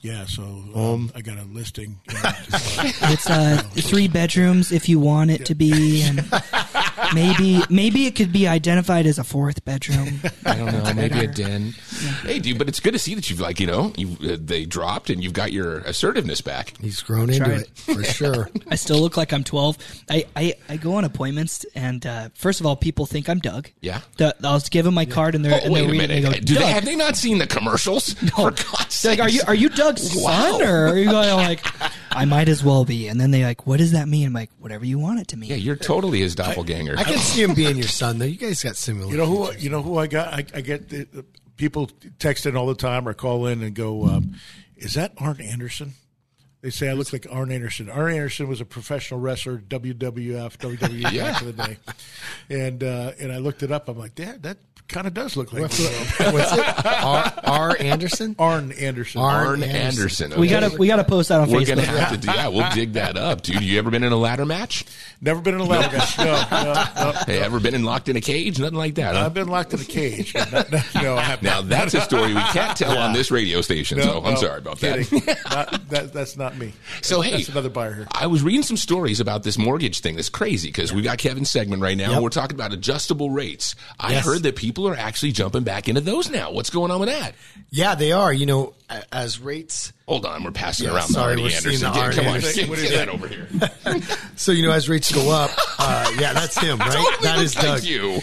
"Yeah, 0.00 0.24
so 0.26 0.42
um, 0.74 1.10
I 1.14 1.20
got 1.20 1.38
a 1.38 1.42
listing." 1.44 2.00
You 2.08 2.14
know, 2.14 2.20
just 2.50 2.78
like- 2.78 2.94
It's 3.12 3.28
uh, 3.30 3.62
three 3.74 4.08
bedrooms 4.08 4.70
if 4.72 4.88
you 4.88 4.98
want 5.00 5.30
it 5.30 5.46
to 5.46 5.54
be. 5.54 6.02
And 6.02 6.20
maybe 7.14 7.60
maybe 7.68 8.06
it 8.06 8.14
could 8.14 8.32
be 8.32 8.46
identified 8.48 9.06
as 9.06 9.18
a 9.18 9.24
fourth 9.24 9.64
bedroom. 9.64 10.20
I 10.44 10.56
don't 10.56 10.72
know, 10.72 10.92
maybe 10.94 11.20
a 11.20 11.26
den. 11.26 11.74
Hey, 12.22 12.38
dude, 12.38 12.58
but 12.58 12.68
it's 12.68 12.80
good 12.80 12.92
to 12.92 12.98
see 12.98 13.14
that 13.14 13.28
you've 13.30 13.40
like 13.40 13.60
you 13.60 13.66
know 13.66 13.92
you 13.96 14.16
uh, 14.32 14.36
they 14.40 14.64
dropped 14.64 15.10
and 15.10 15.22
you've 15.22 15.32
got 15.32 15.52
your 15.52 15.78
assertiveness 15.80 16.40
back. 16.40 16.74
He's 16.80 17.00
grown 17.02 17.30
into 17.30 17.44
Tried. 17.44 17.60
it 17.60 17.68
for 17.78 18.02
sure. 18.04 18.48
I 18.70 18.74
still 18.76 18.98
look 19.00 19.16
like 19.16 19.32
I'm 19.32 19.44
12. 19.44 19.78
I, 20.10 20.24
I, 20.36 20.54
I 20.68 20.76
go 20.76 20.94
on 20.94 21.04
appointments, 21.04 21.64
and 21.74 22.04
uh, 22.06 22.28
first 22.34 22.60
of 22.60 22.66
all, 22.66 22.76
people 22.76 23.06
think 23.06 23.28
I'm 23.28 23.38
Doug. 23.38 23.68
Yeah. 23.80 24.00
The, 24.16 24.34
I'll 24.44 24.60
give 24.60 24.84
them 24.84 24.94
my 24.94 25.04
card, 25.04 25.34
and 25.34 25.44
they're, 25.44 25.54
Oh, 25.54 25.64
and 25.64 25.72
wait 25.72 25.80
they're 25.80 25.88
a 25.88 25.92
reading, 25.92 26.08
minute. 26.08 26.24
and 26.26 26.34
they 26.34 26.40
go, 26.40 26.44
Do 26.46 26.54
they 26.54 26.60
"Doug." 26.60 26.70
have 26.72 26.84
they 26.84 26.96
not 26.96 27.16
seen 27.16 27.38
the 27.38 27.46
commercials? 27.46 28.12
For 28.36 28.50
God's 28.50 29.02
They're 29.02 29.12
like, 29.12 29.20
are 29.20 29.28
you 29.28 29.38
sakes. 29.38 29.48
are 29.48 29.54
you 29.54 29.68
Doug's 29.68 30.14
Wow. 30.16 30.58
son, 30.58 30.62
or 30.62 30.86
are 30.88 30.98
you 30.98 31.10
going 31.10 31.28
I'm 31.28 31.36
like? 31.36 31.64
I 32.10 32.24
might 32.24 32.48
as 32.48 32.64
well 32.64 32.84
be. 32.84 33.08
And 33.08 33.20
then 33.20 33.30
they 33.30 33.44
like, 33.44 33.66
what 33.66 33.78
does 33.78 33.92
that 33.92 34.08
mean? 34.08 34.26
I'm 34.28 34.32
like, 34.32 34.50
whatever 34.58 34.84
you 34.84 34.98
want 34.98 35.20
it 35.20 35.28
to 35.28 35.36
mean. 35.36 35.50
Yeah, 35.50 35.56
you're 35.56 35.76
totally 35.76 36.20
his 36.20 36.34
doppelganger. 36.34 36.69
I 36.98 37.04
can 37.04 37.18
see 37.18 37.42
him 37.42 37.54
being 37.54 37.76
your 37.76 37.88
son 37.88 38.18
though. 38.18 38.24
You 38.24 38.36
guys 38.36 38.62
got 38.62 38.76
similar. 38.76 39.10
You 39.10 39.16
know 39.18 39.26
who? 39.26 39.52
You 39.54 39.70
know 39.70 39.82
who 39.82 39.98
I 39.98 40.06
got? 40.06 40.32
I, 40.32 40.44
I 40.54 40.60
get 40.60 40.88
the, 40.88 41.04
the 41.04 41.24
people 41.56 41.90
text 42.18 42.46
in 42.46 42.56
all 42.56 42.66
the 42.66 42.74
time 42.74 43.08
or 43.08 43.14
call 43.14 43.46
in 43.46 43.62
and 43.62 43.74
go, 43.74 44.06
um, 44.06 44.36
"Is 44.76 44.94
that 44.94 45.12
Arn 45.18 45.40
Anderson?" 45.40 45.94
They 46.62 46.70
say 46.70 46.90
I 46.90 46.92
look 46.92 47.12
like 47.12 47.26
Arn 47.30 47.50
Anderson. 47.52 47.88
Arn 47.88 48.12
Anderson 48.12 48.46
was 48.48 48.60
a 48.60 48.66
professional 48.66 49.18
wrestler, 49.18 49.58
WWF, 49.58 50.58
WWE 50.58 51.10
Yeah. 51.12 51.32
back 51.32 51.42
in 51.42 51.46
the 51.46 51.52
day, 51.64 51.76
and 52.50 52.84
uh, 52.84 53.12
and 53.18 53.32
I 53.32 53.38
looked 53.38 53.62
it 53.62 53.72
up. 53.72 53.88
I'm 53.88 53.98
like, 53.98 54.14
that 54.16 54.42
that 54.42 54.58
kind 54.88 55.06
of 55.06 55.14
does 55.14 55.36
look 55.36 55.52
like 55.52 55.62
What's 55.62 55.78
me. 55.78 55.86
it? 55.86 55.92
What's 56.34 56.52
it? 56.52 56.84
R, 56.86 57.32
R. 57.44 57.76
Anderson. 57.78 58.34
Arn 58.40 58.72
Anderson. 58.72 59.20
Arn 59.22 59.46
Arn 59.46 59.62
Anderson. 59.62 60.24
Anderson. 60.32 60.40
we 60.40 60.48
gotta 60.48 60.76
we 60.76 60.86
gotta 60.88 61.04
post 61.04 61.28
that 61.30 61.40
on 61.40 61.48
We're 61.50 61.60
Facebook. 61.60 61.68
gonna 61.76 61.82
have 61.82 62.10
to 62.10 62.16
do. 62.18 62.30
Yeah, 62.30 62.48
we'll 62.48 62.68
dig 62.72 62.92
that 62.94 63.16
up, 63.16 63.40
dude. 63.42 63.62
You 63.62 63.78
ever 63.78 63.88
been 63.90 64.02
in 64.02 64.12
a 64.12 64.16
ladder 64.16 64.44
match? 64.44 64.84
Never 65.22 65.40
been 65.40 65.54
in 65.54 65.60
a 65.60 65.64
ladder 65.64 65.96
match. 65.96 66.18
No, 66.18 66.24
no, 66.50 66.72
no. 67.12 67.12
Hey, 67.26 67.38
ever 67.40 67.58
been 67.60 67.74
in 67.74 67.84
locked 67.84 68.08
in 68.10 68.16
a 68.16 68.20
cage? 68.20 68.58
Nothing 68.58 68.76
like 68.78 68.96
that. 68.96 69.14
Huh? 69.14 69.26
I've 69.26 69.34
been 69.34 69.48
locked 69.48 69.72
in 69.74 69.80
a 69.80 69.84
cage. 69.84 70.34
not- 70.34 70.52
not- 70.52 70.94
no, 70.96 71.16
I 71.16 71.22
have 71.22 71.42
Now 71.42 71.62
that's 71.62 71.94
a 71.94 72.00
story 72.02 72.34
we 72.34 72.40
can't 72.42 72.76
tell 72.76 72.98
on 72.98 73.12
this 73.14 73.30
radio 73.30 73.60
station. 73.62 73.96
No, 73.98 74.04
so 74.04 74.24
I'm 74.24 74.36
sorry 74.36 74.58
about 74.58 74.78
kidding. 74.78 75.20
that. 75.20 75.38
Not- 75.50 75.88
that. 75.88 76.12
That's 76.12 76.36
not 76.36 76.49
me. 76.58 76.72
So, 77.02 77.16
That's- 77.16 77.30
hey, 77.32 77.36
that's 77.38 77.48
another 77.50 77.68
buyer 77.68 77.94
here. 77.94 78.08
I 78.12 78.26
was 78.26 78.42
reading 78.42 78.62
some 78.62 78.76
stories 78.76 79.20
about 79.20 79.42
this 79.42 79.56
mortgage 79.58 80.00
thing. 80.00 80.16
That's 80.16 80.28
crazy 80.28 80.68
because 80.68 80.92
we 80.92 81.02
got 81.02 81.18
Kevin 81.18 81.44
segment 81.44 81.82
right 81.82 81.96
now. 81.96 82.04
Yep. 82.08 82.12
and 82.14 82.22
We're 82.22 82.28
talking 82.30 82.56
about 82.56 82.72
adjustable 82.72 83.30
rates. 83.30 83.74
I 83.98 84.12
Yes. 84.12 84.24
heard 84.24 84.42
that 84.44 84.56
people 84.56 84.88
are 84.88 84.96
actually 84.96 85.32
jumping 85.32 85.62
back 85.64 85.88
into 85.88 86.00
those 86.00 86.30
now. 86.30 86.50
What's 86.52 86.70
going 86.70 86.90
on 86.90 87.00
with 87.00 87.08
that? 87.08 87.34
Yeah, 87.70 87.94
they 87.94 88.12
are. 88.12 88.32
You 88.32 88.46
know, 88.46 88.74
as 89.12 89.38
rates. 89.38 89.92
Hold 90.08 90.26
on, 90.26 90.42
we're 90.42 90.50
passing 90.50 90.86
Yeah, 90.86 90.94
around 90.96 91.08
sorry, 91.08 91.36
the 91.36 91.42
we're 91.42 91.50
seeing 91.50 91.74
Anderson. 91.84 91.92
the 91.92 92.00
Get- 92.00 92.10
Arnie 92.10 92.14
Come 92.16 92.26
on, 92.26 92.34
Anderson. 92.34 92.60
get, 92.60 92.68
What 92.68 92.78
is 92.78 92.90
get 92.90 92.96
that 92.96 93.06
that? 93.06 93.14
over 93.14 93.28
here. 93.28 94.06
So 94.36 94.52
you 94.52 94.62
know, 94.64 94.72
as 94.72 94.88
rates 94.88 95.12
go 95.12 95.30
up, 95.30 95.50
uh, 95.78 96.10
yeah, 96.18 96.32
that's 96.32 96.58
him, 96.58 96.78
right? 96.80 96.90
Totally 96.90 97.16
that 97.22 97.38
looks 97.38 97.50
is 97.50 97.56
like 97.56 97.66
Doug. 97.66 97.84
you. 97.84 98.20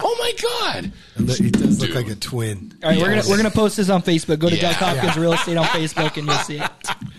Oh 0.00 0.16
my 0.18 0.32
god! 0.72 0.92
Look, 1.16 1.38
He 1.38 1.50
does 1.50 1.78
look 1.78 1.88
Dude. 1.90 1.96
like 1.96 2.08
a 2.08 2.16
twin. 2.16 2.74
All 2.82 2.90
right, 2.90 2.98
we're 2.98 3.08
gonna 3.10 3.22
we're 3.28 3.36
gonna 3.36 3.50
post 3.50 3.76
this 3.76 3.88
on 3.88 4.02
Facebook. 4.02 4.38
Go 4.40 4.48
to 4.50 4.56
Yeah. 4.56 4.62
Doug 4.62 4.74
Hopkins 4.96 5.16
Real 5.16 5.32
Estate 5.34 5.56
on 5.56 5.64
Facebook, 5.66 6.16
and 6.16 6.26
you'll 6.26 6.36
see 6.38 6.58
it. 6.58 6.70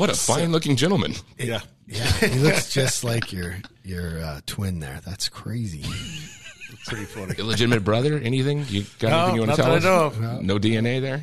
What 0.00 0.08
a 0.08 0.14
fine 0.14 0.50
looking 0.50 0.76
gentleman. 0.76 1.12
Yeah. 1.38 1.60
Yeah, 1.86 2.04
he 2.06 2.38
looks 2.38 2.72
just 2.72 3.04
like 3.04 3.34
your 3.34 3.56
your 3.84 4.22
uh, 4.22 4.40
twin 4.46 4.80
there. 4.80 5.00
That's 5.04 5.28
crazy. 5.28 5.84
Pretty 6.86 7.04
funny. 7.04 7.34
Illegitimate 7.36 7.84
brother? 7.84 8.16
Anything? 8.18 8.64
You 8.68 8.86
got 8.98 9.10
No, 9.10 9.18
anything 9.18 9.34
you 9.34 9.40
want 9.42 9.50
to 9.50 9.56
tell 9.62 9.72
that 9.72 9.84
I 9.84 9.88
us? 10.06 10.18
know 10.18 10.28
of. 10.36 10.42
No 10.42 10.58
DNA 10.58 11.00
there. 11.02 11.22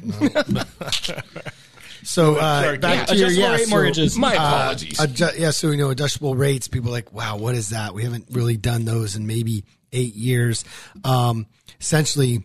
So 2.04 2.36
uh, 2.36 2.78
back 2.78 3.00
yeah, 3.00 3.06
to 3.06 3.16
your 3.16 3.28
adjustable 3.28 3.50
yeah, 3.50 3.56
rate 3.56 3.66
so, 3.66 3.70
mortgages. 3.72 4.18
My 4.18 4.36
uh, 4.36 4.48
apologies. 4.48 4.98
adju- 5.00 5.40
yeah, 5.40 5.50
so 5.50 5.72
you 5.72 5.78
know 5.78 5.90
adjustable 5.90 6.36
rates. 6.36 6.68
People 6.68 6.90
are 6.90 6.94
like, 6.94 7.12
wow, 7.12 7.38
what 7.38 7.56
is 7.56 7.70
that? 7.70 7.94
We 7.96 8.04
haven't 8.04 8.28
really 8.32 8.56
done 8.56 8.86
those 8.86 9.16
in 9.16 9.26
maybe 9.26 9.66
eight 9.92 10.14
years. 10.14 10.64
Um, 11.04 11.48
essentially, 11.82 12.44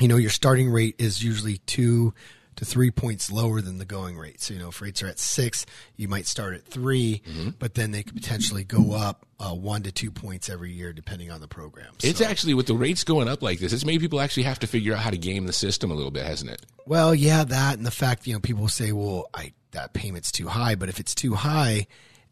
you 0.00 0.08
know, 0.08 0.16
your 0.16 0.30
starting 0.30 0.70
rate 0.70 0.96
is 0.98 1.24
usually 1.24 1.58
two 1.58 2.12
to 2.56 2.64
three 2.64 2.90
points 2.90 3.30
lower 3.30 3.60
than 3.60 3.78
the 3.78 3.84
going 3.84 4.16
rate. 4.16 4.40
So 4.40 4.54
you 4.54 4.60
know, 4.60 4.68
if 4.68 4.80
rates 4.80 5.02
are 5.02 5.06
at 5.08 5.18
six, 5.18 5.66
you 5.96 6.08
might 6.08 6.26
start 6.26 6.54
at 6.54 6.64
3 6.64 7.22
Mm-hmm. 7.26 7.48
but 7.58 7.74
then 7.74 7.90
they 7.90 8.02
could 8.02 8.14
potentially 8.14 8.64
go 8.64 8.92
up 8.92 9.26
uh, 9.40 9.54
one 9.54 9.82
to 9.82 9.92
two 9.92 10.10
points 10.10 10.48
every 10.48 10.72
year 10.72 10.92
depending 10.92 11.30
on 11.30 11.40
the 11.40 11.48
program. 11.48 11.94
It's 12.02 12.18
So- 12.20 12.24
actually 12.24 12.54
with 12.54 12.66
the 12.66 12.74
rates 12.74 13.04
going 13.04 13.28
up 13.28 13.42
like 13.42 13.58
this. 13.58 13.72
It's 13.72 13.84
made 13.84 14.00
people 14.00 14.20
actually 14.20 14.44
have 14.44 14.58
to 14.60 14.66
figure 14.66 14.94
out 14.94 15.00
how 15.00 15.10
to 15.10 15.18
game 15.18 15.46
the 15.46 15.52
system 15.52 15.90
a 15.90 15.94
little 15.94 16.10
bit, 16.10 16.24
hasn't 16.26 16.50
it? 16.50 16.62
Well, 16.86 17.14
yeah, 17.14 17.44
that 17.44 17.76
and 17.76 17.84
the 17.86 17.90
fact 17.90 18.26
you 18.26 18.34
know 18.34 18.40
people 18.40 18.68
say, 18.68 18.92
well, 18.92 19.28
I 19.34 19.52
that 19.72 19.92
payment's 19.92 20.30
too 20.30 20.46
high, 20.48 20.74
but 20.76 20.88
if 20.88 21.00
it's 21.00 21.14
too 21.14 21.34
high 21.34 21.86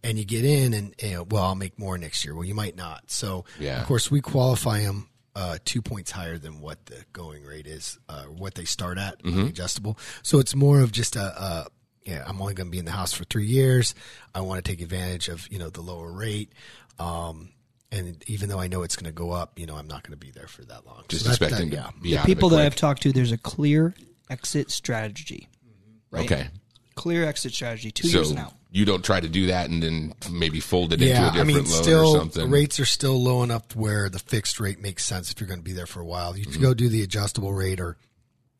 and 0.04 0.18
you 0.18 0.24
get 0.24 0.44
in 0.44 0.74
and 0.74 0.94
you 1.02 1.10
know, 1.12 1.22
well, 1.24 1.42
I'll 1.44 1.54
make 1.54 1.78
more 1.78 1.96
next 1.98 2.24
year. 2.24 2.34
Well, 2.34 2.44
you 2.44 2.54
might 2.54 2.76
not. 2.76 3.10
So, 3.10 3.44
Yeah. 3.60 3.80
of 3.80 3.86
course, 3.86 4.10
we 4.10 4.20
qualify 4.20 4.80
them 4.82 5.08
uh, 5.34 5.58
two 5.64 5.80
points 5.82 6.10
higher 6.10 6.36
than 6.38 6.60
what 6.60 6.84
the 6.86 7.04
going 7.12 7.44
rate 7.44 7.66
is, 7.66 7.98
uh, 8.08 8.24
what 8.24 8.54
they 8.54 8.64
start 8.64 8.98
at, 8.98 9.22
Mm-hmm. 9.22 9.46
adjustable. 9.46 9.98
So 10.22 10.38
it's 10.38 10.54
more 10.54 10.80
of 10.80 10.92
just 10.92 11.16
a. 11.16 11.22
a 11.42 11.66
yeah, 12.04 12.24
I'm 12.26 12.40
only 12.42 12.54
going 12.54 12.66
to 12.66 12.70
be 12.72 12.78
in 12.80 12.84
the 12.84 12.90
house 12.90 13.12
for 13.12 13.22
three 13.22 13.46
years. 13.46 13.94
I 14.34 14.40
want 14.40 14.62
to 14.64 14.68
take 14.68 14.80
advantage 14.80 15.28
of 15.28 15.46
you 15.52 15.58
know 15.60 15.70
the 15.70 15.82
lower 15.82 16.10
rate. 16.12 16.52
Um, 16.98 17.50
and 17.92 18.24
even 18.26 18.48
though 18.48 18.58
I 18.58 18.66
know 18.68 18.82
it's 18.82 18.96
going 18.96 19.04
to 19.06 19.12
go 19.16 19.30
up, 19.30 19.58
you 19.58 19.66
know, 19.66 19.76
I'm 19.76 19.86
not 19.86 20.02
going 20.02 20.12
to 20.12 20.16
be 20.18 20.30
there 20.32 20.48
for 20.48 20.64
that 20.64 20.84
long. 20.86 21.04
Just 21.08 21.24
So 21.24 21.28
that- 21.30 21.40
expecting 21.42 21.70
that- 21.70 21.76
to 21.76 21.82
yeah. 21.82 21.90
be 22.02 22.10
The 22.10 22.16
out 22.18 22.24
of 22.24 22.30
it 22.30 22.34
people 22.34 22.48
that 22.50 22.56
quick. 22.56 22.66
I've 22.66 22.76
talked 22.76 23.02
to, 23.02 23.12
there's 23.12 23.30
a 23.32 23.38
clear 23.38 23.94
exit 24.30 24.70
strategy. 24.70 25.48
Right? 26.10 26.24
Okay. 26.24 26.48
Clear 26.96 27.24
exit 27.24 27.52
strategy. 27.52 27.90
Two 27.92 28.08
So 28.08 28.18
years 28.18 28.30
and 28.30 28.38
out. 28.40 28.54
You 28.74 28.84
don't 28.86 29.04
try 29.04 29.20
to 29.20 29.28
do 29.28 29.46
that 29.48 29.68
and 29.68 29.82
then 29.82 30.14
maybe 30.30 30.58
fold 30.58 30.92
it 30.94 31.02
into 31.02 31.12
a 31.12 31.16
different 31.16 31.36
I 31.40 31.44
mean, 31.44 31.56
loan 31.58 31.66
still 31.66 32.08
or 32.16 32.18
something. 32.20 32.50
rates 32.50 32.80
are 32.80 32.86
still 32.86 33.22
low 33.22 33.42
enough 33.42 33.76
where 33.76 34.08
the 34.08 34.18
fixed 34.18 34.58
rate 34.58 34.80
makes 34.80 35.04
sense 35.04 35.30
if 35.30 35.38
you're 35.40 35.46
going 35.48 35.60
to 35.60 35.64
be 35.64 35.74
there 35.74 35.86
for 35.86 36.00
a 36.00 36.06
while. 36.06 36.36
You 36.36 36.46
Mm-hmm. 36.46 36.62
go 36.62 36.72
do 36.74 36.88
the 36.88 37.02
adjustable 37.02 37.52
rate, 37.52 37.78
or 37.80 37.96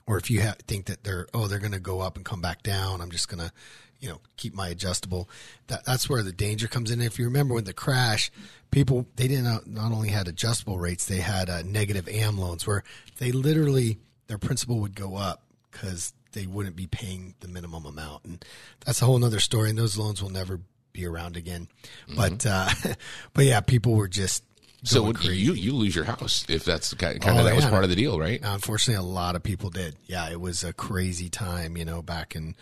or 0.07 0.19
if 0.19 0.31
you 0.31 0.43
ha- 0.43 0.55
think 0.69 0.85
that 0.87 1.03
they're 1.05 1.27
oh 1.33 1.47
they're 1.49 1.59
going 1.59 1.73
to 1.73 1.81
go 1.81 2.01
up 2.01 2.17
and 2.17 2.25
come 2.25 2.41
back 2.43 2.63
down, 2.63 3.01
I'm 3.01 3.11
just 3.11 3.29
going 3.29 3.41
to 3.47 3.53
you 4.01 4.09
know 4.11 4.21
keep 4.37 4.55
my 4.55 4.69
adjustable. 4.69 5.31
That 5.69 5.85
that's 5.87 6.09
where 6.11 6.23
the 6.23 6.33
danger 6.33 6.69
comes 6.69 6.91
in. 6.91 7.01
If 7.01 7.19
you 7.19 7.25
remember 7.25 7.55
when 7.55 7.65
the 7.65 7.73
crash, 7.73 8.31
people 8.71 9.07
they 9.17 9.29
didn't 9.29 9.45
not, 9.45 9.67
not 9.67 9.93
only 9.93 10.11
had 10.11 10.29
adjustable 10.29 10.79
rates, 10.79 11.07
they 11.07 11.19
had 11.21 11.49
uh, 11.49 11.63
negative 11.65 12.07
AM 12.09 12.37
loans 12.39 12.67
where 12.67 12.85
they 13.19 13.33
literally 13.33 13.99
their 14.27 14.39
principal 14.39 14.79
would 14.81 14.95
go 14.95 15.17
up 15.17 15.43
because 15.71 16.13
they 16.33 16.47
wouldn't 16.47 16.77
be 16.77 16.87
paying 16.87 17.35
the 17.41 17.49
minimum 17.49 17.87
amount, 17.87 18.25
and 18.25 18.45
that's 18.85 19.01
a 19.03 19.05
whole 19.07 19.19
nother 19.19 19.41
story. 19.41 19.71
And 19.71 19.79
those 19.79 19.97
loans 19.97 20.23
will 20.23 20.31
never 20.31 20.61
be 20.93 21.07
around 21.07 21.37
again. 21.37 21.69
But 22.17 22.45
uh, 22.47 22.69
but 23.35 23.45
yeah, 23.45 23.61
people 23.61 23.95
were 23.95 24.09
just 24.09 24.45
Mm-hmm. 24.83 24.95
so 24.97 25.03
would 25.05 25.23
you 25.25 25.53
you 25.53 25.75
lose 25.75 25.95
your 25.95 26.07
house 26.07 26.45
if 26.49 26.65
that's 26.65 26.93
kind 26.95 27.21
kind 27.21 27.37
Oh, 27.37 27.39
of 27.39 27.45
that 27.47 27.55
was 27.55 27.65
part 27.67 27.85
of 27.85 27.91
the 27.91 27.95
deal, 27.95 28.19
right? 28.19 28.41
Unfortunately, 28.43 28.99
a 29.01 29.07
lot 29.09 29.37
of 29.37 29.45
people 29.45 29.71
did. 29.71 29.95
Yeah, 30.07 30.29
it 30.29 30.41
was 30.41 30.65
a 30.65 30.73
crazy 30.73 31.29
time. 31.29 31.77
You 31.77 31.85
know, 31.85 32.03
back 32.03 32.35
in 32.35 32.57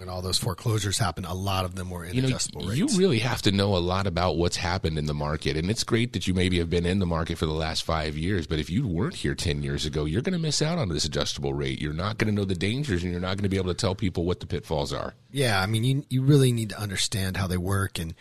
When 0.00 0.08
all 0.08 0.22
those 0.22 0.38
foreclosures 0.38 0.96
happened, 0.96 1.26
a 1.26 1.34
lot 1.34 1.66
of 1.66 1.74
them 1.74 1.90
were 1.90 2.06
in 2.06 2.14
You 2.14 2.22
know, 2.22 2.28
adjustable 2.28 2.62
rates. 2.66 2.78
you 2.78 2.86
really 2.98 3.18
have 3.18 3.42
to 3.42 3.52
know 3.52 3.76
a 3.76 3.78
lot 3.78 4.06
about 4.06 4.38
what's 4.38 4.56
happened 4.56 4.98
in 4.98 5.04
the 5.04 5.12
market, 5.14 5.58
and 5.58 5.70
it's 5.70 5.84
great 5.84 6.14
that 6.14 6.26
you 6.26 6.32
maybe 6.32 6.58
have 6.58 6.70
been 6.70 6.86
in 6.86 7.00
the 7.00 7.06
market 7.06 7.36
for 7.36 7.44
the 7.44 7.52
last 7.52 7.84
five 7.84 8.16
years. 8.16 8.46
But 8.46 8.58
if 8.58 8.70
you 8.70 8.88
weren't 8.88 9.14
here 9.16 9.34
ten 9.34 9.62
years 9.62 9.84
ago, 9.84 10.06
you're 10.06 10.22
going 10.22 10.32
to 10.32 10.38
miss 10.38 10.62
out 10.62 10.78
on 10.78 10.88
this 10.88 11.04
adjustable 11.04 11.52
rate. 11.52 11.80
You're 11.82 11.92
not 11.92 12.16
going 12.16 12.34
to 12.34 12.34
know 12.34 12.46
the 12.46 12.54
dangers, 12.54 13.02
and 13.02 13.12
you're 13.12 13.20
not 13.20 13.36
going 13.36 13.42
to 13.44 13.50
be 13.50 13.58
able 13.58 13.68
to 13.68 13.74
tell 13.74 13.94
people 13.94 14.24
what 14.24 14.40
the 14.40 14.46
pitfalls 14.46 14.92
are. 14.92 15.14
Yeah, 15.30 15.60
I 15.60 15.66
mean, 15.66 15.84
you 15.84 16.04
you 16.08 16.22
really 16.22 16.50
need 16.50 16.70
to 16.70 16.80
understand 16.80 17.36
how 17.36 17.46
they 17.46 17.58
work 17.58 17.98
and 17.98 18.14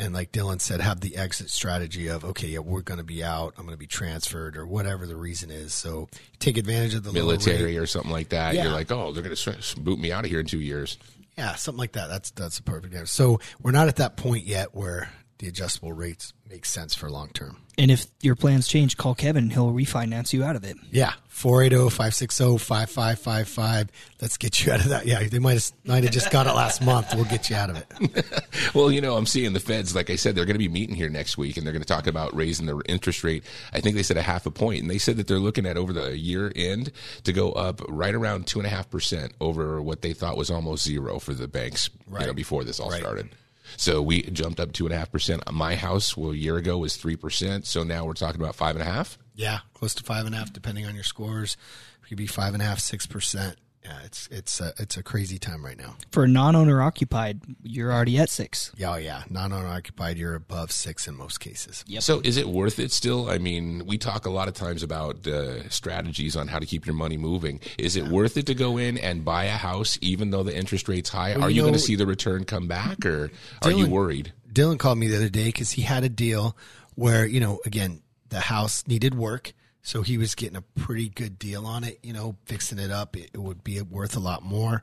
and 0.00 0.14
like 0.14 0.32
Dylan 0.32 0.60
said, 0.60 0.80
have 0.80 1.00
the 1.00 1.16
exit 1.16 1.50
strategy 1.50 2.08
of 2.08 2.24
okay, 2.24 2.48
yeah, 2.48 2.58
we're 2.60 2.80
going 2.80 2.98
to 2.98 3.04
be 3.04 3.22
out, 3.22 3.54
I'm 3.58 3.64
going 3.64 3.74
to 3.74 3.78
be 3.78 3.86
transferred 3.86 4.56
or 4.56 4.66
whatever 4.66 5.06
the 5.06 5.16
reason 5.16 5.50
is. 5.50 5.74
So 5.74 6.08
take 6.38 6.56
advantage 6.56 6.94
of 6.94 7.04
the 7.04 7.12
Military 7.12 7.64
rate. 7.64 7.76
or 7.76 7.86
something 7.86 8.10
like 8.10 8.30
that. 8.30 8.54
Yeah. 8.54 8.64
You're 8.64 8.72
like, 8.72 8.90
oh, 8.90 9.12
they're 9.12 9.22
going 9.22 9.36
to 9.36 9.80
boot 9.80 9.98
me 9.98 10.10
out 10.10 10.24
of 10.24 10.30
here 10.30 10.40
in 10.40 10.46
two 10.46 10.60
years. 10.60 10.96
Yeah, 11.40 11.54
something 11.54 11.78
like 11.78 11.92
that. 11.92 12.08
That's 12.08 12.32
that's 12.32 12.58
a 12.58 12.62
perfect 12.62 12.92
answer. 12.94 13.06
So 13.06 13.40
we're 13.62 13.70
not 13.70 13.88
at 13.88 13.96
that 13.96 14.18
point 14.18 14.44
yet 14.44 14.74
where 14.74 15.10
the 15.40 15.48
adjustable 15.48 15.92
rates 15.92 16.32
make 16.48 16.64
sense 16.64 16.94
for 16.94 17.10
long 17.10 17.30
term. 17.30 17.56
And 17.78 17.90
if 17.90 18.06
your 18.20 18.36
plans 18.36 18.68
change, 18.68 18.96
call 18.98 19.14
Kevin 19.14 19.48
he'll 19.50 19.72
refinance 19.72 20.32
you 20.34 20.44
out 20.44 20.54
of 20.54 20.64
it. 20.64 20.76
Yeah, 20.90 21.14
oh, 21.16 21.20
480-560-5555. 21.30 23.88
Let's 24.20 24.36
get 24.36 24.62
you 24.64 24.72
out 24.72 24.80
of 24.80 24.90
that. 24.90 25.06
Yeah, 25.06 25.22
they 25.24 25.38
might 25.38 25.54
have, 25.54 25.72
might 25.84 26.02
have 26.04 26.12
just 26.12 26.30
got 26.30 26.46
it 26.46 26.52
last 26.52 26.82
month. 26.82 27.14
We'll 27.14 27.24
get 27.24 27.48
you 27.48 27.56
out 27.56 27.70
of 27.70 27.76
it. 27.78 27.86
Well, 28.74 28.92
you 28.92 29.00
know, 29.00 29.16
I'm 29.16 29.26
seeing 29.26 29.52
the 29.52 29.58
feds, 29.60 29.94
like 29.96 30.10
I 30.10 30.16
said, 30.16 30.34
they're 30.36 30.44
going 30.44 30.54
to 30.54 30.58
be 30.58 30.68
meeting 30.68 30.94
here 30.94 31.08
next 31.08 31.36
week 31.38 31.56
and 31.56 31.66
they're 31.66 31.72
going 31.72 31.82
to 31.82 31.88
talk 31.88 32.06
about 32.06 32.34
raising 32.36 32.66
the 32.66 32.80
interest 32.86 33.24
rate. 33.24 33.42
I 33.72 33.80
think 33.80 33.96
they 33.96 34.02
said 34.04 34.16
a 34.16 34.22
half 34.22 34.46
a 34.46 34.50
point, 34.50 34.82
and 34.82 34.90
they 34.90 34.98
said 34.98 35.16
that 35.16 35.26
they're 35.26 35.38
looking 35.40 35.66
at 35.66 35.76
over 35.76 35.92
the 35.92 36.16
year 36.16 36.52
end 36.54 36.92
to 37.24 37.32
go 37.32 37.50
up 37.52 37.80
right 37.88 38.14
around 38.14 38.46
two 38.46 38.60
and 38.60 38.66
a 38.66 38.70
half 38.70 38.88
percent 38.90 39.32
over 39.40 39.80
what 39.82 40.02
they 40.02 40.12
thought 40.12 40.36
was 40.36 40.50
almost 40.50 40.84
zero 40.84 41.18
for 41.18 41.34
the 41.34 41.48
banks, 41.48 41.90
you 42.20 42.26
know, 42.26 42.32
before 42.34 42.62
this 42.64 42.78
all 42.78 42.90
Right. 42.90 43.00
started. 43.00 43.30
So 43.76 44.02
we 44.02 44.22
jumped 44.22 44.60
up 44.60 44.72
two 44.72 44.86
and 44.86 44.94
a 44.94 44.98
half 44.98 45.10
percent. 45.10 45.42
My 45.52 45.76
house, 45.76 46.16
well, 46.16 46.32
a 46.32 46.34
year 46.34 46.56
ago 46.56 46.78
was 46.78 46.96
three 46.96 47.16
percent. 47.16 47.66
So 47.66 47.82
now 47.82 48.04
we're 48.04 48.14
talking 48.14 48.40
about 48.40 48.54
five 48.54 48.76
and 48.76 48.82
a 48.82 48.90
half. 48.90 49.18
Yeah, 49.34 49.60
close 49.74 49.94
to 49.94 50.02
five 50.02 50.26
and 50.26 50.34
a 50.34 50.38
half, 50.38 50.52
depending 50.52 50.86
on 50.86 50.94
your 50.94 51.04
scores. 51.04 51.56
It 52.04 52.08
could 52.08 52.18
be 52.18 52.26
five 52.26 52.54
and 52.54 52.62
a 52.62 52.66
half, 52.66 52.80
six 52.80 53.06
percent. 53.06 53.56
Yeah, 53.84 53.98
it's 54.04 54.28
it's 54.30 54.60
a, 54.60 54.74
it's 54.78 54.96
a 54.98 55.02
crazy 55.02 55.38
time 55.38 55.64
right 55.64 55.76
now. 55.76 55.96
For 56.12 56.28
non-owner 56.28 56.82
occupied, 56.82 57.40
you're 57.62 57.90
already 57.90 58.18
at 58.18 58.28
six. 58.28 58.72
Yeah, 58.76 58.92
oh, 58.92 58.96
yeah. 58.96 59.22
Non-owner 59.30 59.66
occupied, 59.66 60.18
you're 60.18 60.34
above 60.34 60.70
six 60.70 61.08
in 61.08 61.16
most 61.16 61.40
cases. 61.40 61.82
Yep. 61.86 62.02
So 62.02 62.20
is 62.22 62.36
it 62.36 62.48
worth 62.48 62.78
it 62.78 62.92
still? 62.92 63.30
I 63.30 63.38
mean, 63.38 63.86
we 63.86 63.96
talk 63.96 64.26
a 64.26 64.30
lot 64.30 64.48
of 64.48 64.54
times 64.54 64.82
about 64.82 65.26
uh, 65.26 65.66
strategies 65.70 66.36
on 66.36 66.48
how 66.48 66.58
to 66.58 66.66
keep 66.66 66.84
your 66.84 66.94
money 66.94 67.16
moving. 67.16 67.60
Is 67.78 67.96
it 67.96 68.06
worth 68.08 68.36
it 68.36 68.46
to 68.46 68.54
go 68.54 68.76
in 68.76 68.98
and 68.98 69.24
buy 69.24 69.44
a 69.44 69.56
house 69.56 69.98
even 70.02 70.30
though 70.30 70.42
the 70.42 70.54
interest 70.54 70.86
rate's 70.86 71.08
high? 71.08 71.34
Well, 71.34 71.44
are 71.44 71.50
you 71.50 71.56
you, 71.56 71.62
going 71.62 71.74
to 71.74 71.80
see 71.80 71.96
the 71.96 72.06
return 72.06 72.44
come 72.44 72.68
back 72.68 73.06
or 73.06 73.30
are 73.62 73.70
you 73.70 73.86
worried? 73.86 74.32
Dylan 74.52 74.78
called 74.78 74.98
me 74.98 75.08
the 75.08 75.16
other 75.16 75.28
day 75.28 75.46
because 75.46 75.70
he 75.70 75.82
had 75.82 76.04
a 76.04 76.08
deal 76.08 76.56
where 76.96 77.24
you 77.24 77.40
know 77.40 77.60
again 77.64 78.02
the 78.28 78.40
house 78.40 78.84
needed 78.86 79.14
work, 79.14 79.52
so 79.82 80.02
he 80.02 80.18
was 80.18 80.34
getting 80.34 80.56
a 80.56 80.62
pretty 80.62 81.08
good 81.08 81.38
deal 81.38 81.66
on 81.66 81.84
it. 81.84 81.98
You 82.02 82.12
know, 82.12 82.36
fixing 82.44 82.78
it 82.78 82.90
up, 82.90 83.16
it, 83.16 83.30
it 83.32 83.38
would 83.38 83.64
be 83.64 83.80
worth 83.80 84.16
a 84.16 84.20
lot 84.20 84.42
more. 84.42 84.82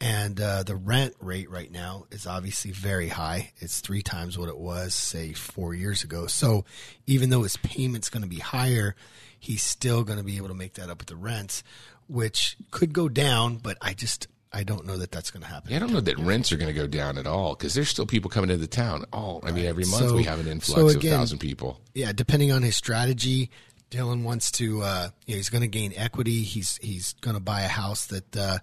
And 0.00 0.40
uh, 0.40 0.64
the 0.64 0.76
rent 0.76 1.14
rate 1.20 1.50
right 1.50 1.70
now 1.70 2.06
is 2.10 2.26
obviously 2.26 2.72
very 2.72 3.08
high. 3.08 3.52
It's 3.58 3.80
three 3.80 4.02
times 4.02 4.36
what 4.36 4.48
it 4.48 4.58
was, 4.58 4.92
say, 4.92 5.32
four 5.32 5.72
years 5.72 6.02
ago. 6.02 6.26
So 6.26 6.64
even 7.06 7.30
though 7.30 7.42
his 7.42 7.56
payment's 7.58 8.10
going 8.10 8.22
to 8.24 8.28
be 8.28 8.40
higher, 8.40 8.96
he's 9.38 9.62
still 9.62 10.02
going 10.02 10.18
to 10.18 10.24
be 10.24 10.36
able 10.36 10.48
to 10.48 10.54
make 10.54 10.74
that 10.74 10.90
up 10.90 10.98
with 10.98 11.08
the 11.08 11.16
rents, 11.16 11.62
which 12.08 12.56
could 12.70 12.92
go 12.92 13.08
down. 13.08 13.56
But 13.56 13.78
I 13.80 13.94
just 13.94 14.26
I 14.52 14.62
don't 14.62 14.86
know 14.86 14.96
that 14.98 15.10
that's 15.10 15.30
going 15.30 15.42
to 15.42 15.48
happen. 15.48 15.70
Yeah, 15.70 15.76
I 15.76 15.80
don't 15.80 15.92
know 15.92 16.00
that 16.00 16.18
rents 16.18 16.52
are 16.52 16.56
going 16.56 16.72
to 16.72 16.78
go 16.78 16.86
down 16.86 17.18
at 17.18 17.26
all 17.26 17.54
because 17.54 17.74
there's 17.74 17.88
still 17.88 18.06
people 18.06 18.30
coming 18.30 18.50
into 18.50 18.60
the 18.60 18.68
town. 18.68 19.04
Oh, 19.12 19.40
I 19.42 19.52
mean, 19.52 19.66
every 19.66 19.84
month 19.84 20.08
So- 20.08 20.16
we 20.16 20.24
have 20.24 20.40
an 20.40 20.46
influx 20.48 20.80
so 20.80 20.88
of 20.88 20.96
again, 20.96 21.18
thousand 21.18 21.38
people. 21.38 21.80
Yeah, 21.94 22.12
depending 22.12 22.52
on 22.52 22.62
his 22.62 22.76
strategy, 22.76 23.50
Dylan 23.94 24.22
wants 24.24 24.50
to. 24.52 24.82
Uh, 24.82 25.08
you 25.26 25.34
know, 25.34 25.36
he's 25.36 25.50
going 25.50 25.62
to 25.62 25.68
gain 25.68 25.92
equity. 25.96 26.42
He's 26.42 26.78
he's 26.82 27.14
going 27.20 27.34
to 27.36 27.40
buy 27.42 27.62
a 27.62 27.68
house 27.68 28.06
that 28.06 28.36
uh, 28.36 28.58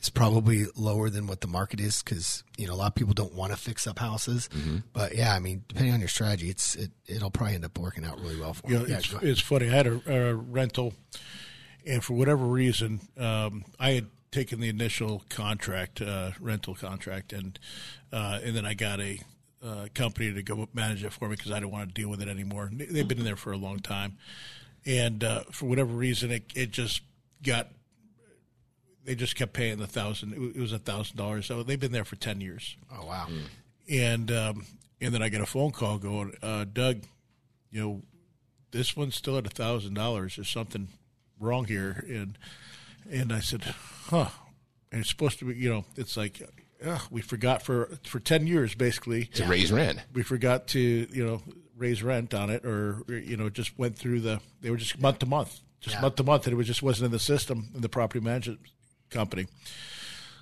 is 0.00 0.10
probably 0.10 0.66
lower 0.76 1.08
than 1.10 1.26
what 1.26 1.40
the 1.40 1.46
market 1.46 1.78
is 1.80 2.02
because 2.02 2.42
you 2.58 2.66
know 2.66 2.74
a 2.74 2.76
lot 2.76 2.88
of 2.88 2.94
people 2.94 3.14
don't 3.14 3.34
want 3.34 3.52
to 3.52 3.58
fix 3.58 3.86
up 3.86 3.98
houses. 3.98 4.48
Mm-hmm. 4.52 4.78
But 4.92 5.14
yeah, 5.14 5.34
I 5.34 5.38
mean, 5.38 5.64
depending 5.68 5.94
on 5.94 6.00
your 6.00 6.08
strategy, 6.08 6.50
it's 6.50 6.74
it 6.74 6.90
it'll 7.06 7.30
probably 7.30 7.54
end 7.54 7.64
up 7.64 7.78
working 7.78 8.04
out 8.04 8.20
really 8.20 8.38
well 8.40 8.54
for 8.54 8.68
You 8.68 8.76
him. 8.76 8.82
know, 8.82 8.88
Yeah, 8.88 8.98
it's, 8.98 9.12
it's 9.22 9.40
funny. 9.40 9.68
I 9.68 9.72
had 9.72 9.86
a, 9.86 10.30
a 10.30 10.34
rental, 10.34 10.94
and 11.86 12.02
for 12.02 12.14
whatever 12.14 12.44
reason, 12.44 13.00
um, 13.16 13.64
I 13.78 13.90
had 13.92 14.06
taken 14.32 14.60
the 14.60 14.68
initial 14.68 15.22
contract, 15.28 16.00
uh, 16.00 16.30
rental 16.40 16.74
contract, 16.74 17.32
and 17.32 17.58
uh, 18.12 18.40
and 18.42 18.56
then 18.56 18.66
I 18.66 18.74
got 18.74 18.98
a 19.00 19.20
uh, 19.62 19.86
company 19.94 20.32
to 20.32 20.42
go 20.42 20.68
manage 20.74 21.04
it 21.04 21.12
for 21.12 21.28
me 21.28 21.36
because 21.36 21.52
I 21.52 21.60
didn't 21.60 21.70
want 21.70 21.88
to 21.94 21.94
deal 22.00 22.08
with 22.08 22.20
it 22.20 22.26
anymore. 22.28 22.68
They- 22.72 22.86
They've 22.86 23.06
been 23.06 23.18
in 23.18 23.24
there 23.24 23.36
for 23.36 23.52
a 23.52 23.56
long 23.56 23.78
time, 23.78 24.16
and 24.86 25.22
uh, 25.22 25.40
for 25.50 25.66
whatever 25.66 25.92
reason, 25.92 26.30
it, 26.30 26.44
it 26.54 26.70
just 26.70 27.02
got. 27.42 27.68
They 29.04 29.16
just 29.16 29.34
kept 29.34 29.52
paying 29.52 29.78
the 29.78 29.86
thousand. 29.88 30.32
It 30.54 30.60
was 30.60 30.72
a 30.72 30.78
thousand 30.78 31.16
dollars. 31.16 31.46
So 31.46 31.64
they've 31.64 31.80
been 31.80 31.90
there 31.90 32.04
for 32.04 32.16
ten 32.16 32.40
years 32.40 32.76
oh 32.96 33.06
wow, 33.06 33.26
and 33.90 34.30
um, 34.30 34.66
and 35.00 35.12
then 35.12 35.22
I 35.22 35.28
get 35.28 35.40
a 35.40 35.46
phone 35.46 35.72
call 35.72 35.98
going, 35.98 36.34
uh, 36.40 36.64
Doug, 36.72 37.02
you 37.72 37.80
know, 37.80 38.02
this 38.70 38.96
one's 38.96 39.16
still 39.16 39.36
at 39.36 39.46
a 39.46 39.50
thousand 39.50 39.94
dollars. 39.94 40.36
There's 40.36 40.48
something 40.48 40.88
wrong 41.40 41.64
here, 41.64 42.04
and 42.08 42.38
and 43.10 43.32
I 43.32 43.40
said, 43.40 43.62
huh. 44.06 44.28
And 44.92 45.00
it's 45.00 45.10
supposed 45.10 45.38
to 45.38 45.46
be, 45.46 45.54
you 45.54 45.70
know, 45.70 45.84
it's 45.96 46.18
like, 46.18 46.42
uh, 46.84 46.98
we 47.10 47.22
forgot 47.22 47.62
for 47.62 47.90
for 48.04 48.20
ten 48.20 48.46
years 48.46 48.74
basically 48.74 49.24
To 49.24 49.44
raise 49.46 49.72
rent. 49.72 49.98
We 50.12 50.22
forgot 50.22 50.68
to, 50.68 50.80
you 50.80 51.26
know, 51.26 51.42
raise 51.76 52.02
rent 52.02 52.34
on 52.34 52.50
it, 52.50 52.64
or 52.64 53.02
you 53.08 53.36
know, 53.36 53.48
just 53.50 53.78
went 53.78 53.96
through 53.96 54.20
the. 54.20 54.40
They 54.60 54.70
were 54.70 54.76
just 54.76 55.00
month 55.00 55.18
to 55.20 55.26
month, 55.26 55.60
just 55.80 55.96
Yeah. 55.96 56.02
month 56.02 56.16
to 56.16 56.24
month, 56.24 56.46
and 56.46 56.52
it 56.52 56.56
was 56.56 56.66
just 56.66 56.82
wasn't 56.82 57.06
in 57.06 57.12
the 57.12 57.18
system 57.18 57.70
in 57.74 57.80
the 57.80 57.88
property 57.88 58.20
management 58.20 58.60
company. 59.10 59.46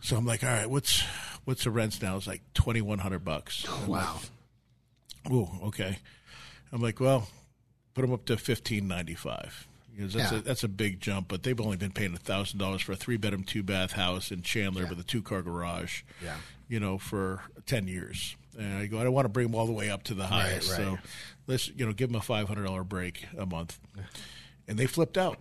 So 0.03 0.17
I'm 0.17 0.27
like, 0.27 0.43
all 0.43 0.51
right, 0.51 0.69
what's 0.71 1.03
what's 1.45 1.65
the 1.65 1.71
rents 1.71 2.01
now? 2.01 2.17
It's 2.17 2.27
like 2.27 2.43
twenty 2.55 2.81
one 2.81 2.99
hundred 3.01 3.25
bucks. 3.25 3.65
Oh, 3.69 3.85
wow. 3.87 4.21
Oh, 5.31 5.59
okay. 5.65 5.99
I'm 6.73 6.81
like, 6.81 7.01
well, 7.01 7.29
put 7.95 8.03
them 8.03 8.13
up 8.13 8.25
to 8.27 8.37
fifteen 8.37 8.89
ninety 8.89 9.15
five. 9.15 9.67
Because 9.95 10.13
that's 10.15 10.33
Yeah. 10.33 10.39
a 10.39 10.43
that's 10.43 10.65
a 10.65 10.69
big 10.69 11.01
jump, 11.01 11.29
but 11.29 11.43
they've 11.43 11.61
only 11.61 11.77
been 11.77 11.91
paying 11.93 12.17
thousand 12.17 12.59
dollars 12.59 12.83
for 12.83 12.93
a 12.93 12.97
three 12.97 13.17
bedroom, 13.17 13.45
two 13.45 13.63
bath 13.63 13.93
house 13.93 14.31
in 14.31 14.43
Chandler 14.43 14.87
with 14.87 14.99
a 15.01 15.05
two 15.05 15.23
car 15.23 15.43
garage. 15.43 16.03
Yeah. 16.23 16.37
you 16.69 16.79
know, 16.81 16.99
for 16.99 17.43
ten 17.67 17.89
years. 17.89 18.37
And 18.59 18.79
I 18.79 18.87
go, 18.87 18.99
I 19.01 19.05
don't 19.05 19.13
want 19.13 19.25
to 19.27 19.29
bring 19.31 19.47
them 19.47 19.55
all 19.55 19.67
the 19.67 19.73
way 19.73 19.91
up 19.91 20.03
to 20.05 20.15
the 20.15 20.27
highest, 20.27 20.71
right. 20.71 20.77
so 20.77 20.99
let's 21.47 21.69
you 21.69 21.87
know 21.87 21.93
give 21.93 22.11
them 22.11 22.17
a 22.17 22.23
five 22.23 22.47
hundred 22.49 22.65
dollar 22.67 22.85
break 22.85 23.27
a 23.37 23.47
month. 23.47 23.79
And 24.69 24.79
they 24.79 24.87
flipped 24.87 25.19
out. 25.19 25.39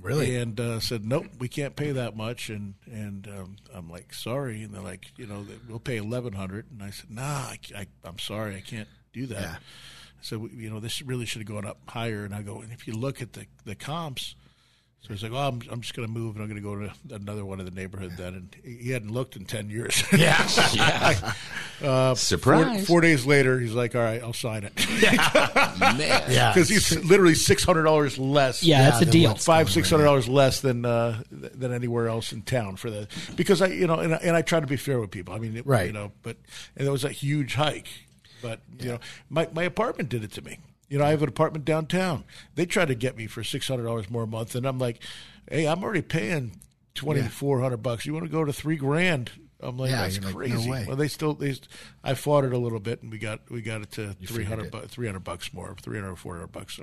Really? 0.00 0.36
And 0.36 0.60
uh, 0.60 0.78
said, 0.78 1.04
nope, 1.04 1.26
we 1.40 1.48
can't 1.48 1.74
pay 1.74 1.90
that 1.90 2.16
much. 2.16 2.48
And 2.48 2.74
and 2.86 3.26
um, 3.26 3.56
I'm 3.74 3.90
like, 3.90 4.14
sorry. 4.14 4.62
And 4.62 4.72
they're 4.72 4.80
like, 4.80 5.06
you 5.16 5.26
know, 5.26 5.44
we'll 5.68 5.80
pay 5.80 5.96
eleven 5.96 6.34
hundred. 6.34 6.66
And 6.70 6.80
I 6.80 6.90
said, 6.90 7.10
nah, 7.10 7.22
I, 7.24 7.58
I, 7.76 7.86
I'm 8.04 8.20
sorry, 8.20 8.54
I 8.54 8.60
can't 8.60 8.86
do 9.12 9.26
that. 9.26 9.40
Yeah. 9.40 9.56
So 10.20 10.48
you 10.52 10.70
know, 10.70 10.80
this 10.80 11.02
really 11.02 11.26
should 11.26 11.40
have 11.42 11.48
gone 11.48 11.64
up 11.66 11.78
higher. 11.88 12.24
And 12.24 12.34
I 12.34 12.42
go, 12.42 12.60
and 12.60 12.72
if 12.72 12.86
you 12.86 12.94
look 12.94 13.22
at 13.22 13.32
the 13.34 13.46
the 13.64 13.74
comps. 13.74 14.34
So 15.00 15.14
he's 15.14 15.22
like, 15.22 15.30
"Oh, 15.30 15.36
I'm, 15.36 15.62
I'm 15.70 15.80
just 15.80 15.94
going 15.94 16.08
to 16.08 16.12
move, 16.12 16.34
and 16.34 16.42
I'm 16.42 16.50
going 16.50 16.60
to 16.60 16.68
go 16.68 16.74
to 16.74 17.14
another 17.14 17.44
one 17.44 17.60
in 17.60 17.64
the 17.64 17.70
neighborhood." 17.70 18.14
Then, 18.16 18.34
and 18.34 18.56
he 18.64 18.90
hadn't 18.90 19.12
looked 19.12 19.36
in 19.36 19.44
ten 19.44 19.70
years. 19.70 20.02
Yeah, 20.12 20.48
yeah. 20.74 21.32
Uh, 21.80 22.16
Surprise. 22.16 22.78
Four, 22.78 22.86
four 22.86 23.00
days 23.00 23.24
later, 23.24 23.60
he's 23.60 23.72
like, 23.74 23.94
"All 23.94 24.02
right, 24.02 24.20
I'll 24.20 24.32
sign 24.32 24.64
it." 24.64 24.72
Man. 25.78 25.98
Yeah. 26.28 26.52
because 26.52 26.68
he's 26.68 27.04
literally 27.04 27.36
six 27.36 27.62
hundred 27.62 27.84
dollars 27.84 28.18
less. 28.18 28.64
Yeah, 28.64 28.90
that's 28.90 29.02
a 29.02 29.06
deal. 29.06 29.36
five 29.36 29.66
going 29.66 29.74
six 29.74 29.86
right 29.86 29.96
hundred 29.96 30.06
dollars 30.06 30.28
less 30.28 30.60
than 30.62 30.84
uh, 30.84 31.22
than 31.30 31.72
anywhere 31.72 32.08
else 32.08 32.32
in 32.32 32.42
town 32.42 32.74
for 32.74 32.90
the 32.90 33.06
because 33.36 33.62
I 33.62 33.68
you 33.68 33.86
know 33.86 34.00
and 34.00 34.12
I, 34.14 34.18
and 34.18 34.34
I 34.36 34.42
try 34.42 34.58
to 34.58 34.66
be 34.66 34.76
fair 34.76 34.98
with 34.98 35.12
people. 35.12 35.32
I 35.32 35.38
mean, 35.38 35.56
it, 35.56 35.64
Right. 35.64 35.86
You 35.86 35.92
know, 35.92 36.10
but 36.24 36.36
and 36.76 36.88
it 36.88 36.90
was 36.90 37.04
a 37.04 37.10
huge 37.12 37.54
hike. 37.54 37.86
But 38.42 38.60
you 38.80 38.90
know, 38.92 38.98
my 39.28 39.48
my 39.52 39.64
apartment 39.64 40.08
did 40.08 40.24
it 40.24 40.32
to 40.32 40.42
me. 40.42 40.58
You 40.88 40.98
know, 40.98 41.04
I 41.04 41.10
have 41.10 41.22
an 41.22 41.28
apartment 41.28 41.64
downtown. 41.64 42.24
They 42.54 42.64
tried 42.64 42.88
to 42.88 42.94
get 42.94 43.16
me 43.16 43.26
for 43.26 43.44
six 43.44 43.68
hundred 43.68 43.84
dollars 43.84 44.10
more 44.10 44.22
a 44.22 44.26
month, 44.26 44.54
and 44.54 44.66
I'm 44.66 44.78
like, 44.78 45.02
hey, 45.50 45.66
I'm 45.66 45.82
already 45.84 46.02
paying 46.02 46.52
twenty 46.94 47.22
four 47.22 47.60
hundred 47.60 47.78
bucks. 47.78 48.06
You 48.06 48.14
want 48.14 48.24
to 48.24 48.32
go 48.32 48.44
to 48.44 48.52
three 48.52 48.76
grand? 48.76 49.30
I'm 49.60 49.76
like, 49.76 49.90
Yeah, 49.90 50.02
that's 50.02 50.16
you're 50.16 50.24
like, 50.24 50.34
no 50.34 50.38
crazy. 50.38 50.70
way. 50.70 50.84
well, 50.86 50.96
they 50.96 51.08
still 51.08 51.34
they. 51.34 51.56
I 52.04 52.14
fought 52.14 52.44
it 52.44 52.52
a 52.52 52.58
little 52.58 52.78
bit, 52.78 53.02
and 53.02 53.10
we 53.10 53.18
got 53.18 53.40
we 53.50 53.60
got 53.60 53.80
it 53.82 53.90
to 53.92 54.12
three 54.24 54.44
figured 54.44 54.70
bu- 54.70 54.86
three 54.86 55.06
hundred 55.06 55.24
bucks 55.24 55.52
more, 55.52 55.74
three 55.82 55.98
hundred 55.98 56.12
or 56.12 56.16
four 56.16 56.34
hundred 56.34 56.52
bucks. 56.52 56.78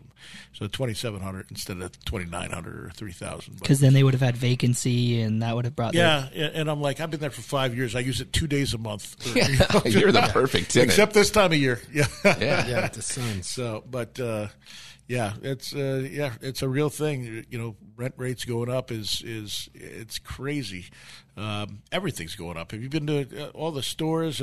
So 0.53 0.67
twenty 0.67 0.93
seven 0.93 1.21
hundred 1.21 1.47
instead 1.49 1.79
of 1.81 2.03
twenty 2.03 2.25
nine 2.25 2.51
hundred 2.51 2.85
or 2.85 2.89
three 2.89 3.13
thousand. 3.13 3.59
Because 3.59 3.79
then 3.79 3.93
they 3.93 4.03
would 4.03 4.13
have 4.13 4.21
had 4.21 4.35
vacancy, 4.35 5.21
and 5.21 5.41
that 5.41 5.55
would 5.55 5.63
have 5.65 5.75
brought. 5.75 5.93
Yeah, 5.93 6.27
yeah, 6.33 6.49
and 6.53 6.69
I'm 6.69 6.81
like, 6.81 6.99
I've 6.99 7.09
been 7.11 7.21
there 7.21 7.29
for 7.29 7.41
five 7.41 7.75
years. 7.75 7.95
I 7.95 7.99
use 8.01 8.19
it 8.19 8.33
two 8.33 8.47
days 8.47 8.73
a 8.73 8.77
month. 8.77 9.25
You're 9.85 10.11
the 10.11 10.29
perfect 10.33 10.71
tenant. 10.71 10.89
Except 10.91 11.13
this 11.13 11.29
time 11.31 11.53
of 11.53 11.57
year. 11.57 11.79
Yeah. 11.93 12.07
Yeah. 12.25 12.67
Yeah, 12.67 12.87
the 12.89 13.01
Suns. 13.01 13.47
So, 13.49 13.83
but 13.89 14.19
uh, 14.19 14.47
yeah, 15.07 15.33
it's 15.43 15.73
uh, 15.73 16.05
yeah, 16.11 16.33
it's 16.41 16.61
a 16.61 16.67
real 16.67 16.89
thing. 16.89 17.45
You 17.49 17.57
know, 17.57 17.75
rent 17.97 18.13
rates 18.17 18.45
going 18.45 18.69
up 18.69 18.91
is 18.91 19.21
is 19.25 19.69
it's 19.73 20.19
crazy. 20.19 20.85
Um, 21.37 21.81
everything's 21.91 22.33
going 22.35 22.55
up. 22.55 22.71
Have 22.71 22.81
you 22.81 22.87
been 22.87 23.07
to 23.07 23.47
uh, 23.47 23.49
all 23.49 23.71
the 23.71 23.83
stores? 23.83 24.41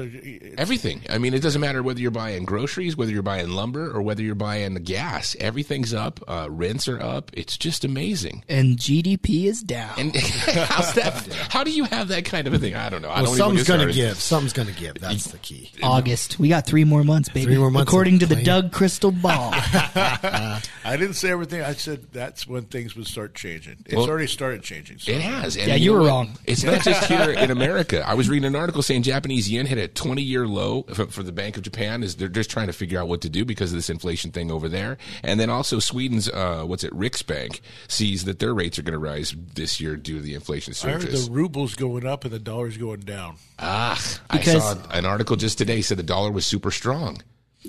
Everything. 0.58 1.00
I 1.08 1.16
mean, 1.16 1.32
it 1.32 1.40
doesn't 1.40 1.60
matter 1.62 1.82
whether 1.82 1.98
you're 1.98 2.10
buying 2.10 2.44
groceries, 2.44 2.98
whether 2.98 3.10
you're 3.10 3.22
buying 3.22 3.48
lumber, 3.48 3.90
or 3.90 4.02
whether 4.02 4.22
you're 4.22 4.34
buying 4.34 4.74
gas. 4.74 5.34
Everything's 5.40 5.94
up. 5.94 6.20
Uh, 6.28 6.48
rents 6.50 6.88
are 6.88 7.00
up. 7.02 7.30
It's 7.32 7.56
just 7.56 7.86
amazing. 7.86 8.44
And 8.46 8.76
GDP 8.76 9.44
is 9.44 9.62
down. 9.62 9.94
And 9.98 10.14
how's 10.16 10.92
that? 10.94 11.26
How 11.48 11.64
do 11.64 11.70
you 11.70 11.84
have 11.84 12.08
that 12.08 12.26
kind 12.26 12.46
of 12.46 12.52
a 12.52 12.58
thing? 12.58 12.74
I 12.74 12.90
don't 12.90 13.00
know. 13.00 13.08
I 13.08 13.22
Well, 13.22 13.30
don't 13.30 13.36
something's 13.38 13.66
going 13.66 13.78
going 13.80 13.88
to 13.88 13.94
give. 13.94 14.18
Something's 14.18 14.52
going 14.52 14.68
to 14.68 14.74
give. 14.74 14.96
That's 14.96 15.28
the 15.28 15.38
key. 15.38 15.70
August. 15.82 16.38
We 16.38 16.50
got 16.50 16.66
three 16.66 16.84
more 16.84 17.04
months, 17.04 17.30
baby. 17.30 17.46
Three 17.46 17.58
more 17.58 17.70
months 17.70 17.88
According 17.90 18.18
to 18.18 18.26
the. 18.26 18.42
Doug 18.42 18.70
Crystal 18.70 19.12
Ball. 19.12 19.52
I 19.54 20.60
didn't 20.84 21.14
say 21.14 21.30
everything. 21.30 21.62
I 21.62 21.72
said 21.72 22.12
that's 22.12 22.46
when 22.46 22.64
things 22.64 22.94
would 22.96 23.06
start 23.06 23.34
changing. 23.42 23.78
It's 23.86 23.94
Well, 23.94 24.08
already 24.08 24.28
started 24.28 24.62
changing. 24.62 24.98
So. 24.98 25.10
It 25.12 25.20
has. 25.20 25.56
And 25.56 25.66
Yeah, 25.66 25.74
you 25.74 25.90
know 25.90 25.96
were 25.96 26.02
what? 26.02 26.08
wrong. 26.08 26.38
It's 26.46 26.62
not 26.62 26.82
just 26.82 27.04
here 27.04 27.30
in 27.30 27.50
America. 27.50 28.06
I 28.06 28.14
was 28.14 28.28
reading 28.28 28.46
an 28.46 28.54
article 28.56 28.82
saying 28.82 29.02
Japanese 29.02 29.50
yen 29.50 29.66
hit 29.66 29.78
a 29.78 29.88
20 29.88 30.22
year 30.22 30.46
low 30.46 30.82
for, 30.94 31.06
for 31.06 31.22
the 31.22 31.32
Bank 31.32 31.56
of 31.56 31.62
Japan. 31.64 32.02
Is 32.02 32.16
they're 32.16 32.28
just 32.28 32.50
trying 32.50 32.68
to 32.68 32.72
figure 32.72 33.00
out 33.00 33.08
what 33.08 33.20
to 33.22 33.28
do 33.28 33.44
because 33.44 33.72
of 33.72 33.76
this 33.78 33.90
inflation 33.90 34.30
thing 34.30 34.50
over 34.50 34.68
there. 34.68 34.96
And 35.22 35.40
then 35.40 35.50
also 35.50 35.78
Sweden's 35.80 36.28
uh, 36.28 36.62
what's 36.64 36.84
it 36.84 36.92
Riksbank 36.92 37.60
sees 37.88 38.24
that 38.24 38.38
their 38.38 38.54
rates 38.54 38.78
are 38.78 38.82
going 38.82 38.92
to 38.92 38.98
rise 38.98 39.34
this 39.54 39.80
year 39.80 39.96
due 39.96 40.16
to 40.16 40.22
the 40.22 40.34
inflation 40.34 40.72
I 40.84 40.92
heard 40.92 41.02
the 41.02 41.28
ruble's 41.30 41.74
going 41.74 42.06
up 42.06 42.24
and 42.24 42.32
the 42.32 42.38
dollar's 42.38 42.76
going 42.76 43.00
down. 43.00 43.36
ah, 43.58 44.00
I 44.30 44.40
saw 44.40 44.76
an 44.90 45.04
article 45.04 45.36
just 45.36 45.58
today 45.58 45.82
said 45.82 45.98
the 45.98 46.02
dollar 46.02 46.30
was 46.30 46.46
super 46.46 46.70
strong. 46.70 47.22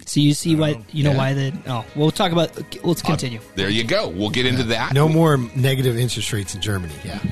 So 0.06 0.20
you 0.20 0.34
see 0.34 0.56
why 0.56 0.74
oh, 0.80 0.86
you 0.92 1.04
know 1.04 1.12
Yeah. 1.12 1.18
why 1.18 1.34
the 1.34 1.54
oh 1.68 1.86
we'll 1.96 2.12
talk 2.12 2.32
about 2.32 2.56
let's 2.84 3.04
uh, 3.04 3.08
continue. 3.08 3.40
There 3.56 3.70
you 3.70 3.84
go. 3.84 4.10
We'll 4.10 4.30
get 4.32 4.46
into 4.46 4.64
that. 4.66 4.94
No 4.94 5.08
more 5.08 5.38
negative 5.56 5.98
interest 5.98 6.34
rates 6.34 6.56
in 6.56 6.62
Germany. 6.62 6.94
Yeah. 7.04 7.20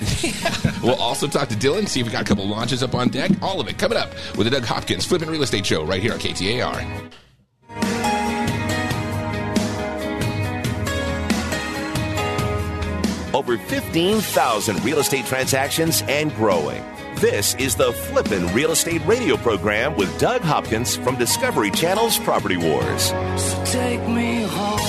We'll 0.84 0.96
also 0.96 1.28
talk 1.28 1.48
to 1.50 1.56
Dylan, 1.56 1.88
see 1.88 2.00
if 2.00 2.08
we 2.08 2.12
got 2.12 2.24
a 2.24 2.26
couple 2.26 2.48
launches 2.48 2.82
up 2.82 2.96
on 2.96 3.10
deck. 3.10 3.30
All 3.44 3.60
of 3.62 3.68
it 3.68 3.78
coming 3.78 4.00
up 4.00 4.10
with 4.36 4.46
the 4.46 4.50
Doug 4.50 4.64
Hopkins 4.64 5.06
Flipping 5.06 5.30
Real 5.30 5.44
Estate 5.44 5.64
Show 5.64 5.84
right 5.86 6.02
here 6.02 6.12
on 6.14 6.18
KTAR. 6.18 7.12
Over 13.34 13.58
15,000 13.58 14.84
real 14.84 15.00
estate 15.00 15.26
transactions 15.26 16.04
and 16.08 16.34
growing. 16.36 16.84
This 17.22 17.54
is 17.60 17.76
the 17.76 17.94
Flippin' 17.94 18.48
Real 18.48 18.72
Estate 18.72 19.06
Radio 19.06 19.38
program 19.38 19.96
with 19.96 20.20
Doug 20.20 20.42
Hopkins 20.42 20.96
from 20.96 21.18
Discovery 21.18 21.70
Channel's 21.70 22.18
Property 22.18 22.58
Wars. 22.58 23.10
So 23.38 23.64
take 23.66 24.02
me 24.08 24.42
home. 24.42 24.80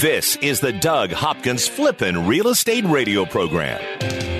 This 0.00 0.34
is 0.38 0.58
the 0.58 0.72
Doug 0.72 1.12
Hopkins 1.12 1.68
Flippin' 1.68 2.26
Real 2.26 2.48
Estate 2.48 2.84
Radio 2.86 3.24
program. 3.24 4.31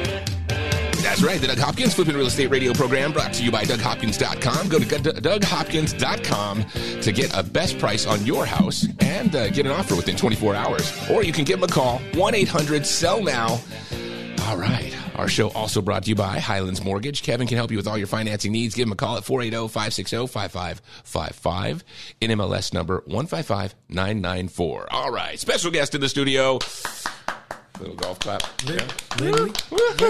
Right. 1.23 1.41
The 1.41 1.47
Doug 1.47 1.59
Hopkins 1.59 1.95
Flipping 1.95 2.17
Real 2.17 2.27
Estate 2.27 2.49
Radio 2.49 2.73
program 2.73 3.13
brought 3.13 3.33
to 3.35 3.45
you 3.45 3.53
by 3.53 3.63
DougHopkins.com. 3.63 4.69
Go 4.69 4.81
to 4.81 4.85
DougHopkins.com 4.85 6.65
to 7.01 7.13
get 7.13 7.39
a 7.39 7.45
best 7.45 7.79
price 7.79 8.07
on 8.07 8.27
your 8.27 8.45
house 8.45 8.89
and 8.99 9.37
uh, 9.37 9.49
get 9.51 9.65
an 9.65 9.71
offer 9.71 9.95
within 9.95 10.17
24 10.17 10.57
hours. 10.57 10.93
Or 11.09 11.23
you 11.23 11.33
can 11.33 11.45
give 11.45 11.61
them 11.61 11.71
a 11.71 11.73
call, 11.73 12.01
1 12.15 12.35
800 12.35 12.85
Sell 12.85 13.23
Now. 13.23 13.61
All 14.47 14.57
right. 14.57 14.93
Our 15.15 15.29
show 15.29 15.51
also 15.51 15.81
brought 15.81 16.03
to 16.05 16.09
you 16.09 16.17
by 16.17 16.41
Highlands 16.41 16.83
Mortgage. 16.83 17.23
Kevin 17.23 17.47
can 17.47 17.57
help 17.57 17.71
you 17.71 17.77
with 17.77 17.87
all 17.87 17.97
your 17.97 18.09
financing 18.09 18.51
needs. 18.51 18.75
Give 18.75 18.89
him 18.89 18.93
a 18.93 18.97
call 18.97 19.17
at 19.17 19.23
480-560-5555. 19.23 21.83
NMLS 22.21 22.75
number 22.75 23.05
155994. 23.07 24.89
All 24.91 25.13
right. 25.13 25.39
Special 25.39 25.71
guest 25.71 25.95
in 25.95 26.01
the 26.01 26.09
studio. 26.09 26.59
Little 27.83 27.97
golf 27.97 28.21
clap. 28.21 28.43
Lynn, 28.65 28.81
Lynn, 29.19 29.53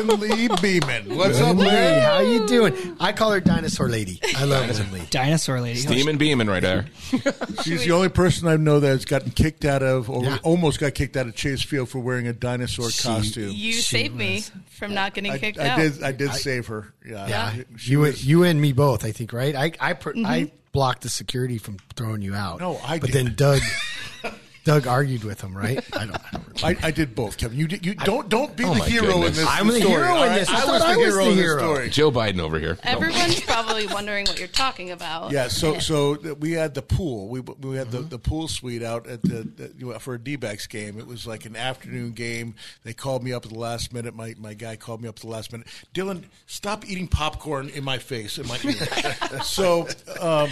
Lynn 0.06 0.20
Lee 0.20 0.48
Beeman. 0.60 1.16
What's 1.16 1.40
Lynn 1.40 1.48
up, 1.48 1.56
Lee, 1.56 1.64
Lynn? 1.68 2.02
How 2.02 2.20
you 2.20 2.46
doing? 2.46 2.96
I 3.00 3.12
call 3.12 3.32
her 3.32 3.40
Dinosaur 3.40 3.88
Lady. 3.88 4.20
I 4.36 4.44
love 4.44 4.68
Lynn 4.68 4.92
Lee. 4.92 5.06
Dinosaur 5.08 5.58
lady. 5.58 5.78
Steaming 5.78 6.18
beaming 6.18 6.48
right 6.48 6.60
there. 6.60 6.84
She's 7.64 7.82
the 7.84 7.92
only 7.92 8.10
person 8.10 8.46
I 8.46 8.56
know 8.56 8.78
that's 8.78 9.06
gotten 9.06 9.30
kicked 9.30 9.64
out 9.64 9.82
of, 9.82 10.10
or 10.10 10.38
almost 10.42 10.80
got 10.80 10.92
kicked 10.92 11.16
out 11.16 11.26
of 11.26 11.34
Chase 11.34 11.62
Field 11.62 11.88
for 11.88 11.98
wearing 11.98 12.26
a 12.28 12.34
dinosaur 12.34 12.90
costume. 12.90 13.52
You 13.54 13.72
saved 13.72 14.14
me 14.14 14.42
from 14.68 14.92
not 14.92 15.14
getting 15.14 15.32
I, 15.32 15.38
kicked 15.38 15.58
I 15.58 15.68
out. 15.68 15.78
did. 15.78 16.02
I 16.02 16.12
did 16.12 16.32
save 16.34 16.66
her. 16.66 16.92
Yeah, 17.08 17.26
Yeah, 17.26 17.54
She 17.78 17.92
you 17.92 18.00
was- 18.00 18.22
you 18.26 18.42
and 18.44 18.60
me 18.60 18.72
both. 18.74 19.02
I 19.02 19.12
think 19.12 19.32
right. 19.32 19.56
I 19.56 19.72
I 19.80 19.94
per. 19.94 20.10
I 20.10 20.14
mm-hmm. 20.14 20.56
blocked 20.72 21.04
the 21.04 21.08
security 21.08 21.56
from 21.56 21.78
throwing 21.96 22.20
you 22.20 22.34
out. 22.34 22.60
No, 22.60 22.78
I 22.84 22.98
But 22.98 23.12
did. 23.12 23.26
then 23.28 23.34
Doug 23.34 23.60
Doug 24.64 24.86
argued 24.86 25.24
with 25.24 25.40
him. 25.40 25.56
Right. 25.56 25.84
I 25.96 26.06
don't. 26.06 26.14
I 26.16 26.30
don't 26.32 26.42
I, 26.64 26.76
I 26.82 26.90
did 26.92 27.14
both, 27.14 27.36
Kevin. 27.38 27.58
You 27.58 27.66
did, 27.66 27.84
you 27.84 27.94
don't 27.94 28.28
don't 28.28 28.54
be 28.56 28.62
Oh 28.64 28.74
the 28.74 28.84
hero 28.84 29.06
goodness. 29.06 29.28
in 29.30 29.34
this. 29.34 29.46
I'm 29.48 29.66
the 29.66 29.80
story, 29.80 29.90
hero 30.04 30.22
in 30.22 30.34
this. 30.34 30.48
I 30.50 30.52
I, 30.52 30.56
was 30.72 30.82
the 30.82 30.86
I 30.88 30.96
was 30.96 31.06
hero 31.06 31.24
the 31.24 31.30
in 31.30 31.36
this 31.36 31.44
hero. 31.44 31.58
story. 31.58 31.88
Joe 31.90 32.10
Biden 32.12 32.38
over 32.38 32.58
here. 32.60 32.78
Everyone's 32.84 33.40
probably 33.40 33.86
wondering 33.88 34.26
what 34.26 34.38
you're 34.38 34.46
talking 34.48 34.90
about. 34.92 35.32
Yeah, 35.32 35.48
so 35.48 35.72
Yeah. 35.74 35.78
so 35.80 36.34
we 36.38 36.52
had 36.52 36.74
the 36.74 36.82
pool. 36.82 37.28
We 37.28 37.40
we 37.40 37.76
had 37.76 37.88
Mm-hmm. 37.88 37.96
the, 37.96 38.02
the 38.02 38.18
pool 38.18 38.46
suite 38.46 38.82
out 38.82 39.08
at 39.08 39.22
the, 39.22 39.42
the 39.56 39.72
you 39.76 39.90
know, 39.92 39.98
for 39.98 40.14
a 40.14 40.18
D-backs 40.20 40.66
game. 40.68 40.98
It 40.98 41.06
was 41.06 41.26
like 41.26 41.44
an 41.46 41.56
afternoon 41.56 42.12
game. 42.12 42.54
They 42.84 42.92
called 42.92 43.24
me 43.24 43.32
up 43.32 43.44
at 43.44 43.50
the 43.52 43.58
last 43.58 43.92
minute. 43.92 44.14
My 44.14 44.34
my 44.38 44.54
guy 44.54 44.76
called 44.76 45.02
me 45.02 45.08
up 45.08 45.16
at 45.16 45.22
the 45.22 45.28
last 45.28 45.50
minute. 45.50 45.66
Dylan, 45.94 46.24
stop 46.46 46.88
eating 46.88 47.08
popcorn 47.08 47.68
in 47.70 47.82
my 47.82 47.98
face 47.98 48.38
in 48.38 48.46
my 48.46 48.58
ear. 48.62 49.40
so. 49.42 49.88
Um, 50.20 50.50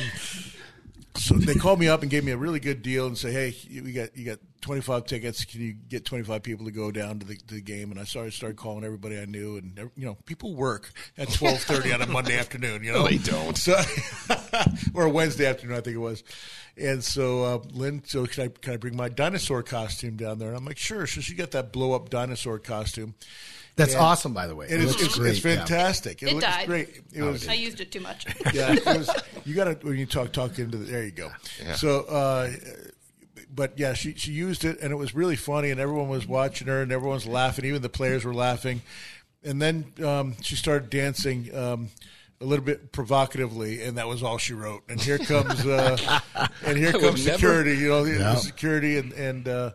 so 1.30 1.36
they 1.36 1.54
called 1.54 1.78
me 1.78 1.86
up 1.86 2.02
and 2.02 2.10
gave 2.10 2.24
me 2.24 2.32
a 2.32 2.36
really 2.36 2.58
good 2.58 2.82
deal 2.82 3.06
and 3.06 3.16
say, 3.16 3.30
"Hey, 3.32 3.54
you 3.68 3.84
we 3.84 3.92
got 3.92 4.16
you 4.16 4.24
got 4.24 4.38
25 4.62 5.06
tickets. 5.06 5.44
Can 5.44 5.60
you 5.60 5.72
get 5.72 6.04
25 6.04 6.42
people 6.42 6.66
to 6.66 6.72
go 6.72 6.90
down 6.90 7.20
to 7.20 7.26
the, 7.26 7.36
to 7.36 7.54
the 7.54 7.60
game?" 7.60 7.92
And 7.92 8.00
I 8.00 8.04
started 8.04 8.32
started 8.32 8.56
calling 8.56 8.82
everybody 8.82 9.16
I 9.16 9.26
knew, 9.26 9.56
and 9.56 9.90
you 9.94 10.04
know, 10.04 10.16
people 10.26 10.56
work 10.56 10.92
at 11.16 11.28
12:30 11.28 11.94
on 11.94 12.02
a 12.02 12.06
Monday 12.06 12.36
afternoon. 12.36 12.82
You 12.82 12.92
know, 12.92 13.02
No, 13.02 13.08
they 13.08 13.18
don't. 13.18 13.56
So, 13.56 13.80
or 14.94 15.08
Wednesday 15.08 15.46
afternoon, 15.46 15.76
I 15.76 15.80
think 15.80 15.94
it 15.94 16.00
was. 16.00 16.24
And 16.76 17.04
so 17.04 17.44
uh, 17.44 17.58
Lynn, 17.72 18.02
so 18.04 18.26
can 18.26 18.44
I 18.44 18.48
can 18.48 18.74
I 18.74 18.76
bring 18.76 18.96
my 18.96 19.08
dinosaur 19.08 19.62
costume 19.62 20.16
down 20.16 20.38
there? 20.40 20.48
And 20.48 20.56
I'm 20.56 20.64
like, 20.64 20.78
sure. 20.78 21.06
So 21.06 21.20
she 21.20 21.34
got 21.34 21.52
that 21.52 21.72
blow 21.72 21.92
up 21.92 22.10
dinosaur 22.10 22.58
costume. 22.58 23.14
That's 23.76 23.94
And 23.94 24.02
awesome, 24.02 24.32
by 24.34 24.46
the 24.46 24.54
way. 24.54 24.66
It 24.66 24.72
It 24.74 24.80
is 24.80 24.86
looks 24.88 25.02
it's, 25.04 25.18
great, 25.18 25.30
it's 25.36 25.44
yeah. 25.44 25.56
fantastic. 25.56 26.22
It 26.22 26.32
looks 26.32 26.44
died. 26.44 26.66
great. 26.66 27.00
It 27.12 27.22
was. 27.22 27.48
I 27.48 27.54
used 27.54 27.80
it 27.80 27.90
too 27.90 28.00
much. 28.00 28.26
yeah, 28.54 28.72
it 28.74 28.84
was, 28.84 29.10
you 29.44 29.54
got 29.54 29.64
to 29.64 29.86
when 29.86 29.96
you 29.96 30.06
talk 30.06 30.32
talk 30.32 30.58
into 30.58 30.76
the 30.76 30.84
there 30.84 31.04
you 31.04 31.12
go. 31.12 31.30
Yeah. 31.64 31.74
So, 31.74 32.00
uh, 32.02 32.50
but 33.54 33.78
yeah, 33.78 33.94
she 33.94 34.14
she 34.14 34.32
used 34.32 34.64
it 34.64 34.80
and 34.80 34.92
it 34.92 34.96
was 34.96 35.14
really 35.14 35.36
funny 35.36 35.70
and 35.70 35.80
everyone 35.80 36.08
was 36.08 36.26
watching 36.26 36.66
her 36.68 36.82
and 36.82 36.92
everyone's 36.92 37.26
laughing. 37.26 37.64
Even 37.64 37.82
the 37.82 37.88
players 37.88 38.24
were 38.24 38.34
laughing. 38.34 38.82
And 39.42 39.60
then 39.60 39.86
um, 40.04 40.36
she 40.42 40.56
started 40.56 40.90
dancing. 40.90 41.54
Um, 41.54 41.88
a 42.42 42.46
little 42.46 42.64
bit 42.64 42.90
provocatively, 42.90 43.82
and 43.82 43.98
that 43.98 44.08
was 44.08 44.22
all 44.22 44.38
she 44.38 44.54
wrote. 44.54 44.82
And 44.88 44.98
here 44.98 45.18
comes, 45.18 45.66
uh, 45.66 45.98
and 46.64 46.78
here 46.78 46.88
I 46.88 46.92
would 46.92 47.02
comes 47.02 47.26
never- 47.26 47.36
security. 47.38 47.76
You 47.76 47.88
know, 47.90 48.02
the, 48.02 48.12
the 48.12 48.36
security, 48.36 48.96
and 48.96 49.12
and 49.12 49.46
uh, 49.46 49.70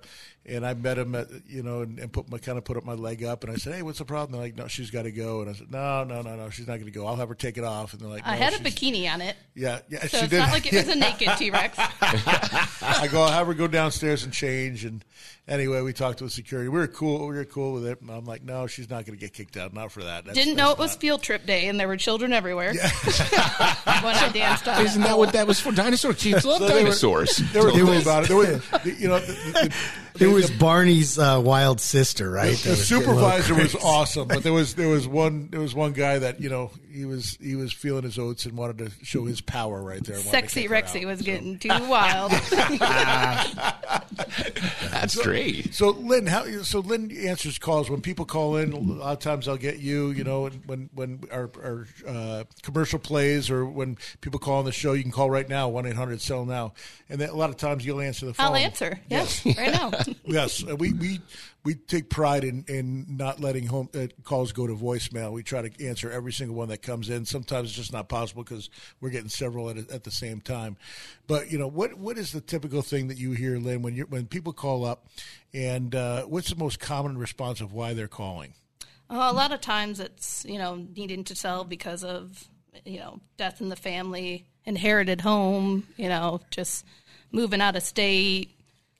and 0.47 0.65
I 0.65 0.73
met 0.73 0.97
him 0.97 1.15
at 1.15 1.27
you 1.47 1.63
know, 1.63 1.81
and, 1.81 1.97
and 1.99 2.11
put 2.13 2.29
my 2.29 2.37
kind 2.37 2.57
of 2.57 2.63
put 2.63 2.77
up 2.77 2.85
my 2.85 2.93
leg 2.93 3.23
up, 3.23 3.43
and 3.43 3.51
I 3.53 3.55
said, 3.55 3.73
"Hey, 3.73 3.81
what's 3.81 3.99
the 3.99 4.05
problem?" 4.05 4.33
They're 4.33 4.41
like, 4.41 4.55
"No, 4.57 4.67
she's 4.67 4.91
got 4.91 5.03
to 5.03 5.11
go." 5.11 5.41
And 5.41 5.49
I 5.49 5.53
said, 5.53 5.71
"No, 5.71 6.03
no, 6.03 6.21
no, 6.21 6.35
no, 6.35 6.49
she's 6.49 6.67
not 6.67 6.73
going 6.75 6.85
to 6.85 6.91
go. 6.91 7.05
I'll 7.07 7.15
have 7.15 7.29
her 7.29 7.35
take 7.35 7.57
it 7.57 7.63
off." 7.63 7.93
And 7.93 8.01
they're 8.01 8.09
like, 8.09 8.23
I 8.25 8.37
"No, 8.37 8.43
had 8.43 8.53
a 8.53 8.57
she's- 8.57 8.73
bikini 8.73 9.11
on 9.11 9.21
it. 9.21 9.35
Yeah, 9.55 9.79
yeah, 9.89 10.01
So 10.01 10.07
she 10.17 10.17
it's 10.25 10.29
did. 10.29 10.39
not 10.39 10.51
like 10.51 10.65
it 10.65 10.73
was 10.73 10.87
a 10.89 10.95
naked 10.99 11.29
T 11.37 11.49
Rex. 11.51 11.77
I 12.01 13.07
go, 13.11 13.21
I'll 13.23 13.31
have 13.31 13.47
her 13.47 13.53
go 13.53 13.67
downstairs 13.67 14.23
and 14.23 14.33
change. 14.33 14.83
And 14.85 15.03
anyway, 15.47 15.81
we 15.81 15.93
talked 15.93 16.17
to 16.19 16.23
the 16.25 16.29
security. 16.29 16.67
We 16.69 16.77
were 16.77 16.87
cool. 16.87 17.27
We 17.27 17.35
were 17.35 17.45
cool 17.45 17.73
with 17.73 17.85
it. 17.87 18.01
And 18.01 18.09
I'm 18.11 18.25
like, 18.25 18.43
no, 18.43 18.67
she's 18.67 18.89
not 18.89 19.05
going 19.05 19.17
to 19.17 19.21
get 19.23 19.33
kicked 19.33 19.55
out. 19.57 19.73
Not 19.73 19.91
for 19.91 20.01
that. 20.03 20.25
That's- 20.25 20.35
Didn't 20.35 20.57
know 20.57 20.67
that's 20.69 20.79
it 20.79 20.81
was 20.81 20.91
not- 20.91 21.01
field 21.01 21.23
trip 21.23 21.45
day 21.45 21.67
and 21.67 21.79
there 21.79 21.87
were 21.87 21.97
children 21.97 22.33
everywhere. 22.33 22.73
when 22.73 24.15
I 24.15 24.29
danced 24.33 24.67
on 24.67 24.83
Isn't 24.85 25.01
that 25.03 25.17
what 25.17 25.33
that 25.33 25.47
was 25.47 25.59
for? 25.59 25.71
Dinosaur 25.71 26.13
kids 26.13 26.45
love 26.45 26.59
So 26.59 26.67
they 26.67 26.73
were- 26.73 26.79
dinosaurs. 26.81 27.37
They 27.37 27.59
were 27.61 27.71
cool 27.71 27.97
about 27.97 28.23
it. 28.23 28.27
There 28.27 28.37
was, 28.37 28.99
you 28.99 29.07
know, 29.07 29.19
the, 29.19 29.71
the, 30.15 30.25
It 30.25 30.27
was 30.35 30.51
Barney's 30.51 31.17
uh, 31.17 31.41
wild 31.43 31.79
sister, 31.81 32.29
right? 32.29 32.55
the 32.57 32.63
That 32.63 32.69
was 32.71 32.89
getting 32.89 33.07
a 33.07 33.13
little 33.13 33.29
supervisor 33.29 33.55
was 33.55 33.75
awesome, 33.83 34.27
but 34.27 34.43
there 34.43 34.53
was 34.53 34.75
there 34.75 34.89
was 34.89 35.07
one 35.07 35.49
there 35.49 35.59
was 35.59 35.73
one 35.73 35.93
guy 35.93 36.19
that 36.19 36.39
you 36.41 36.49
know 36.49 36.71
he 36.95 37.05
was 37.05 37.37
he 37.41 37.55
was 37.55 37.73
feeling 37.73 38.03
his 38.03 38.17
oats 38.17 38.45
and 38.45 38.57
wanted 38.57 38.77
to 38.77 39.05
show 39.05 39.25
his 39.25 39.41
power 39.41 39.81
right 39.81 40.03
there. 40.03 40.17
Sexy 40.17 40.63
kick 40.63 40.71
Rexy 40.71 41.01
out. 41.01 41.07
was 41.07 41.21
getting 41.21 41.59
too 41.59 41.69
wild. 41.69 42.31
That's 44.91 45.21
great. 45.21 45.73
So 45.73 45.89
Lynn, 45.89 46.25
how 46.25 46.45
so 46.63 46.79
Lynn 46.79 47.11
answers 47.11 47.57
calls 47.57 47.89
when 47.89 48.01
people 48.01 48.25
call 48.25 48.57
in. 48.57 48.71
A 48.71 48.79
lot 48.79 49.13
of 49.13 49.19
times 49.19 49.47
I'll 49.47 49.57
get 49.57 49.79
you. 49.79 50.11
You 50.11 50.23
know, 50.23 50.49
when 50.65 50.89
when 50.93 51.23
our, 51.31 51.49
our 51.61 51.87
uh, 52.07 52.43
commercial 52.61 52.99
plays 52.99 53.49
or 53.49 53.65
when 53.65 53.97
people 54.21 54.39
call 54.39 54.59
on 54.59 54.65
the 54.65 54.71
show, 54.71 54.93
you 54.93 55.03
can 55.03 55.11
call 55.11 55.29
right 55.29 55.47
now 55.47 55.67
one 55.67 55.85
eight 55.85 55.95
hundred 55.95 56.21
sell 56.21 56.45
now, 56.45 56.73
and 57.09 57.19
then 57.19 57.29
a 57.29 57.35
lot 57.35 57.49
of 57.49 57.57
times 57.57 57.85
you'll 57.85 58.01
answer 58.01 58.25
the 58.25 58.33
phone. 58.33 58.47
I'll 58.47 58.55
answer. 58.55 58.99
Yes, 59.09 59.45
right 59.45 59.71
now. 59.71 59.91
yes, 60.25 60.63
we 60.63 60.93
we 60.93 61.19
we 61.65 61.73
take 61.73 62.09
pride 62.09 62.43
in, 62.43 62.63
in 62.67 63.17
not 63.17 63.41
letting 63.41 63.65
home 63.65 63.89
uh, 63.95 64.07
calls 64.23 64.51
go 64.51 64.67
to 64.67 64.75
voicemail. 64.75 65.31
We 65.31 65.43
try 65.43 65.67
to 65.67 65.85
answer 65.85 66.11
every 66.11 66.31
single 66.31 66.55
one 66.55 66.69
that 66.69 66.83
comes 66.85 67.09
in. 67.09 67.25
Sometimes 67.25 67.69
it's 67.69 67.77
just 67.77 67.93
not 67.93 68.07
possible 68.07 68.43
because 68.43 68.69
we're 69.01 69.09
getting 69.09 69.29
several 69.29 69.69
at, 69.69 69.77
at 69.89 70.03
the 70.03 70.11
same 70.11 70.41
time. 70.41 70.77
But 71.27 71.51
you 71.51 71.57
know 71.57 71.67
what 71.67 71.95
what 71.95 72.17
is 72.17 72.31
the 72.31 72.41
typical 72.41 72.81
thing 72.81 73.07
that 73.07 73.17
you 73.17 73.31
hear, 73.31 73.57
Lynn, 73.57 73.81
when 73.81 73.95
you 73.95 74.05
when 74.05 74.27
people 74.27 74.53
call 74.53 74.85
up, 74.85 75.07
and 75.53 75.93
uh, 75.93 76.23
what's 76.23 76.49
the 76.49 76.55
most 76.55 76.79
common 76.79 77.17
response 77.17 77.61
of 77.61 77.73
why 77.73 77.93
they're 77.93 78.07
calling? 78.07 78.53
Well, 79.09 79.31
a 79.31 79.33
lot 79.33 79.51
of 79.51 79.61
times 79.61 79.99
it's 79.99 80.45
you 80.47 80.57
know 80.57 80.85
needing 80.95 81.23
to 81.25 81.35
sell 81.35 81.63
because 81.63 82.03
of 82.03 82.47
you 82.85 82.99
know 82.99 83.19
death 83.37 83.61
in 83.61 83.69
the 83.69 83.75
family, 83.75 84.45
inherited 84.65 85.21
home, 85.21 85.87
you 85.97 86.09
know 86.09 86.41
just 86.51 86.85
moving 87.31 87.61
out 87.61 87.75
of 87.75 87.83
state, 87.83 88.54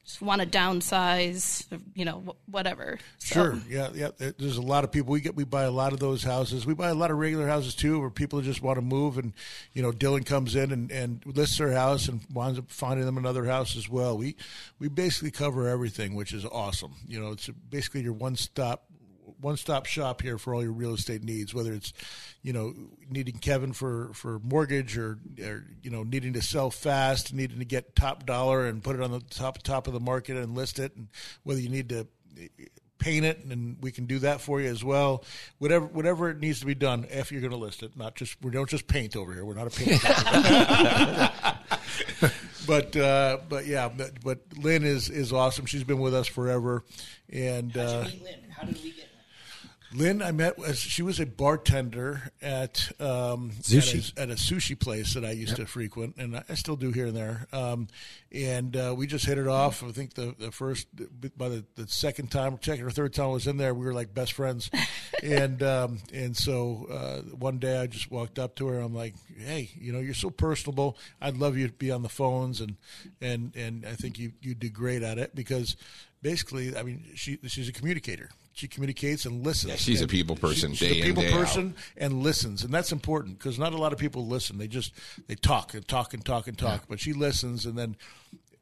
just 0.05 0.21
want 0.21 0.39
to 0.41 0.47
downsize, 0.47 1.65
you 1.95 2.05
know 2.05 2.35
whatever. 2.49 2.99
So- 3.17 3.33
Sure. 3.33 3.59
Yeah. 3.67 3.89
Yeah. 3.93 4.09
There's 4.37 4.57
a 4.57 4.61
lot 4.61 4.83
of 4.83 4.91
people. 4.91 5.11
We 5.11 5.21
get. 5.21 5.35
We 5.35 5.43
buy 5.43 5.63
a 5.63 5.71
lot 5.71 5.93
of 5.93 5.99
those 5.99 6.23
houses. 6.23 6.65
We 6.65 6.73
buy 6.73 6.89
a 6.89 6.93
lot 6.93 7.11
of 7.11 7.17
regular 7.17 7.47
houses 7.47 7.73
too, 7.75 7.99
where 7.99 8.09
people 8.09 8.41
just 8.41 8.61
want 8.61 8.77
to 8.77 8.81
move, 8.81 9.17
and 9.17 9.33
you 9.73 9.81
know, 9.81 9.91
Dylan 9.91 10.25
comes 10.25 10.55
in 10.55 10.71
and, 10.71 10.91
and 10.91 11.23
lists 11.25 11.57
their 11.57 11.71
house 11.71 12.07
and 12.07 12.21
winds 12.33 12.59
up 12.59 12.69
finding 12.69 13.05
them 13.05 13.17
another 13.17 13.45
house 13.45 13.75
as 13.75 13.89
well. 13.89 14.17
We 14.17 14.35
we 14.79 14.87
basically 14.87 15.31
cover 15.31 15.67
everything, 15.67 16.15
which 16.15 16.33
is 16.33 16.45
awesome. 16.45 16.93
You 17.07 17.19
know, 17.19 17.31
it's 17.31 17.49
basically 17.69 18.01
your 18.01 18.13
one 18.13 18.35
stop 18.35 18.85
one 19.45 19.57
stop 19.57 19.85
shop 19.85 20.23
here 20.23 20.39
for 20.39 20.55
all 20.55 20.63
your 20.63 20.71
real 20.71 20.95
estate 20.95 21.23
needs, 21.23 21.53
whether 21.53 21.71
it's, 21.71 21.93
you 22.41 22.51
know, 22.51 22.73
needing 23.11 23.37
Kevin 23.37 23.73
for, 23.73 24.09
for 24.13 24.39
mortgage 24.39 24.97
or, 24.97 25.19
or, 25.39 25.63
you 25.83 25.91
know, 25.91 26.01
needing 26.01 26.33
to 26.33 26.41
sell 26.41 26.71
fast, 26.71 27.31
needing 27.31 27.59
to 27.59 27.65
get 27.65 27.95
top 27.95 28.25
dollar 28.25 28.65
and 28.65 28.83
put 28.83 28.95
it 28.95 29.03
on 29.03 29.11
the 29.11 29.19
top, 29.19 29.61
top 29.61 29.85
of 29.85 29.93
the 29.93 29.99
market 29.99 30.35
and 30.35 30.55
list 30.55 30.79
it. 30.79 30.95
And 30.95 31.09
whether 31.43 31.59
you 31.59 31.69
need 31.69 31.89
to 31.89 32.07
paint 32.97 33.23
it 33.23 33.45
and 33.45 33.77
we 33.81 33.91
can 33.91 34.07
do 34.07 34.17
that 34.17 34.41
for 34.41 34.59
you 34.59 34.67
as 34.67 34.83
well. 34.83 35.23
Whatever, 35.59 35.85
whatever 35.85 36.31
it 36.31 36.39
needs 36.39 36.61
to 36.61 36.65
be 36.65 36.73
done 36.73 37.05
if 37.11 37.31
you're 37.31 37.41
going 37.41 37.51
to 37.51 37.57
list 37.57 37.83
it, 37.83 37.95
not 37.95 38.15
just, 38.15 38.41
we 38.41 38.49
don't 38.49 38.67
just 38.67 38.87
paint 38.87 39.15
over 39.15 39.31
here. 39.31 39.45
We're 39.45 39.53
not 39.53 39.67
a 39.67 39.69
paint. 39.69 40.01
but 42.65 42.95
uh, 42.95 43.37
but 43.47 43.67
yeah, 43.67 43.89
but, 43.89 44.23
but 44.23 44.39
Lynn 44.57 44.83
is 44.83 45.09
is 45.09 45.31
awesome. 45.31 45.67
She's 45.67 45.83
been 45.83 45.99
with 45.99 46.15
us 46.15 46.27
forever, 46.27 46.83
and 47.31 47.77
uh, 47.77 48.05
How 48.49 48.65
did 48.65 48.83
we 48.83 48.91
get? 48.91 49.09
Lynn, 49.93 50.21
I 50.21 50.31
met 50.31 50.59
as 50.65 50.77
she 50.79 51.01
was 51.01 51.19
a 51.19 51.25
bartender 51.25 52.31
at 52.41 52.91
um, 52.99 53.51
Sushi. 53.61 54.11
at 54.17 54.17
a, 54.17 54.21
at 54.23 54.29
a 54.31 54.33
sushi 54.33 54.77
place 54.77 55.13
that 55.13 55.23
I 55.23 55.31
used 55.31 55.51
Yep. 55.51 55.57
to 55.59 55.65
frequent, 55.67 56.15
and 56.17 56.43
I 56.49 56.53
still 56.55 56.75
do 56.75 56.91
here 56.91 57.07
and 57.07 57.15
there. 57.15 57.47
Um, 57.53 57.87
and 58.31 58.75
uh, 58.75 58.93
we 58.97 59.07
just 59.07 59.25
hit 59.25 59.37
it 59.37 59.47
off. 59.47 59.83
I 59.83 59.91
think 59.91 60.15
the, 60.15 60.35
the 60.37 60.51
first, 60.51 60.87
by 61.37 61.47
the, 61.49 61.65
the 61.75 61.87
second 61.87 62.31
time, 62.31 62.57
second 62.61 62.85
or 62.85 62.89
third 62.91 63.13
time 63.13 63.25
I 63.25 63.29
was 63.29 63.47
in 63.47 63.57
there, 63.57 63.73
we 63.73 63.85
were 63.85 63.93
like 63.93 64.13
best 64.13 64.33
friends. 64.33 64.69
and 65.23 65.61
um, 65.63 65.99
and 66.13 66.35
so 66.35 66.87
uh, 66.91 67.21
one 67.35 67.59
day 67.59 67.77
I 67.79 67.87
just 67.87 68.11
walked 68.11 68.37
up 68.39 68.55
to 68.55 68.67
her. 68.67 68.79
I'm 68.79 68.93
like, 68.95 69.15
hey, 69.37 69.69
you 69.75 69.93
know, 69.93 69.99
you're 69.99 70.13
so 70.13 70.29
personable. 70.29 70.97
I'd 71.21 71.37
love 71.37 71.55
you 71.57 71.67
to 71.67 71.73
be 71.73 71.91
on 71.91 72.01
the 72.01 72.09
phones, 72.09 72.59
and 72.59 72.75
and 73.21 73.55
and 73.55 73.85
I 73.85 73.93
think 73.93 74.19
you 74.19 74.33
you'd 74.41 74.59
do 74.59 74.69
great 74.69 75.03
at 75.03 75.17
it 75.17 75.33
because 75.35 75.77
basically, 76.25 76.75
I 76.75 76.81
mean, 76.81 77.03
she 77.13 77.37
she's 77.47 77.69
a 77.69 77.71
communicator. 77.71 78.29
She 78.53 78.67
communicates 78.67 79.25
and 79.25 79.43
listens. 79.45 79.69
Yeah, 79.71 79.75
she's 79.77 80.01
a 80.01 80.07
people 80.07 80.35
person 80.35 80.73
she's 80.73 80.89
day 80.89 80.95
a 80.95 81.01
in, 81.01 81.05
people 81.07 81.21
day 81.23 81.29
out. 81.33 81.39
person 81.39 81.75
and 81.97 82.23
listens, 82.23 82.63
and 82.63 82.73
that's 82.73 82.91
important 82.91 83.37
because 83.37 83.59
not 83.59 83.73
a 83.73 83.77
lot 83.77 83.93
of 83.93 83.99
people 83.99 84.25
listen. 84.25 84.57
They 84.57 84.67
just 84.67 84.93
they 85.27 85.35
talk 85.35 85.73
and 85.75 85.87
talk 85.87 86.13
and 86.15 86.25
talk 86.25 86.47
and 86.47 86.57
talk, 86.57 86.85
but 86.89 86.99
she 86.99 87.13
listens 87.13 87.65
and 87.67 87.77
then 87.77 87.95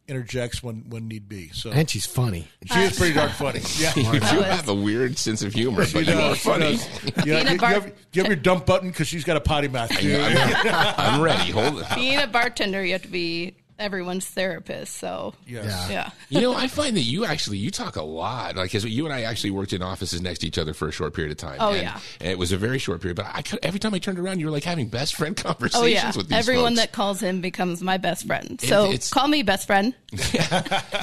interjects 0.08 0.62
when 0.62 0.84
when 0.90 1.08
need 1.08 1.30
be. 1.30 1.50
So 1.54 1.72
And 1.72 1.90
she's 1.90 2.06
funny. 2.06 2.48
she 2.66 2.80
is 2.82 2.98
pretty 2.98 3.14
darn 3.14 3.30
funny. 3.30 3.62
Yeah, 3.80 3.94
you 3.96 4.20
do 4.20 4.42
have 4.42 4.68
a 4.68 4.74
weird 4.74 5.18
sense 5.18 5.44
of 5.44 5.54
humor, 5.54 5.86
She 5.86 5.94
but 5.94 6.08
you 6.08 6.20
are 6.20 6.36
funny. 6.36 6.76
does. 6.78 6.90
Yeah, 7.26 7.44
Being 7.44 7.48
a 7.48 7.52
you, 7.54 7.58
bar- 7.60 7.70
you 7.70 7.76
have, 7.82 7.94
you 8.14 8.22
have 8.24 8.28
your 8.28 8.36
dump 8.36 8.66
button 8.66 8.90
because 8.90 9.08
she's 9.08 9.24
got 9.24 9.38
a 9.38 9.42
potty 9.42 9.70
mouth. 9.70 9.90
too. 9.92 10.18
I'm 10.20 11.22
ready. 11.22 11.52
Hold 11.52 11.80
it. 11.80 11.86
Being 11.96 12.20
a 12.20 12.28
bartender, 12.28 12.84
you 12.84 12.92
have 12.94 13.04
to 13.04 13.08
be 13.08 13.56
everyone's 13.84 14.26
therapist. 14.26 14.96
So 14.98 15.34
Yes. 15.46 15.66
Yeah. 15.66 15.90
yeah. 15.92 16.10
You 16.30 16.42
know, 16.42 16.54
I 16.56 16.68
find 16.68 16.96
that 16.98 17.02
you 17.02 17.26
actually 17.26 17.58
you 17.58 17.70
talk 17.70 17.96
a 17.96 18.02
lot. 18.02 18.56
Like, 18.56 18.72
'cause 18.72 18.86
you 18.86 19.06
and 19.06 19.14
I 19.14 19.24
actually 19.24 19.52
worked 19.52 19.74
in 19.74 19.82
offices 19.84 20.22
next 20.22 20.40
to 20.40 20.48
each 20.48 20.58
other 20.58 20.74
for 20.74 20.88
a 20.88 20.92
short 20.92 21.14
period 21.14 21.32
of 21.32 21.38
time. 21.38 21.58
Oh, 21.60 21.72
and, 21.74 21.82
yeah. 21.82 22.00
and 22.20 22.30
it 22.30 22.38
was 22.38 22.52
a 22.52 22.58
very 22.58 22.80
short 22.80 23.02
period. 23.02 23.18
But 23.18 23.28
I 23.34 23.42
could, 23.42 23.60
every 23.62 23.80
time 23.80 23.94
I 23.94 24.00
turned 24.00 24.18
around, 24.18 24.40
you 24.40 24.46
were 24.48 24.52
like 24.52 24.64
having 24.64 24.88
best 24.88 25.16
friend 25.16 25.36
conversations 25.38 25.84
Oh 25.84 25.86
yeah. 25.86 26.12
with 26.16 26.30
these 26.30 26.38
Everyone 26.40 26.74
folks. 26.76 26.82
that 26.82 26.92
calls 26.94 27.20
him 27.22 27.42
becomes 27.42 27.82
my 27.84 27.98
best 27.98 28.26
friend. 28.26 28.60
It- 28.64 28.68
So 28.70 28.86
it's- 28.86 29.10
call 29.10 29.28
me 29.28 29.44
best 29.44 29.68
friend. 29.68 29.94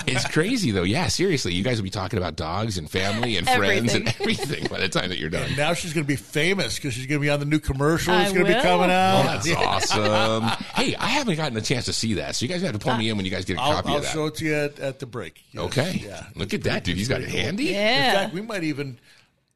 it's 0.06 0.26
crazy 0.28 0.70
though. 0.70 0.82
Yeah, 0.82 1.08
seriously, 1.08 1.52
you 1.54 1.62
guys 1.64 1.76
will 1.78 1.84
be 1.84 1.90
talking 1.90 2.18
about 2.18 2.36
dogs 2.36 2.78
and 2.78 2.90
family 2.90 3.36
and 3.36 3.46
friends 3.48 3.94
and 3.94 4.08
everything 4.20 4.66
by 4.70 4.80
the 4.80 4.88
time 4.88 5.08
that 5.10 5.18
you're 5.18 5.30
done. 5.30 5.50
Now 5.56 5.74
she's 5.74 5.92
going 5.92 6.04
to 6.04 6.08
be 6.08 6.16
famous 6.16 6.76
because 6.76 6.94
she's 6.94 7.06
going 7.06 7.20
to 7.20 7.24
be 7.24 7.30
on 7.30 7.40
the 7.40 7.46
new 7.46 7.58
commercial. 7.58 8.14
It's 8.14 8.32
going 8.32 8.46
to 8.46 8.50
be 8.50 8.54
will. 8.54 8.62
coming 8.62 8.90
Oh, 8.90 8.92
out. 8.92 9.42
that's 9.44 9.50
awesome. 9.94 10.44
hey, 10.74 10.94
I 10.96 11.06
haven't 11.08 11.36
gotten 11.36 11.56
a 11.56 11.60
chance 11.60 11.86
to 11.86 11.92
see 11.92 12.14
that, 12.14 12.36
so 12.36 12.44
you 12.44 12.48
guys 12.48 12.62
have 12.72 12.80
to 12.80 12.84
pull 12.86 12.96
me 12.96 13.08
in 13.10 13.16
when 13.16 13.24
you 13.24 13.30
guys 13.30 13.44
get 13.44 13.56
a 13.58 13.60
I'll, 13.60 13.74
copy 13.74 13.88
I'll 13.90 13.96
of 13.96 14.02
that. 14.02 14.12
show 14.12 14.26
it 14.26 14.34
to 14.36 14.44
you 14.44 14.54
at, 14.54 14.78
at 14.80 14.98
the 14.98 15.06
break. 15.06 15.42
Yes. 15.52 15.62
Okay. 15.64 16.02
Yeah. 16.04 16.24
Look 16.34 16.54
at 16.54 16.62
that, 16.64 16.84
dude. 16.84 16.96
He's 16.96 17.08
got 17.08 17.20
it 17.20 17.28
handy. 17.28 17.64
Yeah. 17.64 17.70
In 17.70 17.74
Yeah. 17.74 18.12
fact, 18.22 18.34
we 18.34 18.42
might 18.42 18.64
even. 18.64 18.98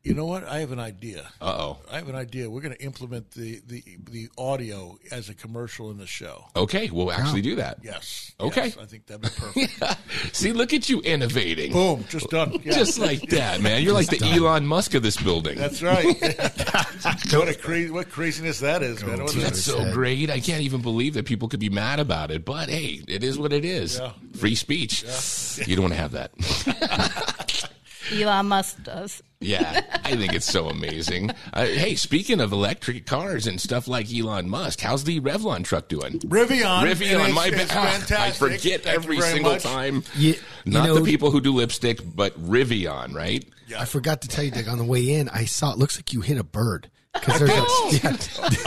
You 0.05 0.13
know 0.13 0.27
what? 0.27 0.45
I 0.47 0.59
have 0.59 0.71
an 0.71 0.79
idea. 0.79 1.27
Uh 1.41 1.57
oh. 1.59 1.79
I 1.91 1.97
have 1.97 2.11
an 2.11 2.15
idea. 2.15 2.51
We're 2.51 2.61
going 2.61 2.75
to 2.75 2.83
implement 2.83 3.31
the, 3.31 3.63
the 3.67 3.83
the 4.11 4.29
audio 4.37 4.99
as 5.11 5.31
a 5.31 5.35
commercial 5.35 5.91
in 5.91 5.97
the 5.97 6.07
show. 6.07 6.45
Okay, 6.55 6.91
we'll 6.91 7.11
actually 7.11 7.41
do 7.41 7.57
that. 7.57 7.79
Yes. 7.83 8.33
Okay. 8.39 8.67
Yes, 8.67 8.77
I 8.77 8.85
think 8.85 9.07
that'd 9.07 9.23
be 9.23 9.29
perfect. 9.31 10.37
See, 10.37 10.53
look 10.53 10.75
at 10.75 10.91
you 10.91 11.01
innovating. 11.01 11.73
Boom, 11.73 12.05
just 12.11 12.29
done. 12.29 12.53
Yeah. 12.63 12.75
Just 12.85 12.99
like 12.99 13.23
that, 13.31 13.63
man. 13.63 13.83
You're 13.83 13.95
like 13.95 14.09
the 14.09 14.23
Elon 14.23 14.67
Musk 14.67 14.93
of 14.95 15.03
this 15.03 15.17
building. 15.17 15.57
That's 15.57 15.83
right. 15.83 16.05
what 17.33 17.49
a 17.49 17.57
crazy, 17.59 17.91
what 17.91 18.11
craziness 18.11 18.61
that 18.61 18.83
is, 18.83 19.03
man. 19.03 19.23
What 19.23 19.33
That's 19.33 19.61
a- 19.61 19.63
so 19.73 19.93
great. 19.93 20.29
I 20.29 20.41
can't 20.41 20.61
even 20.63 20.83
believe 20.83 21.15
that 21.15 21.25
people 21.25 21.49
could 21.49 21.61
be 21.61 21.71
mad 21.71 21.99
about 21.99 22.31
it. 22.31 22.45
But 22.45 22.69
hey, 22.69 23.03
it 23.09 23.25
is 23.25 23.39
what 23.39 23.55
it 23.55 23.65
is. 23.65 23.99
Yeah. 23.99 24.13
Free 24.37 24.55
speech. 24.55 25.03
You 25.67 25.77
don't 25.77 25.85
want 25.85 25.95
to 25.95 26.01
have 26.01 26.13
that. 26.13 27.71
Elon 28.13 28.47
Musk 28.47 28.83
does. 28.83 29.23
Yeah, 29.45 29.81
I 30.05 30.17
think 30.17 30.33
it's 30.33 30.47
so 30.47 30.69
amazing. 30.69 31.31
Uh, 31.53 31.67
hey, 31.67 31.95
speaking 31.97 32.41
of 32.41 32.53
electric 32.53 33.07
cars 33.07 33.47
and 33.47 33.61
stuff 33.61 33.87
like 33.89 34.13
Elon 34.13 34.49
Musk, 34.49 34.81
how's 34.81 35.05
the 35.05 35.21
Revlon 35.21 35.65
truck 35.65 35.89
doing? 35.89 36.19
Rivian. 36.21 36.83
Rivian, 36.91 37.35
my 37.35 37.47
it's, 37.49 37.57
bad. 37.73 38.01
it's 38.01 38.13
Ah, 38.13 38.23
I 38.25 38.31
forget 38.31 38.83
Thank 38.85 38.97
every 38.97 39.21
single 39.21 39.53
much. 39.53 39.63
time. 39.63 40.03
You- 40.17 40.35
you 40.65 40.73
Not 40.73 40.87
know- 40.87 40.95
the 40.99 41.05
people 41.05 41.31
who 41.31 41.41
do 41.41 41.53
lipstick, 41.53 42.01
but 42.05 42.41
Rivian, 42.43 43.15
right? 43.15 43.45
Yeah. 43.69 43.81
I 43.81 43.85
forgot 43.85 44.23
to 44.23 44.29
tell 44.29 44.45
you, 44.45 44.51
Dick, 44.51 44.69
on 44.69 44.79
the 44.79 44.85
way 44.85 45.09
in, 45.15 45.29
I 45.29 45.45
saw 45.45 45.73
it 45.73 45.79
looks 45.79 45.97
like 45.99 46.13
you 46.13 46.21
hit 46.21 46.39
a 46.39 46.45
bird. 46.45 46.91
Because 47.15 47.39
there's 47.39 47.51
a, 47.51 47.55
yeah, 48.03 48.17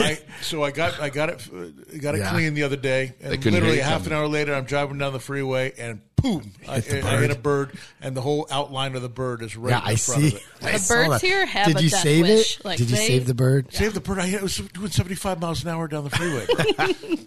I, 0.00 0.18
so 0.40 0.64
I 0.64 0.70
got 0.70 0.98
I 1.00 1.10
got 1.10 1.28
it 1.28 1.46
uh, 1.54 1.98
got 2.00 2.14
it 2.14 2.18
Yeah. 2.20 2.30
clean 2.30 2.54
the 2.54 2.62
other 2.62 2.76
day, 2.76 3.12
and 3.20 3.44
literally 3.44 3.78
half 3.78 4.04
coming. 4.04 4.12
an 4.12 4.18
hour 4.18 4.26
later, 4.26 4.54
I'm 4.54 4.64
driving 4.64 4.96
down 4.98 5.12
the 5.12 5.20
freeway, 5.20 5.74
and 5.78 6.00
boom, 6.22 6.52
I, 6.68 6.80
Hit 6.80 7.02
the 7.02 7.08
I 7.08 7.16
hit 7.20 7.30
a 7.30 7.34
bird, 7.38 7.78
and 8.00 8.16
the 8.16 8.20
whole 8.20 8.46
outline 8.50 8.94
of 8.94 9.02
the 9.02 9.08
bird 9.08 9.42
is 9.42 9.56
right 9.56 9.70
yeah, 9.70 9.78
in 9.80 9.84
I 9.88 9.96
front 9.96 10.20
see. 10.22 10.28
of 10.28 10.34
it. 10.34 10.42
I 10.62 10.72
The 10.72 10.78
saw 10.78 10.94
birds 10.94 11.10
that. 11.10 11.20
here 11.22 11.46
have 11.46 11.66
Did 11.68 11.76
a 11.78 11.82
you 11.82 11.90
death 11.90 12.00
save 12.02 12.22
wish. 12.26 12.58
it? 12.60 12.64
Like, 12.64 12.78
Did 12.78 12.90
you 12.90 12.96
they- 12.96 13.06
save 13.06 13.26
the 13.26 13.34
bird? 13.34 13.72
Save 13.72 13.94
the 13.94 14.00
bird! 14.00 14.18
I 14.18 14.26
it 14.26 14.42
was 14.42 14.56
doing 14.58 14.90
75 14.90 15.40
miles 15.40 15.62
an 15.62 15.68
hour 15.70 15.88
down 15.88 16.04
the 16.04 16.10
freeway. 16.10 16.46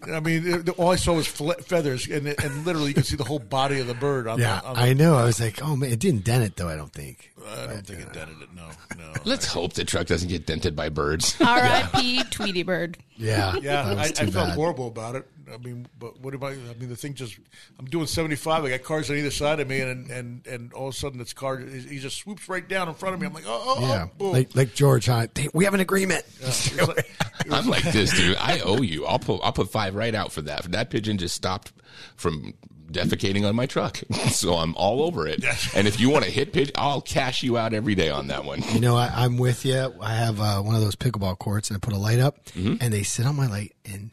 I 0.13 0.19
mean, 0.19 0.45
it, 0.47 0.69
all 0.79 0.89
I 0.91 0.95
saw 0.95 1.13
was 1.13 1.27
fle- 1.27 1.51
feathers, 1.61 2.07
and, 2.07 2.27
it- 2.27 2.43
and 2.43 2.65
literally 2.65 2.89
you 2.89 2.93
could 2.93 3.05
see 3.05 3.15
the 3.15 3.23
whole 3.23 3.39
body 3.39 3.79
of 3.79 3.87
the 3.87 3.93
bird. 3.93 4.27
On 4.27 4.39
Yeah, 4.39 4.59
the, 4.61 4.67
on 4.67 4.75
the, 4.75 4.81
I 4.81 4.93
know. 4.93 5.15
I 5.15 5.25
was 5.25 5.39
like, 5.39 5.61
oh 5.63 5.75
man, 5.75 5.91
it 5.91 5.99
didn't 5.99 6.23
dent 6.23 6.43
it 6.43 6.55
though. 6.55 6.67
I 6.69 6.75
don't 6.75 6.91
think. 6.93 7.31
I 7.47 7.65
don't 7.67 7.85
think 7.87 8.01
it 8.01 8.09
uh, 8.09 8.13
dented 8.13 8.41
it. 8.41 8.49
No, 8.55 8.69
no. 8.97 9.13
Let's 9.25 9.45
hope 9.47 9.73
the 9.73 9.83
truck 9.83 10.07
doesn't 10.07 10.29
get 10.29 10.45
dented 10.45 10.75
by 10.75 10.89
birds. 10.89 11.35
R.I.P. 11.41 12.23
Tweety 12.31 12.63
Bird. 12.63 12.97
Yeah, 13.17 13.55
Yeah, 13.61 13.83
that 13.83 13.85
I, 13.85 13.93
was 13.95 14.11
I 14.19 14.25
too 14.25 14.31
felt 14.31 14.47
bad. 14.49 14.55
horrible 14.55 14.87
about 14.87 15.15
it. 15.15 15.27
I 15.53 15.57
mean, 15.57 15.87
but 15.99 16.19
what 16.21 16.33
am 16.33 16.43
I? 16.43 16.49
I 16.51 16.73
mean, 16.79 16.89
the 16.89 16.95
thing 16.95 17.13
just. 17.13 17.37
I'm 17.79 17.85
doing 17.85 18.07
75. 18.07 18.63
I 18.65 18.69
got 18.69 18.83
cars 18.83 19.09
on 19.09 19.17
either 19.17 19.31
side 19.31 19.59
of 19.59 19.67
me, 19.67 19.81
and 19.81 20.09
and 20.11 20.47
and 20.47 20.73
all 20.73 20.87
of 20.89 20.93
a 20.93 20.97
sudden, 20.97 21.19
this 21.19 21.33
car 21.33 21.57
he 21.57 21.99
just 21.99 22.17
swoops 22.17 22.47
right 22.49 22.67
down 22.67 22.87
in 22.87 22.93
front 22.95 23.15
of 23.15 23.21
me. 23.21 23.27
I'm 23.27 23.33
like, 23.33 23.45
oh, 23.47 23.75
oh, 23.77 23.81
Yeah, 23.87 24.07
oh, 24.07 24.11
boom. 24.17 24.31
like 24.33 24.55
like 24.55 24.73
George, 24.73 25.05
huh? 25.07 25.27
Hey, 25.35 25.47
we 25.53 25.65
have 25.65 25.73
an 25.73 25.79
agreement. 25.79 26.23
It 26.39 26.45
was 26.45 26.87
like- 26.87 27.11
I'm 27.49 27.67
like 27.67 27.83
this, 27.83 28.15
dude. 28.15 28.37
I 28.39 28.59
owe 28.59 28.81
you. 28.81 29.05
I'll 29.05 29.19
put 29.19 29.41
I'll 29.43 29.51
put 29.53 29.71
five 29.71 29.95
right 29.95 30.13
out 30.15 30.31
for 30.31 30.41
that. 30.43 30.63
That 30.71 30.89
pigeon 30.89 31.17
just 31.17 31.35
stopped 31.35 31.71
from 32.15 32.53
defecating 32.91 33.47
on 33.47 33.55
my 33.55 33.65
truck, 33.65 33.99
so 34.31 34.55
I'm 34.55 34.75
all 34.75 35.01
over 35.01 35.25
it. 35.25 35.43
And 35.75 35.87
if 35.87 35.99
you 35.99 36.09
want 36.09 36.25
to 36.25 36.31
hit 36.31 36.51
pigeon, 36.51 36.73
I'll 36.77 36.99
cash 37.01 37.41
you 37.41 37.57
out 37.57 37.73
every 37.73 37.95
day 37.95 38.09
on 38.09 38.27
that 38.27 38.43
one. 38.43 38.61
You 38.73 38.79
know, 38.81 38.97
I, 38.97 39.07
I'm 39.15 39.37
with 39.37 39.65
you. 39.65 39.93
I 40.01 40.13
have 40.15 40.41
uh, 40.41 40.61
one 40.61 40.75
of 40.75 40.81
those 40.81 40.97
pickleball 40.97 41.37
courts, 41.39 41.69
and 41.69 41.77
I 41.77 41.79
put 41.79 41.93
a 41.93 41.97
light 41.97 42.19
up, 42.19 42.43
Mm-hmm. 42.47 42.75
and 42.81 42.93
they 42.93 43.03
sit 43.03 43.25
on 43.25 43.35
my 43.37 43.47
light 43.47 43.73
and 43.85 44.11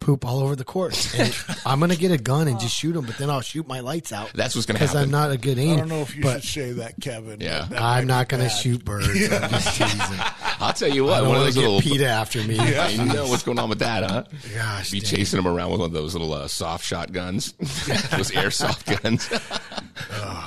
poop 0.00 0.26
all 0.26 0.40
over 0.40 0.54
the 0.56 0.64
court. 0.64 0.94
And 1.18 1.34
I'm 1.64 1.80
gonna 1.80 1.96
get 1.96 2.10
a 2.10 2.18
gun 2.18 2.48
and 2.48 2.58
just 2.60 2.74
shoot 2.74 2.92
them, 2.92 3.06
but 3.06 3.16
then 3.18 3.30
I'll 3.30 3.40
shoot 3.40 3.66
my 3.68 3.80
lights 3.80 4.12
out. 4.12 4.32
That's 4.34 4.54
what's 4.54 4.66
gonna 4.66 4.78
because 4.78 4.92
happen. 4.92 5.04
I'm 5.04 5.10
not 5.10 5.30
a 5.30 5.38
good 5.38 5.58
aim. 5.58 5.74
I 5.74 5.76
don't 5.76 5.88
know 5.88 6.00
if 6.00 6.14
you 6.16 6.22
but 6.22 6.42
should 6.42 6.62
say 6.62 6.72
that, 6.74 6.94
Kevin. 7.00 7.40
Yeah. 7.40 7.66
That 7.70 7.80
I'm 7.80 8.06
not 8.06 8.28
gonna 8.28 8.44
bad. 8.44 8.48
shoot 8.50 8.84
birds. 8.84 9.06
I'm 9.08 9.50
just 9.50 9.76
teasing. 9.78 10.18
I'll 10.60 10.72
tell 10.72 10.88
you 10.88 11.06
I 11.08 11.10
what, 11.10 11.18
don't 11.20 11.28
one 11.28 11.36
of 11.36 11.40
wanna 11.40 11.44
those 11.44 11.54
get 11.54 11.60
little 11.62 11.80
PETA 11.80 12.06
after 12.08 12.42
me. 12.44 12.58
I 12.58 12.96
know 13.14 13.28
what's 13.28 13.42
going 13.42 13.58
on 13.58 13.68
with 13.68 13.78
that, 13.80 14.02
huh? 14.10 14.24
Gosh, 14.54 14.90
be 14.90 15.00
dang. 15.00 15.08
chasing 15.10 15.36
them 15.38 15.46
around 15.48 15.70
with 15.70 15.80
one 15.80 15.86
of 15.88 15.92
those 15.94 16.14
little 16.14 16.32
uh, 16.34 16.48
soft 16.48 16.84
shotguns, 16.84 17.52
those 17.52 18.30
airsoft 18.32 19.02
guns. 19.02 19.28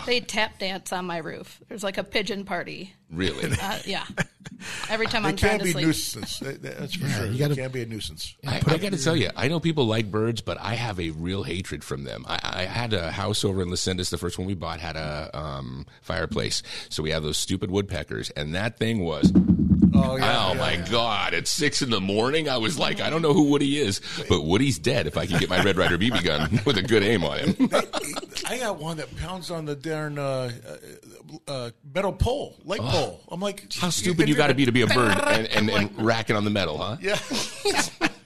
They 0.06 0.20
tap 0.20 0.60
dance 0.60 0.92
on 0.94 1.06
my 1.06 1.18
roof. 1.18 1.60
There's 1.68 1.84
like 1.84 1.98
a 1.98 2.04
pigeon 2.04 2.44
party. 2.46 2.94
really? 3.12 3.52
Uh, 3.62 3.80
yeah. 3.86 4.06
Every 4.90 5.06
time 5.08 5.24
They 5.24 5.30
I'm 5.30 5.36
trying 5.36 5.52
can 5.52 5.60
to 5.60 5.66
be 5.66 5.72
sleep. 5.72 5.86
nuisance. 5.86 6.40
That- 6.40 6.62
That's 6.62 6.96
for 6.96 7.06
Yeah, 7.06 7.16
sure. 7.18 7.26
you 7.28 7.32
You 7.34 7.40
gotta- 7.40 7.56
can 7.56 7.72
be 7.72 7.82
a 7.82 7.86
nuisance. 7.86 8.36
I, 8.46 8.58
I 8.66 8.78
got 8.78 8.92
to 8.92 9.04
tell 9.04 9.16
you, 9.16 9.30
I 9.36 9.48
know 9.48 9.60
people 9.60 9.86
like 9.86 10.10
birds, 10.12 10.42
but 10.42 10.58
I 10.60 10.76
have 10.76 11.00
a 11.00 11.10
real 11.12 11.44
hatred 11.44 11.84
from 11.84 12.04
them. 12.04 12.26
I, 12.28 12.40
I 12.44 12.62
had 12.64 12.94
a 12.94 13.12
house 13.12 13.44
over 13.46 13.62
in 13.62 13.70
Lucindas, 13.70 14.10
the 14.10 14.18
first 14.18 14.38
one 14.38 14.48
we 14.48 14.54
bought 14.56 14.80
had 14.80 14.96
a 14.96 15.30
um, 15.34 15.86
fireplace, 16.02 16.64
so 16.90 17.04
we 17.04 17.12
have 17.12 17.24
those 17.24 17.38
stupid 17.38 17.70
woodpeckers, 17.72 18.30
and 18.32 18.56
that 18.56 18.78
thing 18.78 19.00
was. 19.04 19.32
Oh 20.00 20.16
yeah. 20.16 20.48
oh 20.48 20.54
yeah, 20.54 20.60
my 20.60 20.72
yeah. 20.74 20.86
God! 20.90 21.34
At 21.34 21.48
six 21.48 21.82
in 21.82 21.90
the 21.90 22.00
morning, 22.02 22.48
I 22.50 22.58
was 22.58 22.78
like, 22.78 23.02
I 23.02 23.10
don't 23.10 23.22
know 23.22 23.34
who 23.34 23.50
Woody 23.50 23.78
is, 23.80 24.02
but 24.30 24.44
Woody's 24.44 24.78
dead. 24.80 25.08
If 25.08 25.18
I 25.18 25.26
can 25.26 25.40
get 25.40 25.50
my 25.50 25.62
Red 25.64 25.78
Ryder 25.78 25.98
BB 25.98 26.24
gun 26.24 26.62
with 26.66 26.78
a 26.78 26.84
good 26.84 27.04
aim 27.04 27.24
on 27.24 27.40
him, 27.40 27.70
I 28.46 28.58
got 28.60 28.78
one 28.80 28.98
that 28.98 29.16
pounds 29.18 29.52
on 29.52 29.66
the 29.66 29.76
darn 29.76 30.18
uh, 30.20 30.52
uh, 30.68 31.52
uh, 31.52 31.70
metal 31.94 32.14
pole, 32.14 32.56
light 32.64 32.80
pole. 32.82 33.22
I'm 33.30 33.40
like, 33.42 33.64
Oh. 33.78 33.80
how 33.82 33.90
stupid 33.90 34.30
you 34.30 34.36
got 34.36 34.48
to 34.48 34.54
be 34.54 34.66
to 34.66 34.72
be 34.72 34.82
a 34.82 34.88
bird 34.88 35.18
and, 35.20 35.48
and, 35.48 35.70
and 35.70 36.06
racking 36.06 36.36
on 36.36 36.44
the 36.46 36.50
metal, 36.52 36.78
huh? 36.78 36.98
Yeah. 37.02 37.18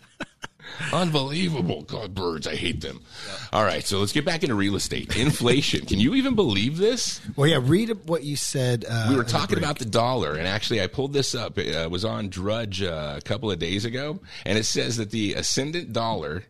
Unbelievable. 0.94 1.84
God, 1.84 2.14
birds, 2.16 2.48
I 2.48 2.56
hate 2.56 2.82
them. 2.82 3.02
All 3.54 3.64
right, 3.64 3.84
so 3.84 4.00
let's 4.00 4.12
get 4.12 4.26
back 4.26 4.44
into 4.44 4.56
real 4.56 4.76
estate. 4.76 5.16
Inflation. 5.16 5.86
Can 5.86 6.00
you 6.00 6.16
even 6.16 6.36
believe 6.36 6.78
this? 6.78 7.22
Well, 7.36 7.48
yeah. 7.48 7.60
Read 7.62 7.90
what 8.08 8.24
you 8.24 8.36
said. 8.36 8.86
Uh, 8.88 9.08
we 9.10 9.16
were 9.16 9.22
in 9.22 9.28
the 9.28 9.32
talking 9.32 9.58
about 9.58 9.80
the 9.80 9.86
dollar, 9.86 10.36
and 10.36 10.48
actually, 10.48 10.82
I 10.82 10.88
pulled 10.88 11.14
this 11.14 11.36
up. 11.36 11.58
It 11.58 11.76
uh, 11.76 11.90
was 11.90 12.06
on 12.06 12.30
Drudge 12.30 12.82
uh, 12.82 13.16
a 13.18 13.22
couple 13.22 13.52
of 13.52 13.60
days 13.60 13.86
ago, 13.86 14.20
and 14.46 14.58
it 14.58 14.64
says 14.66 14.98
that 14.98 15.12
the 15.12 15.34
ascendant 15.34 15.94
dollar 15.94 16.44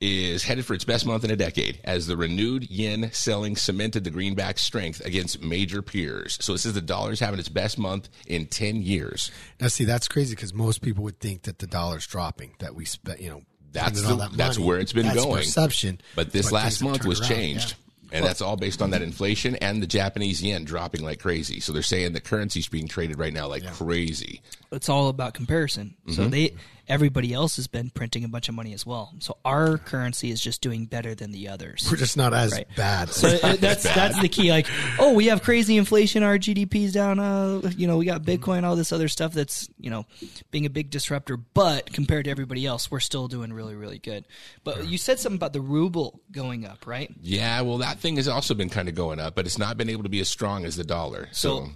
is 0.00 0.42
headed 0.44 0.64
for 0.64 0.72
its 0.72 0.84
best 0.84 1.04
month 1.04 1.24
in 1.24 1.30
a 1.30 1.36
decade 1.36 1.78
as 1.84 2.06
the 2.06 2.16
renewed 2.16 2.68
yen 2.70 3.10
selling 3.12 3.54
cemented 3.54 4.02
the 4.02 4.10
greenback's 4.10 4.62
strength 4.62 5.04
against 5.04 5.42
major 5.42 5.82
peers. 5.82 6.38
So 6.40 6.52
this 6.52 6.64
is 6.64 6.72
the 6.72 6.80
dollar's 6.80 7.20
having 7.20 7.38
its 7.38 7.50
best 7.50 7.76
month 7.78 8.08
in 8.26 8.46
10 8.46 8.80
years. 8.82 9.30
Now, 9.60 9.68
see, 9.68 9.84
that's 9.84 10.08
crazy 10.08 10.34
because 10.34 10.54
most 10.54 10.80
people 10.80 11.04
would 11.04 11.20
think 11.20 11.42
that 11.42 11.58
the 11.58 11.66
dollar's 11.66 12.06
dropping. 12.06 12.54
That 12.60 12.74
we 12.74 12.86
spent, 12.86 13.20
you 13.20 13.28
know, 13.28 13.42
That's 13.72 14.00
the- 14.00 14.16
that 14.16 14.32
that's 14.32 14.58
where 14.58 14.78
it's 14.80 14.92
been 14.94 15.06
That's 15.06 15.22
going. 15.22 15.42
perception. 15.42 16.00
But 16.16 16.32
this 16.32 16.50
last 16.50 16.82
month 16.82 17.04
was 17.04 17.20
around, 17.20 17.28
changed. 17.28 17.70
yeah. 18.10 18.16
And 18.18 18.24
that's 18.24 18.40
all 18.40 18.56
based 18.56 18.82
on 18.82 18.90
that 18.90 19.02
inflation 19.02 19.54
and 19.56 19.80
the 19.80 19.86
Japanese 19.86 20.42
yen 20.42 20.64
dropping 20.64 21.04
like 21.04 21.20
crazy. 21.20 21.60
So 21.60 21.72
they're 21.72 21.82
saying 21.82 22.12
the 22.14 22.20
currency's 22.20 22.66
being 22.68 22.88
traded 22.88 23.18
right 23.18 23.32
now 23.32 23.46
like 23.46 23.64
crazy. 23.74 24.40
It's 24.72 24.88
all 24.88 25.08
about 25.08 25.34
comparison. 25.34 25.96
So 26.10 26.26
Mhm. 26.26 26.30
they 26.30 26.54
everybody 26.88 27.32
else 27.32 27.54
has 27.56 27.68
been 27.68 27.88
printing 27.90 28.24
a 28.24 28.28
bunch 28.28 28.48
of 28.48 28.54
money 28.54 28.72
as 28.72 28.84
well. 28.84 29.14
So 29.20 29.36
our 29.44 29.78
currency 29.78 30.30
is 30.32 30.40
just 30.40 30.60
doing 30.60 30.86
better 30.86 31.14
than 31.14 31.30
the 31.30 31.48
others. 31.48 31.86
We're 31.88 31.96
just 31.96 32.16
not 32.16 32.34
as 32.34 32.50
Right. 32.52 32.66
bad. 32.76 33.10
So 33.10 33.28
uh, 33.28 33.56
that's 33.60 33.82
that's 33.84 34.20
the 34.20 34.28
key. 34.28 34.50
Like, 34.50 34.66
oh, 34.98 35.12
we 35.14 35.26
have 35.26 35.42
crazy 35.42 35.76
inflation. 35.76 36.22
Our 36.24 36.36
GDP's 36.38 36.92
down. 36.92 37.18
Uh, 37.20 37.70
you 37.76 37.86
know, 37.86 37.96
we 37.96 38.04
got 38.06 38.22
Bitcoin, 38.24 38.64
all 38.64 38.74
this 38.76 38.92
other 38.92 39.08
stuff 39.08 39.32
that's 39.32 39.68
you 39.78 39.90
know 39.90 40.04
being 40.50 40.66
a 40.66 40.70
big 40.70 40.90
disruptor. 40.90 41.36
But 41.36 41.92
compared 41.92 42.24
to 42.24 42.30
everybody 42.30 42.66
else, 42.66 42.90
we're 42.90 43.00
still 43.00 43.28
doing 43.28 43.52
really, 43.52 43.74
really 43.76 43.98
good. 43.98 44.24
But 44.64 44.88
you 44.88 44.98
said 44.98 45.18
something 45.20 45.36
about 45.38 45.52
the 45.52 45.60
ruble 45.60 46.20
going 46.32 46.64
up, 46.64 46.86
right? 46.86 47.12
Yeah, 47.20 47.60
well, 47.62 47.78
that 47.78 47.98
thing 48.00 48.16
has 48.16 48.26
also 48.28 48.54
been 48.54 48.68
kind 48.68 48.88
of 48.88 48.94
going 48.94 49.18
up, 49.20 49.34
but 49.34 49.46
it's 49.46 49.58
not 49.58 49.76
been 49.76 49.88
able 49.90 50.04
to 50.04 50.08
be 50.08 50.20
as 50.20 50.28
strong 50.28 50.64
as 50.64 50.76
the 50.76 50.84
dollar. 50.84 51.28
So, 51.32 51.66
So 51.66 51.68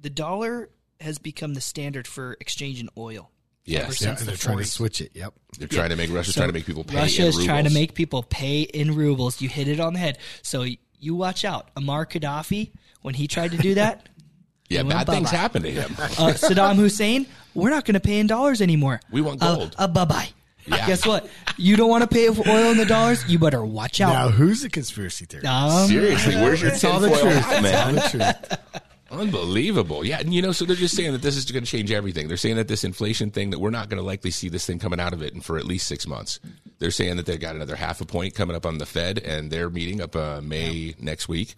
the 0.00 0.10
dollar 0.10 0.68
has 1.02 1.18
become 1.18 1.54
the 1.54 1.60
standard 1.60 2.06
for 2.06 2.36
exchanging 2.40 2.88
oil. 2.96 3.30
Yes. 3.64 3.82
Yeah, 3.82 3.88
since 3.90 4.02
and 4.04 4.18
the 4.20 4.24
they're 4.32 4.36
trying 4.36 4.58
to 4.58 4.64
switch 4.64 5.00
it. 5.00 5.12
Yep. 5.14 5.34
They're 5.58 5.68
trying 5.68 5.90
to 5.90 5.96
make- 5.96 6.10
Russia's 6.12 6.34
trying 6.34 6.48
to 6.48 6.52
make 6.52 6.66
people 6.66 6.82
pay 6.84 6.96
Russia 6.96 7.22
in 7.22 7.28
is 7.28 7.34
trying 7.36 7.46
to 7.46 7.70
rubles. 7.70 7.74
make 7.74 7.94
people 7.94 8.22
pay 8.24 8.62
in 8.62 8.94
rubles. 8.96 9.40
You 9.40 9.48
hit 9.48 9.68
it 9.68 9.78
on 9.78 9.92
the 9.92 10.00
head. 10.00 10.18
So 10.42 10.66
you 10.98 11.14
watch 11.14 11.44
out. 11.44 11.68
Amar 11.76 12.06
Gaddafi, 12.06 12.70
when 13.02 13.14
he 13.14 13.28
tried 13.28 13.52
to 13.52 13.56
do 13.58 13.74
that, 13.74 14.08
yeah, 14.68 14.82
bad 14.82 15.06
things 15.06 15.30
bye-bye. 15.30 15.36
happen 15.36 15.62
to 15.62 15.70
him. 15.70 15.92
uh, 15.98 16.32
Saddam 16.34 16.74
Hussein, 16.76 17.26
we're 17.54 17.70
not 17.70 17.84
going 17.84 17.94
to 17.94 18.00
pay 18.00 18.18
in 18.18 18.26
dollars 18.26 18.60
anymore. 18.60 19.00
We 19.12 19.20
want 19.20 19.40
Uh, 19.42 19.54
gold. 19.54 19.76
Uh, 19.78 19.86
bye 19.86 20.06
bye. 20.06 20.28
Yeah. 20.66 20.84
Guess 20.86 21.06
what? 21.06 21.28
You 21.56 21.76
don't 21.76 21.88
want 21.90 22.02
to 22.02 22.08
pay 22.08 22.28
for 22.34 22.48
oil 22.48 22.70
in 22.72 22.76
the 22.78 22.84
dollars. 22.86 23.24
You 23.28 23.38
better 23.38 23.64
watch 23.64 24.00
out. 24.00 24.12
Now, 24.12 24.28
who's 24.28 24.62
the 24.62 24.70
conspiracy 24.70 25.24
theorist? 25.24 25.48
Um, 25.48 25.88
Seriously, 25.88 26.34
where's 26.36 26.60
your 26.62 26.72
It's 26.72 26.82
all 26.84 26.98
the 27.00 27.08
tinfoil 27.10 27.30
truth. 27.30 27.44
hat, 27.44 27.64
It's 27.64 27.74
all 27.74 27.92
man? 27.92 27.94
the 27.94 28.50
truth. 28.50 28.82
Unbelievable. 29.12 30.04
Yeah. 30.04 30.20
And, 30.20 30.32
you 30.32 30.40
know, 30.40 30.52
so 30.52 30.64
they're 30.64 30.74
just 30.74 30.96
saying 30.96 31.12
that 31.12 31.20
this 31.22 31.36
is 31.36 31.50
going 31.50 31.64
to 31.64 31.70
change 31.70 31.92
everything. 31.92 32.28
They're 32.28 32.36
saying 32.38 32.56
that 32.56 32.66
this 32.66 32.82
inflation 32.82 33.30
thing, 33.30 33.50
that 33.50 33.58
we're 33.58 33.70
not 33.70 33.90
going 33.90 33.98
to 33.98 34.06
likely 34.06 34.30
see 34.30 34.48
this 34.48 34.64
thing 34.66 34.78
coming 34.78 34.98
out 34.98 35.12
of 35.12 35.22
it 35.22 35.34
and 35.34 35.44
for 35.44 35.58
at 35.58 35.64
least 35.64 35.86
six 35.86 36.06
months. 36.06 36.40
They're 36.78 36.90
saying 36.90 37.18
that 37.18 37.26
they've 37.26 37.38
got 37.38 37.54
another 37.54 37.76
half 37.76 38.00
a 38.00 38.06
point 38.06 38.34
coming 38.34 38.56
up 38.56 38.64
on 38.64 38.78
the 38.78 38.86
Fed 38.86 39.18
and 39.18 39.50
they're 39.50 39.70
meeting 39.70 40.00
up 40.00 40.16
uh, 40.16 40.40
May 40.42 40.94
next 40.98 41.28
week. 41.28 41.54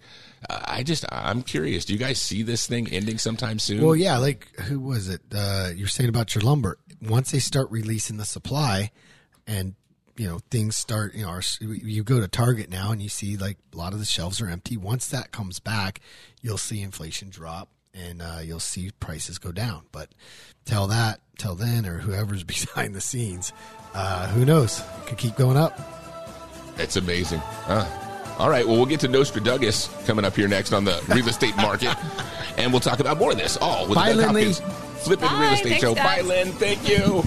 Uh, 0.49 0.61
I 0.65 0.83
just, 0.83 1.05
I'm 1.11 1.41
curious. 1.41 1.85
Do 1.85 1.93
you 1.93 1.99
guys 1.99 2.21
see 2.21 2.43
this 2.43 2.67
thing 2.67 2.89
ending 2.91 3.17
sometime 3.17 3.57
soon? 3.57 3.83
Well, 3.83 3.95
yeah, 3.95 4.17
like 4.17 4.53
who 4.59 4.79
was 4.79 5.07
it? 5.07 5.21
Uh, 5.33 5.69
you're 5.73 5.87
saying 5.87 6.09
about 6.09 6.35
your 6.35 6.43
lumber. 6.43 6.77
Once 7.01 7.31
they 7.31 7.39
start 7.39 7.71
releasing 7.71 8.17
the 8.17 8.25
supply, 8.25 8.91
and 9.47 9.75
you 10.17 10.27
know 10.27 10.39
things 10.49 10.75
start, 10.75 11.13
you 11.13 11.23
know, 11.23 11.29
our, 11.29 11.41
you 11.59 12.03
go 12.03 12.19
to 12.19 12.27
Target 12.27 12.69
now 12.69 12.91
and 12.91 13.01
you 13.01 13.09
see 13.09 13.37
like 13.37 13.57
a 13.73 13.77
lot 13.77 13.93
of 13.93 13.99
the 13.99 14.05
shelves 14.05 14.41
are 14.41 14.47
empty. 14.47 14.77
Once 14.77 15.07
that 15.09 15.31
comes 15.31 15.59
back, 15.59 15.99
you'll 16.41 16.57
see 16.57 16.81
inflation 16.81 17.29
drop 17.29 17.69
and 17.93 18.21
uh, 18.21 18.39
you'll 18.43 18.59
see 18.59 18.91
prices 18.99 19.37
go 19.37 19.51
down. 19.51 19.83
But 19.91 20.09
till 20.65 20.87
that, 20.87 21.21
till 21.37 21.55
then, 21.55 21.85
or 21.85 21.99
whoever's 21.99 22.43
behind 22.45 22.95
the 22.95 23.01
scenes, 23.01 23.51
uh, 23.93 24.27
who 24.29 24.45
knows? 24.45 24.81
Could 25.05 25.17
keep 25.17 25.35
going 25.35 25.57
up. 25.57 25.79
It's 26.77 26.97
amazing. 26.97 27.39
Huh. 27.39 27.85
All 28.37 28.49
right. 28.49 28.67
Well, 28.67 28.75
we'll 28.75 28.85
get 28.85 28.99
to 29.01 29.07
Nostradamus 29.07 29.89
coming 30.05 30.25
up 30.25 30.35
here 30.35 30.47
next 30.49 30.73
on 30.73 30.83
the 30.83 31.01
real 31.07 31.27
estate 31.29 31.55
market. 31.55 31.95
and 32.57 32.71
we'll 32.71 32.81
talk 32.81 32.99
about 32.99 33.17
more 33.17 33.31
of 33.31 33.37
this 33.37 33.55
all 33.57 33.87
with 33.87 33.95
Bye, 33.95 34.11
the 34.11 34.23
Doug 34.23 34.33
Lindley. 34.33 34.53
Hopkins 34.53 34.85
Flipping 35.05 35.29
Real 35.29 35.53
Estate 35.53 35.69
Thanks, 35.69 35.81
Show. 35.81 35.95
guys. 35.95 36.21
Bye, 36.21 36.27
Lynn. 36.27 36.51
Thank 36.53 36.89
you. 36.89 37.23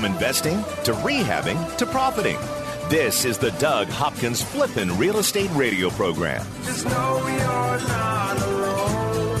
From 0.00 0.12
investing 0.12 0.56
to 0.84 0.92
rehabbing 1.02 1.76
to 1.76 1.84
profiting. 1.84 2.38
This 2.88 3.26
is 3.26 3.36
the 3.36 3.50
Doug 3.58 3.86
Hopkins 3.88 4.40
Flippin' 4.40 4.96
Real 4.96 5.18
Estate 5.18 5.50
Radio 5.52 5.90
Program. 5.90 6.46
Just 6.64 6.86
know 6.86 7.18
you're 7.26 7.86
not 7.86 8.40
alone. 8.40 9.38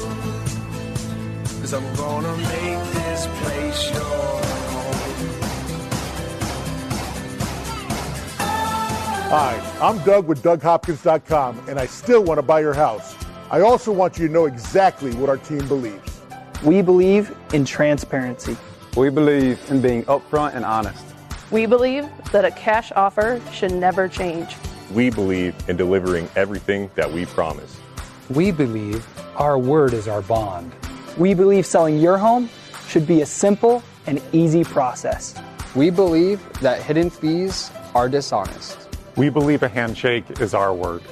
Cause 1.62 1.72
I'm 1.72 1.96
gonna 1.96 2.36
make 2.36 2.92
this 2.92 3.26
place 3.40 3.90
your 3.90 4.04
home. 4.04 5.40
Hi, 9.30 9.78
I'm 9.80 9.98
Doug 10.04 10.28
with 10.28 10.42
DougHopkins.com, 10.42 11.68
and 11.70 11.78
I 11.78 11.86
still 11.86 12.22
want 12.22 12.36
to 12.36 12.42
buy 12.42 12.60
your 12.60 12.74
house. 12.74 13.16
I 13.50 13.62
also 13.62 13.92
want 13.92 14.18
you 14.18 14.26
to 14.26 14.32
know 14.32 14.44
exactly 14.44 15.14
what 15.14 15.30
our 15.30 15.38
team 15.38 15.66
believes. 15.68 16.20
We 16.62 16.82
believe 16.82 17.34
in 17.54 17.64
transparency. 17.64 18.58
We 18.96 19.08
believe 19.08 19.60
in 19.70 19.80
being 19.80 20.02
upfront 20.04 20.56
and 20.56 20.64
honest. 20.64 21.04
We 21.52 21.66
believe 21.66 22.08
that 22.32 22.44
a 22.44 22.50
cash 22.50 22.90
offer 22.96 23.40
should 23.52 23.72
never 23.72 24.08
change. 24.08 24.56
We 24.92 25.10
believe 25.10 25.54
in 25.68 25.76
delivering 25.76 26.28
everything 26.34 26.90
that 26.96 27.12
we 27.12 27.24
promise. 27.26 27.78
We 28.28 28.50
believe 28.50 29.06
our 29.36 29.58
word 29.58 29.92
is 29.92 30.08
our 30.08 30.22
bond. 30.22 30.72
We 31.16 31.34
believe 31.34 31.66
selling 31.66 31.98
your 31.98 32.18
home 32.18 32.50
should 32.88 33.06
be 33.06 33.22
a 33.22 33.26
simple 33.26 33.84
and 34.06 34.20
easy 34.32 34.64
process. 34.64 35.36
We 35.76 35.90
believe 35.90 36.40
that 36.60 36.82
hidden 36.82 37.10
fees 37.10 37.70
are 37.94 38.08
dishonest. 38.08 38.88
We 39.16 39.28
believe 39.28 39.62
a 39.62 39.68
handshake 39.68 40.40
is 40.40 40.52
our 40.52 40.74
word. 40.74 41.02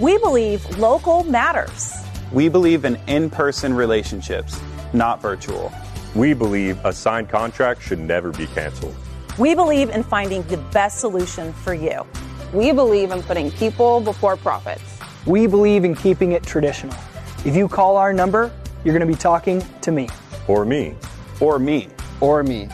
We 0.00 0.16
believe 0.18 0.78
local 0.78 1.24
matters. 1.24 1.94
We 2.32 2.48
believe 2.48 2.86
in 2.86 2.96
in 3.06 3.28
person 3.28 3.74
relationships, 3.74 4.58
not 4.94 5.20
virtual. 5.20 5.70
We 6.16 6.32
believe 6.32 6.82
a 6.82 6.94
signed 6.94 7.28
contract 7.28 7.82
should 7.82 7.98
never 7.98 8.30
be 8.32 8.46
canceled. 8.46 8.94
We 9.36 9.54
believe 9.54 9.90
in 9.90 10.02
finding 10.02 10.44
the 10.44 10.56
best 10.56 10.98
solution 10.98 11.52
for 11.52 11.74
you. 11.74 12.06
We 12.54 12.72
believe 12.72 13.10
in 13.10 13.22
putting 13.22 13.50
people 13.50 14.00
before 14.00 14.38
profits. 14.38 14.98
We 15.26 15.46
believe 15.46 15.84
in 15.84 15.94
keeping 15.94 16.32
it 16.32 16.42
traditional. 16.42 16.96
If 17.44 17.54
you 17.54 17.68
call 17.68 17.98
our 17.98 18.14
number, 18.14 18.50
you're 18.82 18.96
going 18.96 19.06
to 19.06 19.14
be 19.14 19.20
talking 19.20 19.62
to 19.82 19.92
me. 19.92 20.08
Or 20.48 20.64
me. 20.64 20.94
Or 21.38 21.58
me. 21.58 21.88
Or 22.22 22.42
me. 22.42 22.70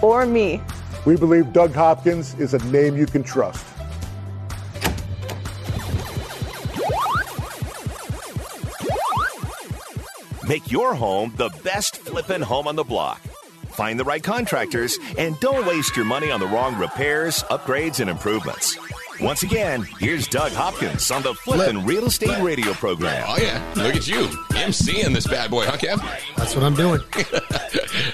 Or 0.00 0.24
me. 0.24 0.62
We 1.04 1.16
believe 1.16 1.52
Doug 1.52 1.74
Hopkins 1.74 2.32
is 2.40 2.54
a 2.54 2.58
name 2.70 2.96
you 2.96 3.04
can 3.04 3.22
trust. 3.22 3.62
Make 10.48 10.70
your 10.70 10.94
home 10.94 11.32
the 11.36 11.48
best 11.64 11.96
flippin' 11.96 12.42
home 12.42 12.68
on 12.68 12.76
the 12.76 12.84
block. 12.84 13.20
Find 13.70 13.98
the 13.98 14.04
right 14.04 14.22
contractors 14.22 14.96
and 15.18 15.38
don't 15.40 15.66
waste 15.66 15.96
your 15.96 16.04
money 16.04 16.30
on 16.30 16.38
the 16.38 16.46
wrong 16.46 16.78
repairs, 16.78 17.42
upgrades, 17.50 17.98
and 17.98 18.08
improvements. 18.08 18.78
Once 19.20 19.42
again, 19.42 19.82
here's 19.98 20.28
Doug 20.28 20.52
Hopkins 20.52 21.10
on 21.10 21.22
the 21.22 21.32
Flippin' 21.32 21.84
Real 21.84 22.04
Estate 22.04 22.38
Radio 22.42 22.72
program. 22.74 23.24
Oh, 23.26 23.38
yeah. 23.40 23.64
Look 23.74 23.96
at 23.96 24.06
you. 24.06 24.24
MCing 24.50 25.14
this 25.14 25.26
bad 25.26 25.50
boy, 25.50 25.64
huh, 25.64 25.76
Kev? 25.78 26.36
That's 26.36 26.54
what 26.54 26.62
I'm 26.62 26.74
doing. 26.74 27.00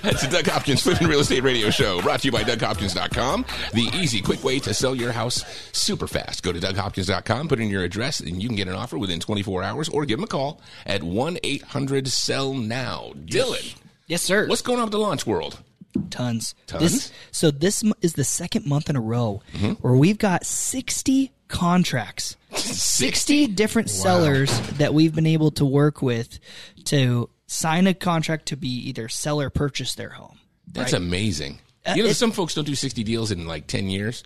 That's 0.03 0.25
the 0.25 0.29
Doug 0.31 0.47
Hopkins 0.47 0.83
Flipping 0.83 1.09
Real 1.09 1.21
Estate 1.21 1.43
Radio 1.43 1.71
Show, 1.71 2.01
brought 2.03 2.21
to 2.21 2.29
you 2.29 2.33
by 2.33 2.45
DougHopkins.com. 2.45 3.45
The 3.73 3.91
easy, 3.95 4.23
quick 4.23 4.45
way 4.45 4.61
to 4.61 4.73
sell 4.73 4.95
your 4.95 5.11
house 5.13 5.45
super 5.73 6.07
fast. 6.07 6.43
Go 6.45 6.53
to 6.53 6.61
DougHopkins.com, 6.61 7.49
put 7.49 7.59
in 7.61 7.69
your 7.69 7.83
address, 7.83 8.21
and 8.21 8.41
you 8.41 8.49
can 8.49 8.57
get 8.57 8.69
an 8.69 8.75
offer 8.75 8.97
within 8.97 9.19
24 9.19 9.63
hours 9.65 9.89
or 9.89 10.05
give 10.05 10.19
them 10.19 10.25
a 10.25 10.29
call 10.29 10.61
at 10.87 11.03
1 11.03 11.39
800 11.43 12.09
Sell 12.09 12.55
Now. 12.55 13.13
Dylan. 13.25 13.75
Yes, 14.07 14.23
sir. 14.23 14.47
What's 14.47 14.63
going 14.63 14.79
on 14.79 14.85
with 14.87 14.93
the 14.93 14.99
launch 14.99 15.27
world? 15.27 15.59
Tons. 16.11 16.55
Tons? 16.67 16.83
This, 16.83 17.13
so 17.31 17.51
this 17.51 17.85
is 18.01 18.15
the 18.15 18.25
second 18.25 18.67
month 18.67 18.89
in 18.91 18.97
a 18.97 19.01
row 19.01 19.43
Mm-hmm. 19.55 19.73
where 19.75 19.95
we've 19.95 20.19
got 20.19 20.45
60 20.47 21.33
contracts, 21.49 22.37
60 22.57 23.49
different 23.49 23.91
sellers 23.91 24.59
that 24.79 24.95
we've 24.95 25.15
been 25.15 25.27
able 25.27 25.51
to 25.53 25.65
work 25.65 26.01
with 26.03 26.39
to 26.85 27.29
sign 27.47 27.87
a 27.87 27.95
contract 27.95 28.47
to 28.47 28.57
be 28.57 28.69
either 28.89 29.09
sell 29.09 29.41
or 29.41 29.51
purchase 29.51 29.95
their 29.95 30.11
home. 30.11 30.39
That's 30.73 30.93
right? 30.93 31.03
amazing. 31.03 31.59
Uh, 31.85 31.95
you 31.97 32.03
know, 32.05 32.09
it- 32.11 32.15
some 32.15 32.33
folks 32.33 32.55
don't 32.55 32.65
do 32.65 32.75
60 32.75 33.03
deals 33.05 33.31
in 33.31 33.47
like 33.47 33.67
10 33.67 33.91
years. 33.91 34.23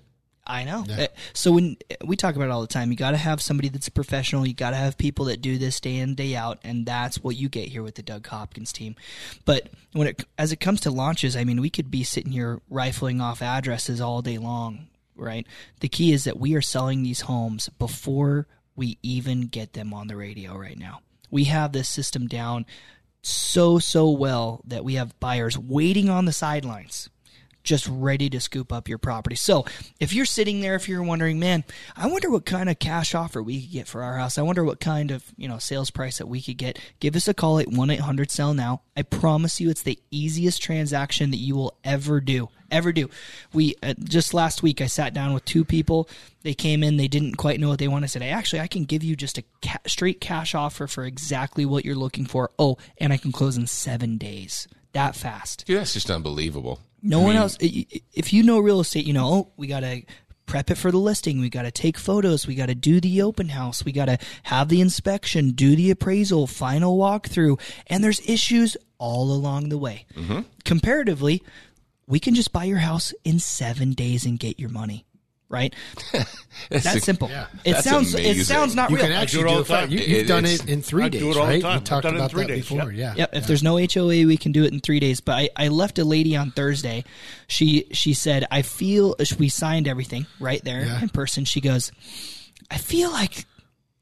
I 0.47 0.65
know. 0.65 0.85
Uh, 0.89 1.09
So 1.33 1.53
when 1.53 1.77
we 2.05 2.17
talk 2.17 2.37
about 2.37 2.47
it 2.47 2.51
all 2.51 2.61
the 2.61 2.67
time, 2.67 2.91
you 2.91 2.97
got 2.97 3.11
to 3.11 3.17
have 3.17 3.43
somebody 3.43 3.69
that's 3.69 3.89
professional. 3.89 4.47
You 4.47 4.55
got 4.55 4.71
to 4.71 4.77
have 4.77 4.97
people 4.97 5.25
that 5.27 5.41
do 5.41 5.59
this 5.59 5.81
day 5.81 5.97
in 5.97 6.15
day 6.15 6.37
out, 6.37 6.59
and 6.63 6.87
that's 6.87 7.23
what 7.23 7.37
you 7.37 7.49
get 7.49 7.69
here 7.69 7.83
with 7.83 7.97
the 7.97 8.03
Doug 8.03 8.27
Hopkins 8.27 8.73
team. 8.73 8.95
But 9.45 9.69
when 9.93 10.09
it 10.09 10.25
as 10.39 10.53
it 10.53 10.61
comes 10.61 10.81
to 10.83 10.91
launches, 10.91 11.37
I 11.37 11.45
mean, 11.45 11.61
we 11.61 11.71
could 11.71 11.91
be 11.91 12.05
sitting 12.05 12.33
here 12.33 12.61
rifling 12.71 13.21
off 13.21 13.43
addresses 13.43 14.01
all 14.01 14.23
day 14.23 14.39
long, 14.39 14.87
right? 15.17 15.47
The 15.81 15.89
key 15.89 16.13
is 16.13 16.25
that 16.25 16.39
we 16.39 16.55
are 16.55 16.63
selling 16.63 17.03
these 17.03 17.23
homes 17.23 17.69
before 17.79 18.47
we 18.77 18.99
even 19.03 19.49
get 19.49 19.73
them 19.73 19.93
on 19.93 20.07
the 20.07 20.17
radio 20.17 20.57
right 20.57 20.79
now. 20.79 21.01
We 21.31 21.45
have 21.45 21.73
this 21.73 21.89
system 21.89 22.29
down 22.29 22.67
so 23.23 23.81
so 23.81 24.09
well 24.11 24.61
that 24.65 24.85
we 24.85 24.95
have 24.95 25.19
buyers 25.19 25.59
waiting 25.59 26.09
on 26.09 26.27
the 26.27 26.33
sidelines 26.33 27.09
just 27.67 27.87
ready 27.91 28.31
to 28.31 28.41
scoop 28.41 28.73
up 28.73 28.89
your 28.89 28.97
property. 28.97 29.37
So 29.37 29.67
if 30.01 30.15
you're 30.15 30.25
sitting 30.25 30.61
there, 30.61 30.77
if 30.77 30.89
you're 30.89 31.03
wondering, 31.03 31.39
man, 31.39 31.65
I 31.97 32.07
wonder 32.07 32.31
what 32.31 32.47
kind 32.47 32.71
of 32.71 32.79
cash 32.79 33.15
offer 33.15 33.43
we 33.43 33.61
could 33.61 33.73
get 33.73 33.89
for 33.89 34.03
our 34.03 34.17
house. 34.17 34.39
I 34.39 34.43
wonder 34.43 34.65
what 34.65 34.81
kind 34.81 35.11
of, 35.11 35.25
you 35.37 35.49
know, 35.49 35.59
sales 35.59 35.91
price 35.91 36.19
that 36.19 36.29
we 36.29 36.41
could 36.41 36.57
get. 36.57 36.79
Give 37.01 37.17
us 37.17 37.29
a 37.29 37.35
call 37.35 37.59
at 37.59 37.67
1-800-SELL 37.67 38.55
now. 38.55 38.83
I 38.97 39.03
promise 39.03 39.61
you 39.61 39.69
it's 39.69 39.83
the 39.83 39.99
easiest 40.11 40.63
transaction 40.63 41.31
that 41.33 41.37
you 41.37 41.55
will 41.55 41.77
ever 41.85 42.21
do. 42.21 42.49
Ever 42.71 42.93
do. 42.93 43.11
We, 43.53 43.75
uh, 43.83 43.95
just 44.03 44.35
last 44.35 44.63
week, 44.63 44.81
I 44.81 44.87
sat 44.87 45.15
down 45.15 45.35
with 45.35 45.45
two 45.45 45.65
people. 45.65 46.09
They 46.43 46.55
came 46.55 46.83
in, 46.83 46.97
they 46.97 47.09
didn't 47.09 47.37
quite 47.37 47.61
know 47.61 47.69
what 47.69 47.79
they 47.79 47.89
wanted. 47.89 48.05
I 48.05 48.09
said, 48.09 48.23
hey, 48.23 48.31
actually, 48.31 48.61
I 48.61 48.67
can 48.67 48.85
give 48.85 49.05
you 49.05 49.15
just 49.15 49.39
a 49.39 49.45
ca- 49.63 49.79
straight 49.87 50.21
cash 50.21 50.55
offer 50.55 50.87
for 50.87 51.05
exactly 51.05 51.65
what 51.65 51.85
you're 51.85 51.95
looking 51.95 52.27
for. 52.27 52.51
Oh, 52.59 52.79
and 52.99 53.13
I 53.13 53.19
can 53.19 53.33
close 53.33 53.57
in 53.57 53.67
seven 53.67 54.19
days. 54.19 54.67
That 54.93 55.15
fast. 55.15 55.67
Dude, 55.67 55.79
that's 55.79 55.93
just 55.93 56.11
unbelievable. 56.11 56.81
No 57.09 57.21
I 57.21 57.23
one 57.23 57.33
mean, 57.35 57.43
else. 57.43 57.57
If 57.61 58.33
you 58.33 58.43
know 58.43 58.59
real 58.59 58.81
estate, 58.81 59.07
you 59.07 59.13
know 59.13 59.27
oh, 59.27 59.53
we 59.57 59.67
got 59.67 59.81
to 59.81 60.03
prep 60.47 60.71
it 60.71 60.77
for 60.77 60.91
the 60.91 60.99
listing. 60.99 61.41
We 61.41 61.51
got 61.51 61.63
to 61.63 61.71
take 61.71 61.99
photos. 61.99 62.47
We 62.47 62.55
got 62.55 62.67
to 62.67 62.75
do 62.75 63.01
the 63.01 63.23
open 63.23 63.49
house. 63.49 63.85
We 63.85 63.93
got 63.93 64.07
to 64.07 64.19
have 64.45 64.69
the 64.69 64.81
inspection, 64.81 65.51
do 65.51 65.75
the 65.75 65.91
appraisal, 65.91 66.47
final 66.47 66.99
walkthrough, 66.99 67.61
and 67.87 68.03
there's 68.03 68.21
issues 68.29 68.77
all 68.99 69.33
along 69.33 69.69
the 69.69 69.79
way. 69.79 70.07
Mm-hmm. 70.15 70.41
Comparatively, 70.65 71.43
we 72.07 72.21
can 72.21 72.35
just 72.35 72.53
buy 72.53 72.65
your 72.65 72.79
house 72.79 73.13
in 73.25 73.39
seven 73.39 73.93
days 73.93 74.25
and 74.27 74.39
get 74.39 74.59
your 74.59 74.71
money. 74.71 75.06
Right? 75.49 75.73
That's 76.13 76.85
That's 76.85 76.97
a- 76.97 77.01
simple. 77.01 77.29
yeah. 77.29 77.47
It 77.65 77.73
That's 77.75 77.85
sounds 77.89 78.15
amazing. 78.15 78.41
it 78.41 78.45
sounds 78.47 78.75
not 78.75 78.91
You 78.91 78.97
real. 78.97 79.05
can 79.07 79.13
actually 79.15 79.45
do 79.45 79.61
it. 79.61 79.67
fa- 79.67 79.87
You, 79.89 79.99
you've 80.01 80.11
It- 80.11 80.27
done 80.27 80.45
it 80.45 80.69
in 80.69 80.83
three 80.83 81.05
I 81.05 81.09
do 81.09 81.19
days, 81.21 81.37
it 81.37 81.39
all 81.39 81.47
the 81.47 81.53
right? 81.53 81.63
time. 81.63 81.79
We 81.79 81.85
talked 81.85 82.05
I've 82.05 82.13
it 82.13 82.15
in 82.17 82.21
about 82.21 82.31
three 82.33 82.43
that 82.43 82.49
days, 82.49 82.69
before. 82.69 82.91
yeah. 82.93 83.07
Yeah. 83.11 83.15
Yep. 83.19 83.31
If 83.35 83.47
there's 83.47 83.63
no 83.63 83.77
HOA, 83.79 84.27
we 84.27 84.37
can 84.37 84.51
do 84.51 84.65
it 84.65 84.73
in 84.73 84.81
three 84.81 84.99
days. 84.99 85.21
But 85.21 85.33
I, 85.33 85.49
I 85.57 85.69
left 85.69 85.99
a 86.01 86.05
lady 86.05 86.35
on 86.37 86.51
Thursday. 86.51 87.05
She 87.47 87.87
she 87.93 88.13
said 88.13 88.45
I 88.51 88.63
feel 88.63 89.15
we 89.39 89.49
signed 89.49 89.87
everything 89.87 90.27
right 90.41 90.63
there 90.65 90.85
Yeah. 90.85 91.01
in 91.01 91.11
person. 91.11 91.45
She 91.45 91.61
goes, 91.61 91.93
I 92.71 92.79
feel 92.79 93.13
like 93.13 93.45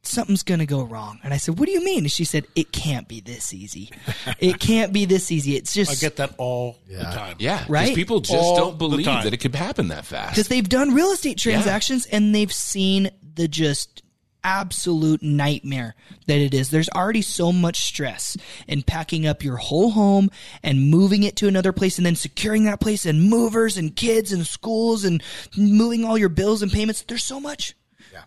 something's 0.06 0.42
gonna 0.42 0.66
go 0.66 0.82
wrong. 0.82 1.18
And 1.22 1.32
I 1.34 1.36
said, 1.38 1.58
What 1.58 1.66
do 1.66 1.72
you 1.72 1.84
mean? 1.84 2.00
And 2.00 2.12
she 2.12 2.24
said, 2.24 2.46
It 2.54 2.72
can't 2.72 3.06
be 3.08 3.20
this 3.20 3.52
easy. 3.54 3.90
it 4.38 4.58
can't 4.60 4.92
be 4.92 5.04
this 5.04 5.30
easy. 5.32 5.56
It's 5.56 5.72
just 5.74 5.90
I 5.90 5.94
get 5.94 6.16
that 6.16 6.34
all 6.38 6.76
the 6.88 7.02
time. 7.02 7.36
Yeah, 7.38 7.58
'cause 7.60 7.68
Right? 7.70 7.94
People 7.94 8.20
just 8.20 8.34
All 8.34 8.56
don't 8.56 8.72
the 8.72 8.88
believe 8.88 9.06
time. 9.06 9.24
that 9.24 9.32
it 9.34 9.38
could 9.38 9.54
happen 9.54 9.88
that 9.88 10.04
fast. 10.06 10.30
because 10.34 10.48
they've 10.48 10.68
done 10.68 10.94
real 10.94 11.10
estate 11.10 11.38
transactions 11.38 12.06
and 12.06 12.34
they've 12.34 12.52
seen 12.52 13.10
the 13.34 13.48
just 13.48 14.02
absolute 14.46 15.22
nightmare 15.22 15.94
that 16.26 16.36
it 16.38 16.52
is. 16.52 16.68
There's 16.68 16.90
already 16.90 17.22
so 17.22 17.50
much 17.50 17.80
stress 17.84 18.36
in 18.68 18.82
packing 18.82 19.26
up 19.26 19.42
your 19.42 19.56
whole 19.56 19.90
home 19.92 20.30
and 20.62 20.90
moving 20.90 21.22
it 21.22 21.36
to 21.36 21.48
another 21.48 21.72
place 21.72 21.96
and 21.98 22.04
then 22.04 22.14
securing 22.14 22.64
that 22.64 22.78
place 22.78 23.06
and 23.06 23.22
movers 23.30 23.78
and 23.78 23.96
kids 23.96 24.32
and 24.32 24.46
schools 24.46 25.02
and 25.04 25.22
moving 25.56 26.04
all 26.04 26.18
your 26.18 26.28
bills 26.28 26.60
and 26.60 26.70
payments. 26.70 27.00
There's 27.08 27.24
so 27.24 27.40
much. 27.40 27.74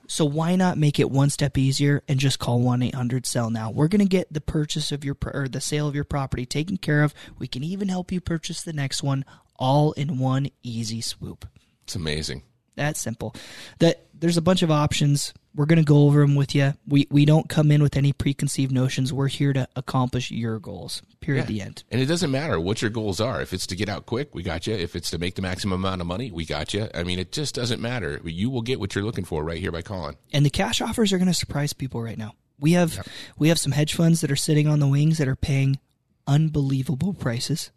So 0.08 0.26
why 0.26 0.56
not 0.56 0.78
make 0.78 1.00
it 1.00 1.10
one 1.10 1.30
step 1.30 1.58
easier 1.58 2.04
and 2.08 2.20
just 2.20 2.40
call 2.40 2.62
1-800-SELL 2.62 3.50
now. 3.50 3.72
We're 3.72 3.88
going 3.88 4.00
to 4.00 4.06
get 4.06 4.32
the 4.32 4.42
purchase 4.42 4.92
of 4.92 5.04
your 5.04 5.18
or 5.34 5.48
the 5.48 5.62
sale 5.62 5.88
of 5.88 5.96
your 5.96 6.04
property 6.04 6.46
taken 6.46 6.78
care 6.78 7.04
of. 7.04 7.14
We 7.38 7.48
can 7.48 7.64
even 7.64 7.90
help 7.90 8.12
you 8.12 8.22
purchase 8.22 8.62
the 8.62 8.74
next 8.74 9.04
one 9.04 9.26
all 9.58 9.92
in 9.94 10.20
one 10.20 10.50
easy 10.64 11.02
swoop. 11.02 11.46
It's 11.84 11.96
amazing. 11.96 12.44
That 12.76 12.98
simple. 12.98 13.36
That 13.80 14.06
there's 14.14 14.38
a 14.38 14.42
bunch 14.42 14.62
of 14.62 14.72
options. 14.72 15.34
We're 15.58 15.66
going 15.66 15.80
to 15.80 15.84
go 15.84 16.04
over 16.04 16.22
them 16.22 16.36
with 16.36 16.54
you. 16.54 16.76
We 16.88 17.08
we 17.10 17.26
don't 17.26 17.50
come 17.50 17.72
in 17.72 17.82
with 17.82 17.98
any 17.98 18.14
preconceived 18.14 18.72
notions. 18.72 19.12
We're 19.12 19.28
here 19.28 19.54
to 19.54 19.68
accomplish 19.76 20.30
your 20.30 20.60
goals. 20.60 21.02
Period. 21.20 21.42
Yeah. 21.42 21.48
The 21.48 21.62
end. 21.62 21.84
And 21.90 22.00
it 22.00 22.06
doesn't 22.06 22.30
matter 22.30 22.60
what 22.60 22.84
your 22.84 22.92
goals 22.92 23.20
are. 23.20 23.42
If 23.42 23.54
it's 23.54 23.66
to 23.68 23.76
get 23.76 23.90
out 23.90 24.06
quick, 24.06 24.36
we 24.36 24.44
got 24.44 24.68
you. 24.68 24.76
If 24.76 24.96
it's 24.96 25.10
to 25.10 25.18
make 25.18 25.34
the 25.34 25.42
maximum 25.42 25.84
amount 25.84 26.02
of 26.02 26.08
money, 26.08 26.32
we 26.32 26.46
got 26.46 26.76
you. 26.76 26.88
I 26.94 27.02
mean, 27.04 27.18
it 27.18 27.32
just 27.32 27.56
doesn't 27.56 27.82
matter. 27.82 28.22
You 28.24 28.52
will 28.52 28.62
get 28.62 28.80
what 28.80 28.94
you're 28.94 29.04
looking 29.04 29.26
for 29.26 29.44
right 29.44 29.58
here 29.58 29.72
by 29.72 29.82
calling. 29.82 30.16
And 30.32 30.46
the 30.46 30.52
cash 30.52 30.80
offers 30.80 31.12
are 31.12 31.18
going 31.18 31.28
to 31.28 31.34
surprise 31.34 31.74
people 31.74 32.04
right 32.04 32.20
now. 32.20 32.34
We 32.60 32.74
have 32.74 33.08
we 33.38 33.50
have 33.50 33.58
some 33.58 33.72
hedge 33.72 33.96
funds 33.96 34.22
that 34.22 34.32
are 34.32 34.36
sitting 34.36 34.68
on 34.68 34.80
the 34.80 34.88
wings 34.88 35.18
that 35.18 35.28
are 35.28 35.36
paying 35.36 35.80
unbelievable 36.28 37.14
prices, 37.14 37.72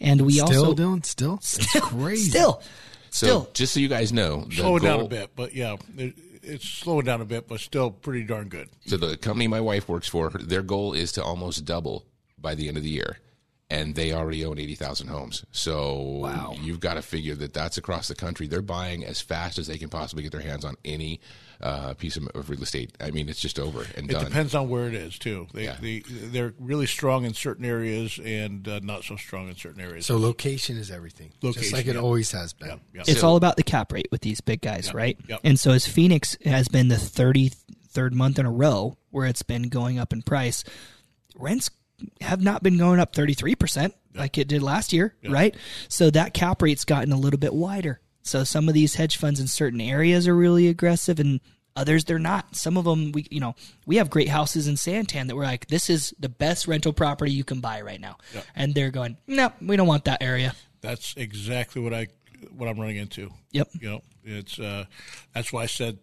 and 0.00 0.22
we 0.22 0.34
still, 0.34 0.46
also 0.46 0.74
Dylan, 0.74 1.04
still, 1.04 1.34
it's 1.34 1.80
crazy. 1.80 2.30
still 2.30 2.62
So, 3.10 3.26
Still. 3.26 3.50
just 3.54 3.72
so 3.74 3.80
you 3.80 3.88
guys 3.88 4.12
know, 4.12 4.44
the 4.44 4.56
Slowing 4.56 4.82
down 4.82 5.00
a 5.00 5.08
bit, 5.08 5.30
but 5.34 5.54
yeah, 5.54 5.76
it, 5.96 6.14
it's 6.46 6.68
slowing 6.68 7.04
down 7.04 7.20
a 7.20 7.24
bit, 7.24 7.48
but 7.48 7.60
still 7.60 7.90
pretty 7.90 8.24
darn 8.24 8.48
good. 8.48 8.68
So 8.86 8.96
the 8.96 9.16
company 9.16 9.48
my 9.48 9.60
wife 9.60 9.88
works 9.88 10.08
for, 10.08 10.30
their 10.30 10.62
goal 10.62 10.92
is 10.92 11.12
to 11.12 11.22
almost 11.22 11.64
double 11.64 12.06
by 12.38 12.54
the 12.54 12.68
end 12.68 12.76
of 12.76 12.82
the 12.82 12.90
year, 12.90 13.18
and 13.70 13.94
they 13.94 14.12
already 14.12 14.44
own 14.44 14.58
eighty 14.58 14.74
thousand 14.74 15.08
homes. 15.08 15.44
So 15.50 16.00
wow. 16.00 16.54
you've 16.60 16.80
got 16.80 16.94
to 16.94 17.02
figure 17.02 17.34
that 17.36 17.52
that's 17.52 17.78
across 17.78 18.08
the 18.08 18.14
country. 18.14 18.46
They're 18.46 18.62
buying 18.62 19.04
as 19.04 19.20
fast 19.20 19.58
as 19.58 19.66
they 19.66 19.78
can 19.78 19.88
possibly 19.88 20.22
get 20.22 20.32
their 20.32 20.40
hands 20.40 20.64
on 20.64 20.76
any 20.84 21.20
uh, 21.60 21.94
piece 21.94 22.16
of, 22.16 22.26
of 22.34 22.50
real 22.50 22.62
estate. 22.62 22.92
I 23.00 23.10
mean, 23.10 23.28
it's 23.28 23.40
just 23.40 23.58
over 23.58 23.86
and 23.96 24.08
It 24.10 24.12
done. 24.14 24.24
depends 24.26 24.54
on 24.54 24.68
where 24.68 24.86
it 24.88 24.94
is 24.94 25.18
too. 25.18 25.46
They, 25.54 25.64
Yeah. 25.64 25.76
they 25.80 26.00
they're 26.06 26.54
really 26.58 26.86
strong 26.86 27.24
in 27.24 27.34
certain 27.34 27.64
areas 27.64 28.18
and 28.24 28.66
uh, 28.68 28.80
not 28.82 29.04
so 29.04 29.16
strong 29.16 29.48
in 29.48 29.56
certain 29.56 29.80
areas. 29.80 30.06
So 30.06 30.16
location 30.18 30.76
is 30.76 30.90
everything, 30.90 31.30
just 31.42 31.42
Location, 31.56 31.76
like 31.76 31.86
it 31.86 31.94
yeah. 31.94 32.00
always 32.00 32.30
has 32.32 32.52
been. 32.52 32.80
it's 32.94 33.22
all 33.22 33.36
about 33.36 33.56
the 33.56 33.62
cap 33.62 33.92
rate 33.92 34.08
with 34.10 34.20
these 34.20 34.40
big 34.40 34.60
guys, 34.60 34.86
Yep. 34.88 34.94
right? 34.94 35.18
Yep. 35.28 35.40
And 35.44 35.58
so 35.58 35.70
as 35.72 35.86
Phoenix 35.86 36.36
has 36.44 36.68
been 36.68 36.88
the 36.88 36.96
33rd 36.96 38.12
month 38.12 38.38
in 38.38 38.46
a 38.46 38.50
row 38.52 38.96
where 39.10 39.26
it's 39.26 39.42
been 39.42 39.64
going 39.64 39.98
up 39.98 40.12
in 40.12 40.22
price, 40.22 40.64
rents 41.34 41.70
have 42.20 42.42
not 42.42 42.62
been 42.62 42.76
going 42.76 43.00
up 43.00 43.14
33% 43.14 43.92
like 44.14 44.36
it 44.38 44.48
did 44.48 44.62
last 44.62 44.92
year, 44.92 45.14
right? 45.28 45.54
So 45.88 46.10
that 46.10 46.34
cap 46.34 46.60
rate's 46.62 46.84
gotten 46.84 47.12
a 47.12 47.18
little 47.18 47.38
bit 47.40 47.54
wider. 47.54 48.00
So 48.26 48.44
some 48.44 48.68
of 48.68 48.74
these 48.74 48.94
hedge 48.94 49.16
funds 49.16 49.40
in 49.40 49.46
certain 49.46 49.80
areas 49.80 50.26
are 50.26 50.34
really 50.34 50.68
aggressive 50.68 51.20
and 51.20 51.40
others 51.74 52.04
they're 52.04 52.18
not. 52.18 52.56
Some 52.56 52.76
of 52.76 52.84
them 52.84 53.12
we 53.12 53.26
you 53.30 53.40
know, 53.40 53.54
we 53.86 53.96
have 53.96 54.10
great 54.10 54.28
houses 54.28 54.66
in 54.66 54.74
Santan 54.74 55.28
that 55.28 55.36
we're 55.36 55.44
like 55.44 55.66
this 55.68 55.90
is 55.90 56.14
the 56.18 56.28
best 56.28 56.66
rental 56.66 56.92
property 56.92 57.32
you 57.32 57.44
can 57.44 57.60
buy 57.60 57.82
right 57.82 58.00
now. 58.00 58.16
And 58.54 58.74
they're 58.74 58.90
going, 58.90 59.16
"No, 59.26 59.52
we 59.60 59.76
don't 59.76 59.86
want 59.86 60.04
that 60.06 60.22
area." 60.22 60.54
That's 60.80 61.14
exactly 61.16 61.82
what 61.82 61.94
I 61.94 62.08
what 62.50 62.68
I'm 62.68 62.78
running 62.78 62.96
into. 62.96 63.30
Yep. 63.52 63.68
You 63.80 63.88
know, 63.90 64.02
it's 64.24 64.58
uh, 64.58 64.86
that's 65.34 65.52
why 65.52 65.62
I 65.62 65.66
said 65.66 65.98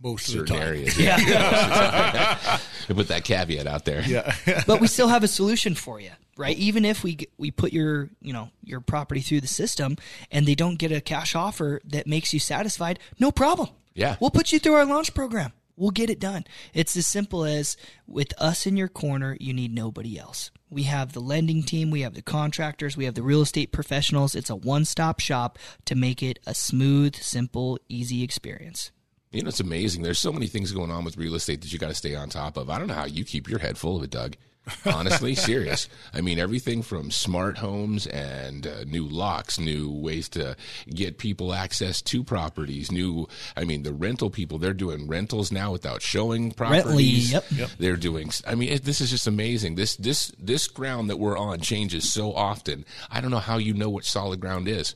most 0.00 0.26
certain 0.26 0.40
of 0.40 0.46
the 0.48 0.54
time. 0.54 0.62
areas. 0.62 0.98
Yeah. 0.98 2.58
We 2.88 2.94
put 2.94 3.08
that 3.08 3.24
caveat 3.24 3.66
out 3.66 3.84
there. 3.84 4.02
Yeah. 4.02 4.34
but 4.66 4.80
we 4.80 4.86
still 4.86 5.08
have 5.08 5.24
a 5.24 5.28
solution 5.28 5.74
for 5.74 6.00
you, 6.00 6.10
right? 6.36 6.56
Even 6.56 6.84
if 6.84 7.02
we 7.02 7.18
we 7.38 7.50
put 7.50 7.72
your 7.72 8.10
you 8.20 8.32
know 8.32 8.50
your 8.62 8.80
property 8.80 9.20
through 9.20 9.40
the 9.40 9.46
system 9.46 9.96
and 10.30 10.46
they 10.46 10.54
don't 10.54 10.78
get 10.78 10.92
a 10.92 11.00
cash 11.00 11.34
offer 11.34 11.80
that 11.84 12.06
makes 12.06 12.32
you 12.32 12.40
satisfied, 12.40 12.98
no 13.18 13.30
problem. 13.32 13.68
Yeah. 13.94 14.16
we'll 14.20 14.30
put 14.30 14.52
you 14.52 14.58
through 14.58 14.74
our 14.74 14.84
launch 14.84 15.14
program. 15.14 15.52
We'll 15.78 15.90
get 15.90 16.10
it 16.10 16.20
done. 16.20 16.44
It's 16.72 16.96
as 16.96 17.06
simple 17.06 17.44
as 17.44 17.76
with 18.06 18.32
us 18.38 18.66
in 18.66 18.76
your 18.76 18.88
corner, 18.88 19.36
you 19.40 19.52
need 19.52 19.74
nobody 19.74 20.18
else. 20.18 20.50
We 20.70 20.84
have 20.84 21.12
the 21.12 21.20
lending 21.20 21.62
team, 21.62 21.90
we 21.90 22.00
have 22.00 22.14
the 22.14 22.22
contractors, 22.22 22.96
we 22.96 23.04
have 23.04 23.14
the 23.14 23.22
real 23.22 23.42
estate 23.42 23.72
professionals. 23.72 24.34
It's 24.34 24.50
a 24.50 24.56
one 24.56 24.84
stop 24.84 25.20
shop 25.20 25.58
to 25.84 25.94
make 25.94 26.22
it 26.22 26.38
a 26.46 26.54
smooth, 26.54 27.14
simple, 27.16 27.78
easy 27.88 28.22
experience. 28.22 28.90
You 29.32 29.42
know, 29.42 29.48
it's 29.48 29.60
amazing. 29.60 30.02
There's 30.02 30.18
so 30.18 30.32
many 30.32 30.46
things 30.46 30.72
going 30.72 30.90
on 30.90 31.04
with 31.04 31.16
real 31.16 31.34
estate 31.34 31.60
that 31.62 31.72
you 31.72 31.78
got 31.78 31.88
to 31.88 31.94
stay 31.94 32.14
on 32.14 32.28
top 32.28 32.56
of. 32.56 32.70
I 32.70 32.78
don't 32.78 32.88
know 32.88 32.94
how 32.94 33.06
you 33.06 33.24
keep 33.24 33.48
your 33.48 33.58
head 33.58 33.76
full 33.76 33.96
of 33.96 34.02
it, 34.02 34.10
Doug. 34.10 34.36
Honestly, 34.84 35.34
serious. 35.36 35.88
I 36.12 36.20
mean, 36.20 36.38
everything 36.38 36.82
from 36.82 37.10
smart 37.10 37.58
homes 37.58 38.06
and 38.06 38.66
uh, 38.66 38.84
new 38.84 39.06
locks, 39.06 39.58
new 39.58 39.90
ways 39.90 40.28
to 40.30 40.56
get 40.88 41.18
people 41.18 41.54
access 41.54 42.02
to 42.02 42.24
properties, 42.24 42.90
new, 42.90 43.28
I 43.56 43.64
mean, 43.64 43.82
the 43.82 43.92
rental 43.92 44.30
people, 44.30 44.58
they're 44.58 44.74
doing 44.74 45.06
rentals 45.06 45.52
now 45.52 45.72
without 45.72 46.02
showing 46.02 46.52
properties. 46.52 47.32
yep. 47.32 47.44
Yep. 47.50 47.70
They're 47.78 47.96
doing, 47.96 48.30
I 48.46 48.54
mean, 48.54 48.70
it, 48.70 48.84
this 48.84 49.00
is 49.00 49.10
just 49.10 49.26
amazing. 49.26 49.74
This, 49.76 49.96
this, 49.96 50.32
this 50.38 50.66
ground 50.68 51.10
that 51.10 51.18
we're 51.18 51.38
on 51.38 51.60
changes 51.60 52.10
so 52.10 52.32
often. 52.32 52.84
I 53.10 53.20
don't 53.20 53.30
know 53.30 53.38
how 53.38 53.58
you 53.58 53.74
know 53.74 53.90
what 53.90 54.04
solid 54.04 54.40
ground 54.40 54.68
is. 54.68 54.94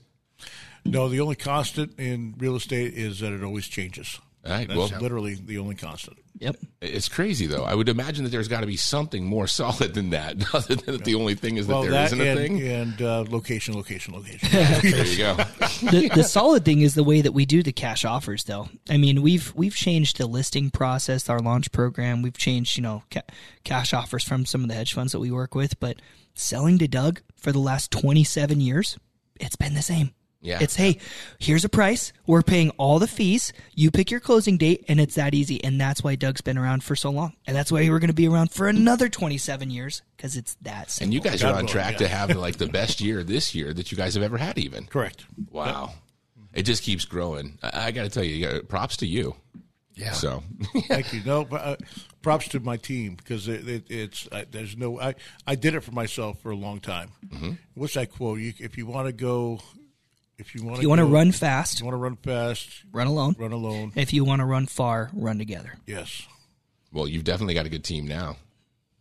No, 0.84 1.08
the 1.08 1.20
only 1.20 1.36
constant 1.36 1.98
in 1.98 2.34
real 2.38 2.56
estate 2.56 2.94
is 2.94 3.20
that 3.20 3.32
it 3.32 3.42
always 3.42 3.66
changes. 3.68 4.18
All 4.44 4.52
right, 4.52 4.66
That's 4.66 4.92
well- 4.92 5.00
literally 5.00 5.34
the 5.34 5.58
only 5.58 5.74
constant. 5.74 6.16
Yep. 6.38 6.56
It's 6.80 7.10
crazy 7.10 7.46
though. 7.46 7.64
I 7.64 7.74
would 7.74 7.90
imagine 7.90 8.24
that 8.24 8.30
there's 8.30 8.48
got 8.48 8.60
to 8.60 8.66
be 8.66 8.78
something 8.78 9.26
more 9.26 9.46
solid 9.60 9.92
than 9.92 10.08
that. 10.10 10.36
Other 10.54 10.74
than 10.76 10.96
that 10.96 11.04
the 11.04 11.14
only 11.14 11.34
thing 11.34 11.58
is 11.58 11.66
that 11.66 11.72
well, 11.74 11.82
there 11.82 11.90
that 11.90 12.12
not 12.16 12.26
a 12.26 12.34
thing. 12.36 12.62
and 12.66 13.02
uh, 13.02 13.26
location, 13.28 13.74
location, 13.74 14.14
location. 14.14 14.48
there 14.50 15.04
you 15.06 15.18
go. 15.18 15.34
the, 15.90 16.10
the 16.14 16.24
solid 16.24 16.64
thing 16.64 16.80
is 16.80 16.94
the 16.94 17.04
way 17.04 17.20
that 17.20 17.32
we 17.32 17.44
do 17.44 17.62
the 17.62 17.72
cash 17.72 18.06
offers 18.06 18.44
though 18.44 18.68
i 18.88 18.96
mean 18.96 19.20
we've 19.20 19.52
we've 19.54 19.74
changed 19.74 20.16
the 20.16 20.26
listing 20.26 20.70
process 20.70 21.28
our 21.28 21.40
launch 21.40 21.70
program 21.72 22.22
we've 22.22 22.38
changed 22.38 22.76
you 22.78 22.82
know 22.82 23.02
ca- 23.10 23.20
cash 23.64 23.92
offers 23.92 24.24
from 24.24 24.46
some 24.46 24.62
of 24.62 24.68
the 24.68 24.74
hedge 24.74 24.94
funds 24.94 25.12
that 25.12 25.20
we 25.20 25.30
work 25.30 25.54
with 25.54 25.78
but 25.80 26.00
selling 26.34 26.78
to 26.78 26.88
doug 26.88 27.20
for 27.36 27.52
the 27.52 27.58
last 27.58 27.90
27 27.90 28.60
years 28.60 28.98
it's 29.38 29.56
been 29.56 29.74
the 29.74 29.82
same 29.82 30.12
Yeah. 30.43 30.59
It's 30.61 30.74
hey, 30.74 30.99
here's 31.38 31.64
a 31.64 31.68
price. 31.68 32.12
We're 32.26 32.43
paying 32.43 32.70
all 32.78 32.99
the 32.99 33.07
fees. 33.07 33.53
You 33.74 33.91
pick 33.91 34.11
your 34.11 34.20
closing 34.20 34.57
date, 34.57 34.84
and 34.88 34.99
it's 34.99 35.16
that 35.16 35.34
easy. 35.34 35.62
And 35.62 35.78
that's 35.78 36.03
why 36.03 36.14
Doug's 36.14 36.41
been 36.41 36.57
around 36.57 36.82
for 36.82 36.97
so 36.97 37.11
long, 37.11 37.34
and 37.47 37.55
that's 37.55 37.70
why 37.70 37.88
we're 37.91 37.99
going 37.99 38.09
to 38.09 38.14
be 38.14 38.26
around 38.28 38.51
for 38.51 38.66
another 38.66 39.09
27 39.11 39.70
years 39.70 40.03
because 40.16 40.36
it's 40.36 40.55
that 40.62 40.91
simple. 40.91 41.05
And 41.07 41.14
you 41.14 41.20
guys 41.20 41.45
are 41.45 41.55
on 41.55 41.66
track 41.66 41.99
to 41.99 42.09
have 42.09 42.34
like 42.36 42.57
the 42.57 42.68
best 42.68 43.01
year 43.03 43.22
this 43.22 43.55
year 43.55 43.74
that 43.74 43.93
you 43.93 43.99
guys 43.99 44.14
have 44.14 44.22
ever 44.22 44.38
had. 44.38 44.57
Even 44.59 44.86
correct. 44.86 45.26
Wow, 45.51 45.93
it 46.55 46.62
just 46.62 46.82
keeps 46.84 47.05
growing. 47.05 47.59
I, 47.62 47.88
I 47.88 47.91
got 47.91 48.05
to 48.05 48.11
tell 48.11 48.24
you, 48.24 48.34
you 48.34 48.47
got- 48.47 48.68
props 48.68 48.97
to 48.99 49.07
you. 49.07 49.36
Yeah. 49.95 50.12
So 50.12 50.43
Thank 50.88 51.12
you. 51.12 51.20
No, 51.26 51.45
but 51.45 51.61
uh, 51.61 51.76
props 52.22 52.49
to 52.49 52.61
my 52.61 52.78
team 52.78 53.16
because 53.16 53.47
it, 53.49 53.68
it, 53.68 53.91
it's 53.91 54.26
uh, 54.32 54.45
there's 54.51 54.74
no 54.74 54.99
I, 54.99 55.14
I 55.47 55.55
did 55.57 55.74
it 55.74 55.80
for 55.80 55.93
myself 55.93 56.41
for 56.41 56.51
a 56.51 56.57
long 56.57 56.80
time. 56.80 57.11
Mm-hmm. 57.28 57.51
What's 57.74 57.95
that 57.95 58.11
quote? 58.11 58.38
You, 58.38 58.55
if 58.59 58.78
you 58.78 58.86
want 58.86 59.09
to 59.09 59.12
go, 59.12 59.61
if 60.41 60.55
you 60.55 60.64
want 60.64 60.76
If 60.78 60.82
you 60.82 60.88
want 60.88 60.99
to 61.01 61.05
run 61.05 61.30
fast, 61.32 61.78
you 61.80 61.86
want 61.86 61.95
to 61.95 61.99
run 62.01 62.16
fast, 62.16 62.68
run 62.93 63.07
alone. 63.07 63.36
run 63.38 63.53
alone. 63.53 63.93
If 63.95 64.12
you 64.12 64.24
want 64.24 64.41
to 64.41 64.47
run 64.47 64.66
far, 64.66 65.11
run 65.12 65.38
together. 65.38 65.74
Yes, 65.86 66.26
Well, 66.93 67.07
you've 67.07 67.24
definitely 67.24 67.55
got 67.55 67.66
a 67.66 67.68
good 67.68 67.84
team 67.84 68.07
now, 68.09 68.36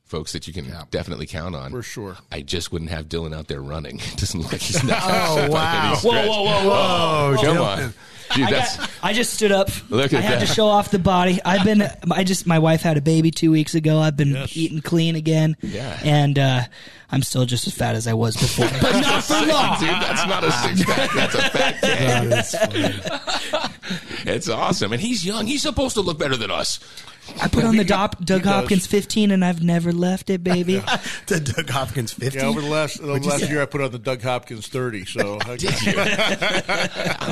folks 0.06 0.32
that 0.34 0.48
you 0.48 0.54
can 0.54 0.72
definitely 0.92 1.26
count 1.28 1.56
on. 1.56 1.72
for 1.72 1.82
sure. 1.82 2.18
I 2.32 2.42
just 2.42 2.72
wouldn't 2.72 2.92
have 2.92 3.08
Dylan 3.10 3.34
out 3.36 3.48
there 3.48 3.62
running. 3.62 4.00
It 4.04 4.18
doesn't 4.18 4.40
look 4.40 4.52
like 4.52 4.62
he's 4.62 4.84
not. 4.86 5.02
Oh, 5.04 5.50
wow. 5.50 5.96
Whoa, 6.02 6.12
Whoa, 6.12 6.28
whoa, 6.28 6.44
whoa, 6.44 6.70
whoa. 6.70 7.38
Come 7.42 7.58
Dylan. 7.58 7.86
on, 7.88 7.94
dude. 8.36 8.46
I, 8.48 8.52
got, 8.52 8.92
I 9.04 9.14
just 9.14 9.34
stood 9.34 9.52
up. 9.52 9.70
Look 9.90 10.14
at 10.14 10.20
I 10.20 10.22
had 10.22 10.42
that. 10.42 10.48
to 10.48 10.54
show 10.54 10.68
off 10.68 10.92
the 10.92 11.00
body. 11.00 11.40
I've 11.44 11.64
been. 11.64 11.84
I 12.12 12.24
just. 12.24 12.46
My 12.48 12.60
wife 12.60 12.82
had 12.82 12.98
a 12.98 13.02
baby 13.02 13.32
two 13.32 13.52
weeks 13.52 13.76
ago. 13.76 14.00
I've 14.00 14.18
been 14.18 14.30
Yes. 14.34 14.56
eating 14.56 14.82
clean 14.82 15.16
again. 15.16 15.56
Yeah. 15.62 16.00
And 16.04 16.38
uh, 16.40 16.62
I'm 17.12 17.22
still 17.24 17.46
just 17.46 17.66
as 17.68 17.74
fat 17.74 17.96
as 17.96 18.08
I 18.08 18.14
was 18.14 18.36
before, 18.38 18.68
but 18.82 19.00
not 19.02 19.24
for 19.24 19.34
long. 19.34 19.80
dude. 19.80 19.90
That's 19.90 20.28
not 20.28 20.44
a 20.44 20.52
six 20.52 20.84
pack. 20.86 21.12
That's 21.14 21.36
a 21.36 21.42
fat 21.50 21.82
kid. 21.82 22.30
That 22.32 22.40
is 22.40 22.56
funny. 22.56 24.32
It's 24.32 24.50
awesome, 24.50 24.94
and 24.94 25.02
he's 25.02 25.26
young. 25.26 25.48
He's 25.48 25.62
supposed 25.62 25.96
to 25.96 26.02
look 26.02 26.20
better 26.20 26.36
than 26.38 26.52
us. 26.52 26.80
I 27.42 27.48
put 27.48 27.64
on 27.64 27.78
the 27.78 27.84
Dop, 27.84 28.24
Doug 28.24 28.44
does. 28.44 28.52
Hopkins 28.52 28.88
15, 28.88 29.32
and 29.32 29.44
I've 29.46 29.64
never 29.64 29.92
left 29.92 30.30
it, 30.30 30.44
baby. 30.44 30.82
the 31.28 31.40
Doug 31.40 31.70
Hopkins 31.70 32.12
50. 32.14 32.38
Yeah, 32.40 32.46
over 32.46 32.62
the 32.62 32.68
last 32.68 33.02
the 33.02 33.08
What'd 33.08 33.24
you 33.26 33.30
last 33.32 33.42
say? 33.42 33.50
year, 33.50 33.62
I 33.62 33.66
put 33.66 33.82
on 33.82 33.92
the 33.92 34.00
Doug 34.00 34.22
Hopkins 34.22 34.68
thirty. 34.68 35.06
So 35.06 35.40
I, 35.46 35.58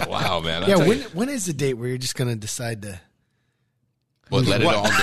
wow, 0.08 0.40
man. 0.40 0.64
I'll 0.64 0.70
Yeah, 0.70 0.76
tell 0.76 0.88
when 0.88 0.98
you. 1.00 1.04
when 1.14 1.30
is 1.30 1.46
the 1.46 1.54
date 1.54 1.74
where 1.76 1.88
you're 1.90 1.98
just 1.98 2.16
going 2.16 2.30
to 2.30 2.36
decide 2.36 2.82
to? 2.84 3.00
Well, 4.30 4.42
let 4.44 4.62
it 4.62 4.68
all 4.68 4.84
go. 4.84 4.90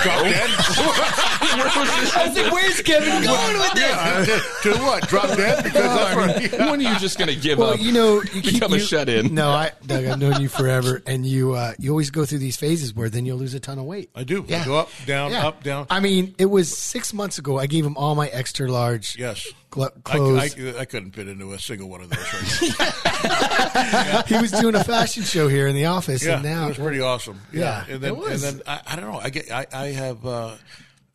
I 1.56 2.26
was 2.28 2.36
like, 2.36 2.52
where's 2.52 2.82
Kevin 2.82 3.22
going 3.24 3.58
with 3.58 3.72
this? 3.74 4.62
to 4.62 4.72
what? 4.82 5.08
Drop 5.08 5.28
dead 5.36 5.64
because 5.64 5.82
that's 5.82 6.16
where, 6.58 6.70
when 6.70 6.80
are 6.86 6.92
you 6.92 6.98
just 6.98 7.18
going 7.18 7.28
to 7.28 7.36
give 7.36 7.58
Well, 7.58 7.74
up? 7.74 7.80
you 7.80 7.92
know, 7.92 8.22
you 8.22 8.42
keep 8.42 8.54
become 8.54 8.72
a 8.74 8.78
shut-in. 8.78 9.34
No, 9.34 9.50
I, 9.50 9.72
Doug, 9.86 10.04
I've 10.04 10.18
known 10.18 10.40
you 10.40 10.48
forever, 10.48 11.02
and 11.06 11.24
you 11.24 11.54
uh, 11.54 11.72
you 11.78 11.90
always 11.90 12.10
go 12.10 12.24
through 12.24 12.38
these 12.38 12.56
phases 12.56 12.94
where 12.94 13.08
then 13.08 13.24
you'll 13.26 13.38
lose 13.38 13.54
a 13.54 13.60
ton 13.60 13.78
of 13.78 13.84
weight. 13.84 14.10
I 14.14 14.24
do. 14.24 14.44
Yeah. 14.48 14.62
I 14.62 14.64
go 14.64 14.76
up, 14.78 14.90
down, 15.06 15.30
Yeah. 15.30 15.46
up, 15.48 15.62
down. 15.62 15.86
I 15.90 16.00
mean, 16.00 16.34
it 16.38 16.46
was 16.46 16.76
six 16.76 17.12
months 17.14 17.38
ago. 17.38 17.58
I 17.58 17.66
gave 17.66 17.84
him 17.86 17.96
all 17.96 18.14
my 18.14 18.28
extra 18.28 18.70
large 18.70 19.16
Yes. 19.18 19.46
I, 19.76 19.88
clothes. 20.02 20.56
I, 20.58 20.80
I 20.80 20.84
couldn't 20.84 21.12
fit 21.12 21.28
into 21.28 21.52
a 21.52 21.58
single 21.58 21.88
one 21.88 22.00
of 22.02 22.10
those 22.10 22.32
right 22.78 22.78
now. 23.24 24.22
he 24.26 24.36
was 24.40 24.50
doing 24.52 24.74
a 24.74 24.84
fashion 24.84 25.22
show 25.22 25.48
here 25.48 25.66
in 25.66 25.74
the 25.74 25.86
office, 25.86 26.24
Yeah, 26.24 26.34
and 26.34 26.44
now 26.44 26.64
it 26.66 26.68
was 26.68 26.78
pretty 26.78 27.00
awesome. 27.00 27.40
Yeah, 27.52 27.84
and 27.88 28.00
then 28.00 28.12
it 28.12 28.16
was. 28.16 28.42
and 28.44 28.60
then 28.60 28.62
I, 28.66 28.92
I 28.92 28.96
don't 28.96 29.10
know. 29.12 29.18
I 29.18 29.30
get 29.30 29.50
I, 29.50 29.66
I 29.72 29.86
have 29.88 30.24
uh, 30.26 30.54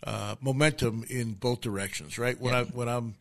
uh, 0.03 0.35
momentum 0.41 1.05
in 1.09 1.33
both 1.33 1.61
directions. 1.61 2.17
Right 2.17 2.39
when 2.39 2.53
I 2.53 2.63
when 2.63 2.87
I'm 2.89 3.15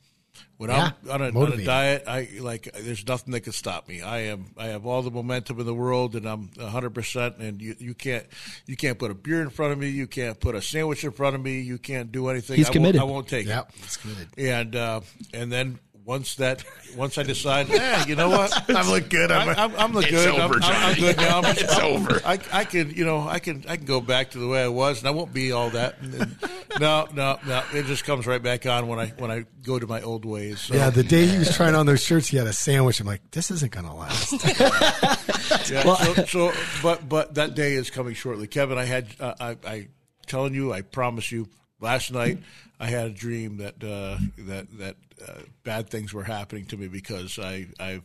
when 0.57 0.71
Yeah, 0.71 0.93
I'm 1.05 1.11
on 1.11 1.23
a, 1.23 1.39
on 1.39 1.53
a 1.53 1.65
diet, 1.65 2.05
I 2.07 2.29
like 2.41 2.69
there's 2.81 3.07
nothing 3.07 3.33
that 3.33 3.41
can 3.41 3.53
stop 3.53 3.89
me. 3.89 4.03
I 4.03 4.19
am 4.25 4.47
I 4.57 4.67
have 4.67 4.87
all 4.87 5.03
the 5.03 5.11
momentum 5.11 5.61
in 5.61 5.67
the 5.67 5.75
world, 5.75 6.15
and 6.17 6.27
I'm 6.27 6.51
100. 6.57 6.91
percent 6.91 7.37
And 7.39 7.61
you, 7.63 7.75
you 7.79 7.95
can't 7.95 8.27
you 8.67 8.77
can't 8.77 8.99
put 8.99 9.11
a 9.11 9.15
beer 9.15 9.41
in 9.43 9.51
front 9.51 9.73
of 9.73 9.79
me. 9.79 9.89
You 9.89 10.07
can't 10.07 10.39
put 10.41 10.55
a 10.55 10.63
sandwich 10.63 11.05
in 11.05 11.13
front 11.13 11.35
of 11.37 11.43
me. 11.43 11.61
You 11.61 11.79
can't 11.79 12.11
do 12.11 12.29
anything. 12.29 12.57
He's 12.57 12.69
I 12.69 12.73
committed. 12.73 13.01
Won't, 13.01 13.11
I 13.11 13.13
won't 13.13 13.29
take 13.29 13.47
Yep, 13.47 13.69
it. 13.69 13.75
he's 13.83 13.97
committed. 13.97 14.29
And 14.39 14.75
uh, 14.77 15.01
and 15.33 15.53
then. 15.53 15.79
Once 16.09 16.37
that, 16.37 16.65
once 16.97 17.19
I 17.19 17.23
decide, 17.23 17.69
yeah, 17.69 18.07
you 18.07 18.17
know 18.17 18.31
what, 18.31 18.51
I'm 18.75 18.89
look 18.89 19.11
good. 19.11 19.31
I'm, 19.31 19.47
I'm, 19.51 19.77
I'm 19.77 19.93
look 19.93 20.09
good. 20.09 20.27
over, 20.41 20.55
I'm, 20.55 20.63
I'm, 20.63 20.85
I'm 20.87 20.95
good 20.99 21.17
now. 21.19 21.41
I'm- 21.43 21.55
It's 21.59 21.79
over. 21.81 22.23
I, 22.25 22.39
I 22.51 22.65
can, 22.65 22.89
you 22.95 23.05
know, 23.05 23.29
I 23.29 23.41
can, 23.41 23.63
I 23.69 23.77
can 23.77 23.85
go 23.85 24.01
back 24.01 24.31
to 24.31 24.39
the 24.39 24.49
way 24.49 24.63
I 24.65 24.69
was, 24.69 25.01
and 25.01 25.07
I 25.07 25.11
won't 25.11 25.35
be 25.35 25.53
all 25.53 25.69
that. 25.69 26.01
And, 26.01 26.15
and- 26.15 26.37
no, 26.81 27.09
no, 27.13 27.39
no. 27.47 27.63
It 27.75 27.85
just 27.85 28.05
comes 28.05 28.27
right 28.27 28.43
back 28.43 28.65
on 28.65 28.89
when 28.89 28.99
I 28.99 29.09
when 29.19 29.31
I 29.31 29.45
go 29.63 29.79
to 29.79 29.87
my 29.87 30.01
old 30.01 30.25
ways. 30.25 30.63
So, 30.63 30.77
yeah, 30.77 30.89
the 30.89 31.03
day 31.03 31.27
he 31.27 31.37
was 31.37 31.55
trying 31.55 31.75
on 31.75 31.85
those 31.85 32.03
shirts, 32.03 32.29
he 32.29 32.39
had 32.39 32.47
a 32.47 32.55
sandwich. 32.55 33.01
I'm 33.01 33.07
like, 33.07 33.31
this 33.33 33.51
isn't 33.51 33.71
going 33.71 33.85
to 33.85 33.93
last. 33.93 34.33
yeah, 35.71 35.83
so, 35.83 36.25
so, 36.25 36.53
but 36.83 37.07
but 37.07 37.35
that 37.35 37.55
day 37.55 37.75
is 37.75 37.91
coming 37.91 38.15
shortly. 38.15 38.47
Kevin, 38.47 38.79
I 38.79 38.85
had, 38.87 39.09
uh, 39.21 39.35
I, 39.39 39.57
I 39.67 39.89
telling 40.27 40.55
you, 40.55 40.73
I 40.73 40.81
promise 40.81 41.31
you. 41.31 41.49
Last 41.81 42.13
night, 42.13 42.39
I 42.81 42.87
had 42.87 43.07
a 43.07 43.11
dream 43.11 43.59
that 43.59 43.75
uh, 43.83 44.19
that 44.39 44.67
that 44.79 44.97
uh, 45.27 45.43
bad 45.65 45.91
things 45.91 46.13
were 46.13 46.25
happening 46.25 46.65
to 46.67 46.77
me 46.77 46.89
because 46.89 47.39
I 47.39 47.67
I. 47.79 48.01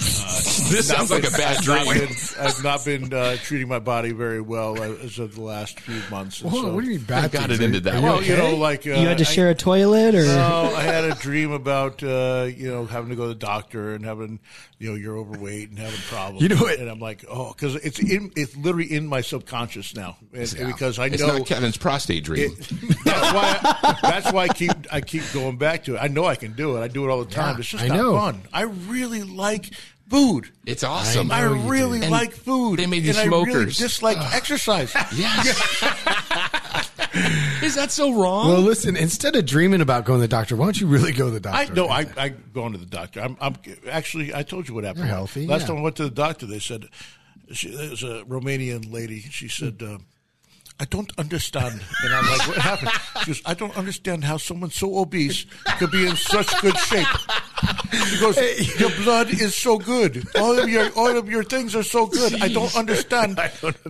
Uh, 0.00 0.40
This 0.78 0.88
not 0.90 0.98
sounds 0.98 1.10
like 1.10 1.26
a 1.26 1.30
bad 1.30 1.62
dream. 1.62 1.84
been- 1.86 2.16
I've 2.40 2.62
not 2.62 2.84
been 2.84 3.12
uh, 3.12 3.36
treating 3.36 3.68
my 3.68 3.78
body 3.78 4.12
very 4.12 4.40
well 4.40 4.80
uh, 4.80 4.94
as 5.04 5.18
of 5.18 5.34
the 5.34 5.40
last 5.42 5.80
few 5.80 6.00
months. 6.10 6.40
and 6.42 6.52
so- 6.52 6.72
what 6.74 6.84
do 6.84 6.90
you 6.90 6.98
mean 6.98 7.06
bad? 7.06 7.24
I 7.24 7.28
got 7.28 7.48
things? 7.48 7.60
it 7.60 7.62
Are- 7.62 7.66
into 7.66 7.80
that 7.80 7.94
are 7.94 8.00
one. 8.00 8.10
Well, 8.12 8.22
you 8.22 8.36
know, 8.36 8.56
like 8.56 8.86
uh, 8.86 8.90
You 8.90 9.08
had 9.08 9.18
to 9.18 9.24
share 9.24 9.48
a 9.50 9.54
toilet, 9.54 10.14
or 10.14 10.24
no, 10.24 10.72
I 10.76 10.82
had 10.82 11.04
a 11.04 11.14
dream 11.14 11.52
about 11.52 12.02
uh, 12.02 12.48
you 12.54 12.68
know 12.70 12.84
having 12.86 13.10
to 13.10 13.16
go 13.16 13.22
to 13.22 13.28
the 13.28 13.34
doctor 13.34 13.94
and 13.94 14.04
having 14.04 14.40
you 14.78 14.90
know 14.90 14.96
you're 14.96 15.16
overweight 15.16 15.70
and 15.70 15.78
having 15.78 15.98
problems. 16.08 16.42
You 16.42 16.48
know 16.50 16.56
what? 16.56 16.78
And 16.78 16.88
I'm 16.90 17.00
like, 17.00 17.24
oh, 17.28 17.52
because 17.52 17.74
it's 17.76 17.98
in 17.98 18.30
it's 18.36 18.56
literally 18.56 18.92
in 18.92 19.06
my 19.06 19.20
subconscious 19.22 19.94
now, 19.96 20.16
and, 20.32 20.54
because 20.66 20.98
I 20.98 21.06
It's 21.06 21.20
know 21.22 21.38
not 21.38 21.46
Kevin's 21.46 21.76
prostate 21.76 22.24
dream. 22.24 22.52
it, 22.52 22.68
that's 23.04 23.32
why 23.32 23.58
I, 23.62 23.98
that's 24.02 24.32
why 24.32 24.44
I 24.44 24.48
keep 24.48 24.70
I 24.92 25.00
keep 25.00 25.22
going 25.32 25.56
back 25.56 25.84
to 25.84 25.94
it. 25.96 25.98
I 25.98 26.08
know 26.08 26.24
I 26.26 26.36
can 26.36 26.52
do 26.52 26.76
it. 26.76 26.80
I 26.82 26.88
do 26.88 27.04
it 27.04 27.10
all 27.10 27.24
the 27.24 27.30
time. 27.30 27.54
Yeah, 27.54 27.60
it's 27.60 27.68
just 27.68 27.84
I 27.84 27.88
not 27.88 27.96
know. 27.96 28.16
fun. 28.16 28.42
I 28.52 28.62
really 28.62 29.22
like 29.22 29.70
food. 30.08 30.50
It's 30.66 30.82
awesome. 30.84 31.30
I 31.30 31.42
know 31.42 31.54
you 31.54 31.60
really 31.70 32.00
And 32.02 32.10
like 32.10 32.32
food. 32.32 32.78
they 32.78 32.86
made 32.86 33.02
you 33.04 33.10
and 33.10 33.18
I 33.18 33.24
really 33.24 33.44
smokers. 33.50 33.78
dislike 33.78 34.18
exercise. 34.34 34.94
Yes. 35.14 35.46
Is 37.62 37.74
that 37.74 37.90
so 37.90 38.12
wrong? 38.12 38.48
Well, 38.48 38.60
listen, 38.60 38.96
instead 38.96 39.34
of 39.34 39.44
dreaming 39.46 39.80
about 39.80 40.04
going 40.04 40.18
to 40.18 40.22
the 40.22 40.28
doctor, 40.28 40.56
why 40.56 40.66
don't 40.66 40.80
you 40.80 40.86
really 40.86 41.12
go 41.12 41.26
to 41.26 41.30
the 41.32 41.40
doctor? 41.40 41.58
I 41.72 41.74
no, 41.74 41.88
I 41.88 42.06
I 42.16 42.28
going 42.28 42.72
to 42.72 42.78
the 42.78 42.86
doctor. 42.86 43.20
I'm, 43.20 43.36
I'm 43.40 43.56
actually. 43.90 44.34
I 44.34 44.42
told 44.42 44.68
you 44.68 44.74
what 44.74 44.84
happened. 44.84 45.06
You're 45.06 45.14
healthy, 45.14 45.46
Last 45.46 45.62
yeah. 45.62 45.66
time 45.68 45.78
I 45.78 45.80
went 45.82 45.96
to 45.96 46.04
the 46.04 46.10
doctor, 46.10 46.46
they 46.46 46.58
said 46.58 46.86
she, 47.52 47.70
there 47.74 47.90
was 47.90 48.02
a 48.02 48.24
Romanian 48.28 48.92
lady. 48.92 49.20
She 49.20 49.48
said. 49.48 49.82
Uh, 49.82 49.98
I 50.80 50.84
don't 50.84 51.10
understand. 51.18 51.80
And 52.04 52.14
I'm 52.14 52.24
like, 52.30 52.46
what 52.48 52.58
happened? 52.58 52.90
She 53.20 53.26
goes, 53.26 53.42
I 53.44 53.54
don't 53.54 53.76
understand 53.76 54.24
how 54.24 54.36
someone 54.36 54.70
so 54.70 54.98
obese 54.98 55.44
could 55.78 55.90
be 55.90 56.06
in 56.06 56.14
such 56.14 56.60
good 56.60 56.76
shape. 56.78 57.06
She 58.06 58.20
goes, 58.20 58.36
your 58.78 58.90
blood 59.02 59.28
is 59.28 59.56
so 59.56 59.78
good. 59.78 60.24
All 60.36 60.58
of 60.58 60.68
your 60.68 60.90
all 60.92 61.16
of 61.16 61.28
your 61.28 61.42
things 61.42 61.74
are 61.74 61.82
so 61.82 62.06
good. 62.06 62.40
I 62.40 62.48
don't 62.48 62.74
understand. 62.76 63.40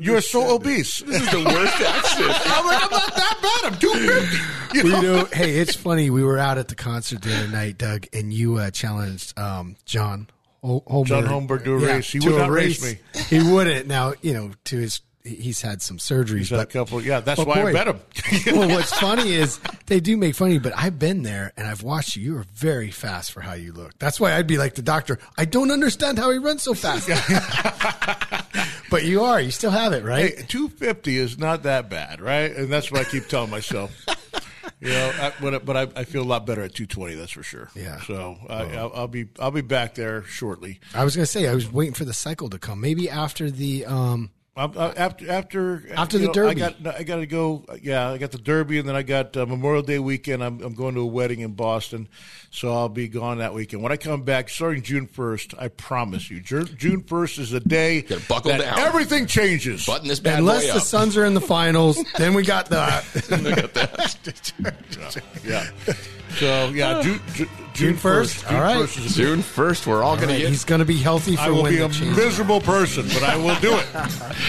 You're 0.01 0.21
so 0.23 0.55
obese. 0.55 1.01
this 1.01 1.21
is 1.23 1.31
the 1.31 1.45
worst 1.45 1.81
accent. 1.81 2.41
I'm 2.47 2.67
like, 2.67 2.85
I'm 2.85 2.91
not 2.91 3.15
that 3.17 3.61
bad. 3.63 3.73
I'm 3.73 3.79
250. 3.79 4.79
You 4.79 4.85
know? 4.85 4.97
you 4.97 5.03
know, 5.03 5.25
hey, 5.33 5.59
it's 5.59 5.75
funny. 5.75 6.11
We 6.11 6.25
were 6.25 6.39
out 6.39 6.59
at 6.59 6.69
the 6.69 6.75
concert 6.75 7.23
the 7.23 7.37
other 7.37 7.49
night, 7.49 7.77
Doug, 7.79 8.07
and 8.13 8.33
you 8.33 8.57
uh, 8.57 8.71
challenged 8.71 9.39
um, 9.39 9.77
John 9.85 10.29
Hol- 10.63 10.83
Holmberg. 10.83 11.07
John 11.07 11.25
Holmberg 11.25 11.65
to 11.65 11.75
a 11.75 11.79
race. 11.79 12.11
He 12.11 12.19
to 12.21 12.31
would 12.31 12.37
a 12.37 12.39
not 12.39 12.51
race 12.51 12.83
me. 12.83 12.99
He 13.29 13.43
wouldn't. 13.43 13.87
Now, 13.87 14.15
you 14.23 14.33
know, 14.33 14.53
to 14.65 14.77
his, 14.79 15.01
he's 15.29 15.63
had 15.63 15.83
some 15.83 15.99
surgeries, 15.99 16.51
had 16.51 16.61
a 16.61 16.67
couple. 16.67 17.03
Yeah, 17.03 17.21
that's 17.21 17.39
but 17.39 17.47
why 17.47 17.63
boy, 17.63 17.69
I 17.69 17.73
bet 17.73 17.89
him. 17.89 18.01
well, 18.59 18.69
what's 18.69 18.93
funny 18.93 19.33
is 19.35 19.61
they 19.87 20.01
do 20.01 20.17
make 20.17 20.35
funny, 20.35 20.59
but 20.59 20.73
I've 20.77 20.99
been 20.99 21.23
there 21.23 21.53
and 21.57 21.67
I've 21.67 21.83
watched 21.83 22.17
you. 22.17 22.23
You 22.23 22.39
are 22.39 22.47
very 22.55 22.91
fast 22.91 23.33
for 23.33 23.41
how 23.41 23.55
you 23.55 23.73
look. 23.73 23.99
That's 23.99 24.21
why 24.21 24.35
I'd 24.35 24.47
be 24.47 24.59
like 24.59 24.75
the 24.75 24.83
doctor. 24.83 25.19
I 25.37 25.45
don't 25.45 25.71
understand 25.71 26.19
how 26.19 26.31
he 26.31 26.39
runs 26.39 26.63
so 26.63 26.75
fast. 26.75 27.09
but 28.91 29.05
you 29.05 29.23
are. 29.23 29.41
You 29.41 29.51
still 29.51 29.71
have 29.71 29.93
it, 29.93 30.05
right? 30.05 30.37
Hey, 30.37 30.45
250 30.49 31.17
is 31.17 31.39
not 31.39 31.63
that 31.65 31.89
bad, 31.89 32.21
right? 32.21 32.55
And 32.55 32.73
that's 32.73 32.91
what 32.91 33.01
I 33.01 33.05
keep 33.05 33.29
telling 33.29 33.51
myself. 33.51 33.93
You 34.81 34.91
know, 34.91 35.13
I, 35.21 35.33
but 35.41 35.65
but 35.65 35.77
I, 35.77 36.01
I 36.01 36.05
feel 36.05 36.23
a 36.23 36.25
lot 36.25 36.47
better 36.47 36.63
at 36.63 36.75
220. 36.75 37.15
That's 37.17 37.33
for 37.33 37.43
sure. 37.43 37.69
Yeah. 37.75 38.01
So 38.03 38.37
I, 38.49 38.77
I'll, 38.77 38.93
I'll 38.95 39.09
be 39.09 39.27
I'll 39.41 39.51
be 39.51 39.61
back 39.61 39.95
there 39.95 40.23
shortly. 40.23 40.79
I 40.95 41.05
was 41.05 41.17
going 41.17 41.25
to 41.25 41.31
say 41.31 41.49
I 41.49 41.55
was 41.55 41.71
waiting 41.71 41.95
for 41.95 42.05
the 42.05 42.15
cycle 42.15 42.49
to 42.51 42.59
come. 42.59 42.81
Maybe 42.81 43.11
after 43.11 43.51
the 43.51 43.87
um, 43.87 44.31
after 44.59 45.31
after 45.31 45.83
After 45.95 46.19
the 46.19 46.25
know, 46.25 46.31
I 46.31 46.35
Derby. 46.35 46.55
got 46.57 46.87
I 46.99 47.03
got 47.05 47.17
to 47.17 47.27
go. 47.27 47.65
Yeah, 47.81 48.11
I 48.11 48.19
got 48.19 48.33
the 48.33 48.39
Derby, 48.39 48.79
and 48.79 48.89
then 48.89 48.97
I 48.97 49.03
got 49.03 49.37
uh, 49.37 49.47
Memorial 49.47 49.83
Day 49.83 49.99
weekend. 49.99 50.43
I'm, 50.43 50.61
I'm 50.63 50.75
going 50.75 50.95
to 50.95 51.01
a 51.03 51.07
wedding 51.07 51.41
in 51.41 51.53
Boston, 51.53 52.09
so 52.51 52.73
I'll 52.73 52.89
be 52.89 53.09
gone 53.09 53.39
that 53.39 53.55
weekend. 53.55 53.83
When 53.83 53.93
I 53.93 53.97
come 53.97 54.23
back, 54.23 54.49
starting 54.49 54.83
June 54.83 55.07
1st, 55.07 55.55
I 55.61 55.69
promise 55.69 56.31
you, 56.31 56.41
June, 56.41 56.69
June 56.77 57.03
1st 57.03 57.39
is 57.39 57.51
the 57.51 57.61
day 57.61 58.03
Gotta 58.03 58.21
buckle 58.29 58.51
that 58.51 58.61
down. 58.61 58.79
everything 58.81 59.27
changes. 59.27 59.87
Button 59.87 60.09
this 60.09 60.21
bad 60.21 60.41
unless 60.41 60.67
boy 60.67 60.75
the. 60.75 60.81
Suns 60.81 61.17
are 61.17 61.25
in 61.25 61.35
the 61.35 61.41
finals, 61.41 62.03
then 62.19 62.35
we 62.35 62.43
got 62.43 62.67
the. 62.67 62.79
Look 63.31 63.59
at 63.59 63.75
that. 63.75 65.23
Yeah. 65.45 65.65
So 66.39 66.69
yeah, 66.69 67.01
June, 67.03 67.21
June, 67.33 67.49
June 67.73 67.95
1st? 67.95 68.49
June 68.49 68.57
All 68.57 68.63
right. 68.63 68.77
1st 68.87 69.15
June 69.17 69.43
first, 69.43 69.87
we're 69.87 70.03
all, 70.03 70.17
going 70.17 70.29
to 70.29 70.37
get. 70.37 70.49
He's 70.49 70.65
going 70.65 70.81
to 70.81 70.85
be 70.85 70.99
healthy 70.99 71.37
for 71.37 71.43
I 71.43 71.51
will 71.51 71.63
when 71.63 71.73
be 71.73 71.81
a 71.81 71.89
miserable 71.89 72.61
person, 72.61 73.07
but 73.09 73.23
I 73.23 73.37
will 73.37 73.59
do 73.61 73.77
it. 73.77 73.87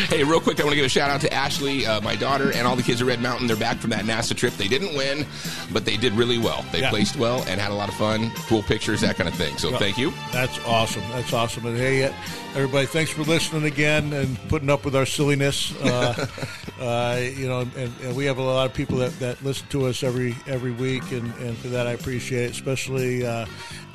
Hey, 0.08 0.24
real 0.24 0.39
quick, 0.39 0.60
I 0.60 0.64
want 0.64 0.72
to 0.72 0.76
give 0.78 0.86
a 0.86 0.89
shout 0.89 1.10
out 1.10 1.22
to 1.22 1.34
Ashley, 1.34 1.86
uh, 1.86 2.00
my 2.02 2.16
daughter, 2.16 2.52
and 2.56 2.66
all 2.66 2.76
the 2.76 2.84
kids 2.84 3.02
at 3.02 3.08
Red 3.08 3.22
Mountain. 3.22 3.47
They're 3.47 3.58
back 3.58 3.78
from 3.78 3.89
that 3.89 4.06
NASA 4.06 4.36
trip. 4.36 4.54
They 4.54 4.68
didn't 4.68 4.95
win, 4.95 5.26
but 5.74 5.84
they 5.86 5.97
did 5.97 6.14
really 6.14 6.38
well. 6.38 6.64
They 6.72 6.80
Yeah. 6.80 6.89
placed 6.89 7.16
well 7.18 7.43
and 7.47 7.60
had 7.60 7.72
a 7.72 7.76
lot 7.76 7.89
of 7.89 7.95
fun, 7.95 8.32
cool 8.47 8.64
pictures, 8.64 9.02
that 9.02 9.18
kind 9.18 9.28
of 9.28 9.36
thing. 9.36 9.58
So 9.58 9.70
Yeah. 9.72 9.78
thank 9.78 9.97
you. 9.97 10.14
That's 10.32 10.58
awesome. 10.66 11.04
That's 11.12 11.34
awesome. 11.34 11.66
And 11.66 11.78
hey, 11.78 12.14
everybody, 12.56 12.86
thanks 12.88 13.12
for 13.12 13.24
listening 13.24 13.66
again 13.66 14.14
and 14.14 14.38
putting 14.47 14.70
up 14.70 14.86
with 14.86 14.95
our 14.95 15.06
silliness. 15.06 15.74
Uh, 15.82 16.26
uh, 16.82 17.20
you 17.36 17.47
know, 17.47 17.62
and, 17.76 17.91
and 18.04 18.16
we 18.16 18.26
have 18.26 18.38
a 18.38 18.43
lot 18.43 18.66
of 18.68 18.74
people 18.74 18.97
that, 18.97 19.18
that 19.20 19.43
listen 19.43 19.68
to 19.70 19.88
us 19.88 20.02
every 20.04 20.36
every 20.47 20.72
week, 20.72 21.12
and, 21.12 21.34
and 21.39 21.58
for 21.58 21.68
that 21.70 21.88
I 21.88 21.91
appreciate 21.91 22.45
it. 22.45 22.52
Especially 22.52 23.26
uh, 23.26 23.45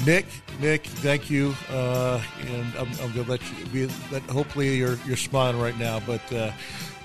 Nick. 0.05 0.27
Nick, 0.61 0.87
thank 0.87 1.31
you. 1.31 1.53
Uh, 1.69 2.21
and 2.47 2.73
I'm, 2.79 2.87
I'm 3.03 3.13
going 3.13 3.25
to 3.25 3.31
let 3.31 3.41
you 3.59 3.67
be. 3.67 3.93
Let, 4.13 4.23
hopefully, 4.25 4.77
you're 4.77 4.97
you're 5.07 5.17
smiling 5.17 5.59
right 5.61 5.77
now, 5.95 6.07
but. 6.07 6.33
Uh, 6.33 6.53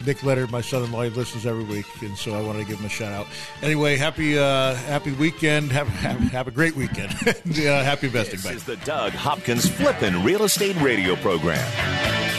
Nick 0.05 0.23
Leonard, 0.23 0.49
my 0.49 0.61
son-in-law, 0.61 1.03
he 1.03 1.09
listens 1.09 1.45
every 1.45 1.65
week, 1.65 1.85
and 2.01 2.17
so 2.17 2.33
I 2.33 2.41
wanted 2.41 2.59
to 2.59 2.65
give 2.65 2.79
him 2.79 2.85
a 2.85 2.89
shout 2.89 3.11
out. 3.11 3.27
Anyway, 3.61 3.97
happy 3.97 4.39
uh, 4.39 4.73
happy 4.75 5.11
weekend. 5.11 5.71
Have, 5.79 5.87
have 5.87 6.19
have 6.31 6.47
a 6.47 6.51
great 6.51 6.73
weekend. 6.75 7.11
uh, 7.27 7.83
happy 7.83 8.07
investing. 8.07 8.37
This 8.37 8.45
Bye. 8.45 8.53
is 8.53 8.63
the 8.63 8.77
Doug 8.77 9.11
Hopkins 9.11 9.67
Flippin' 9.67 10.23
Real 10.23 10.43
Estate 10.43 10.79
Radio 10.81 11.17
Program. 11.17 12.38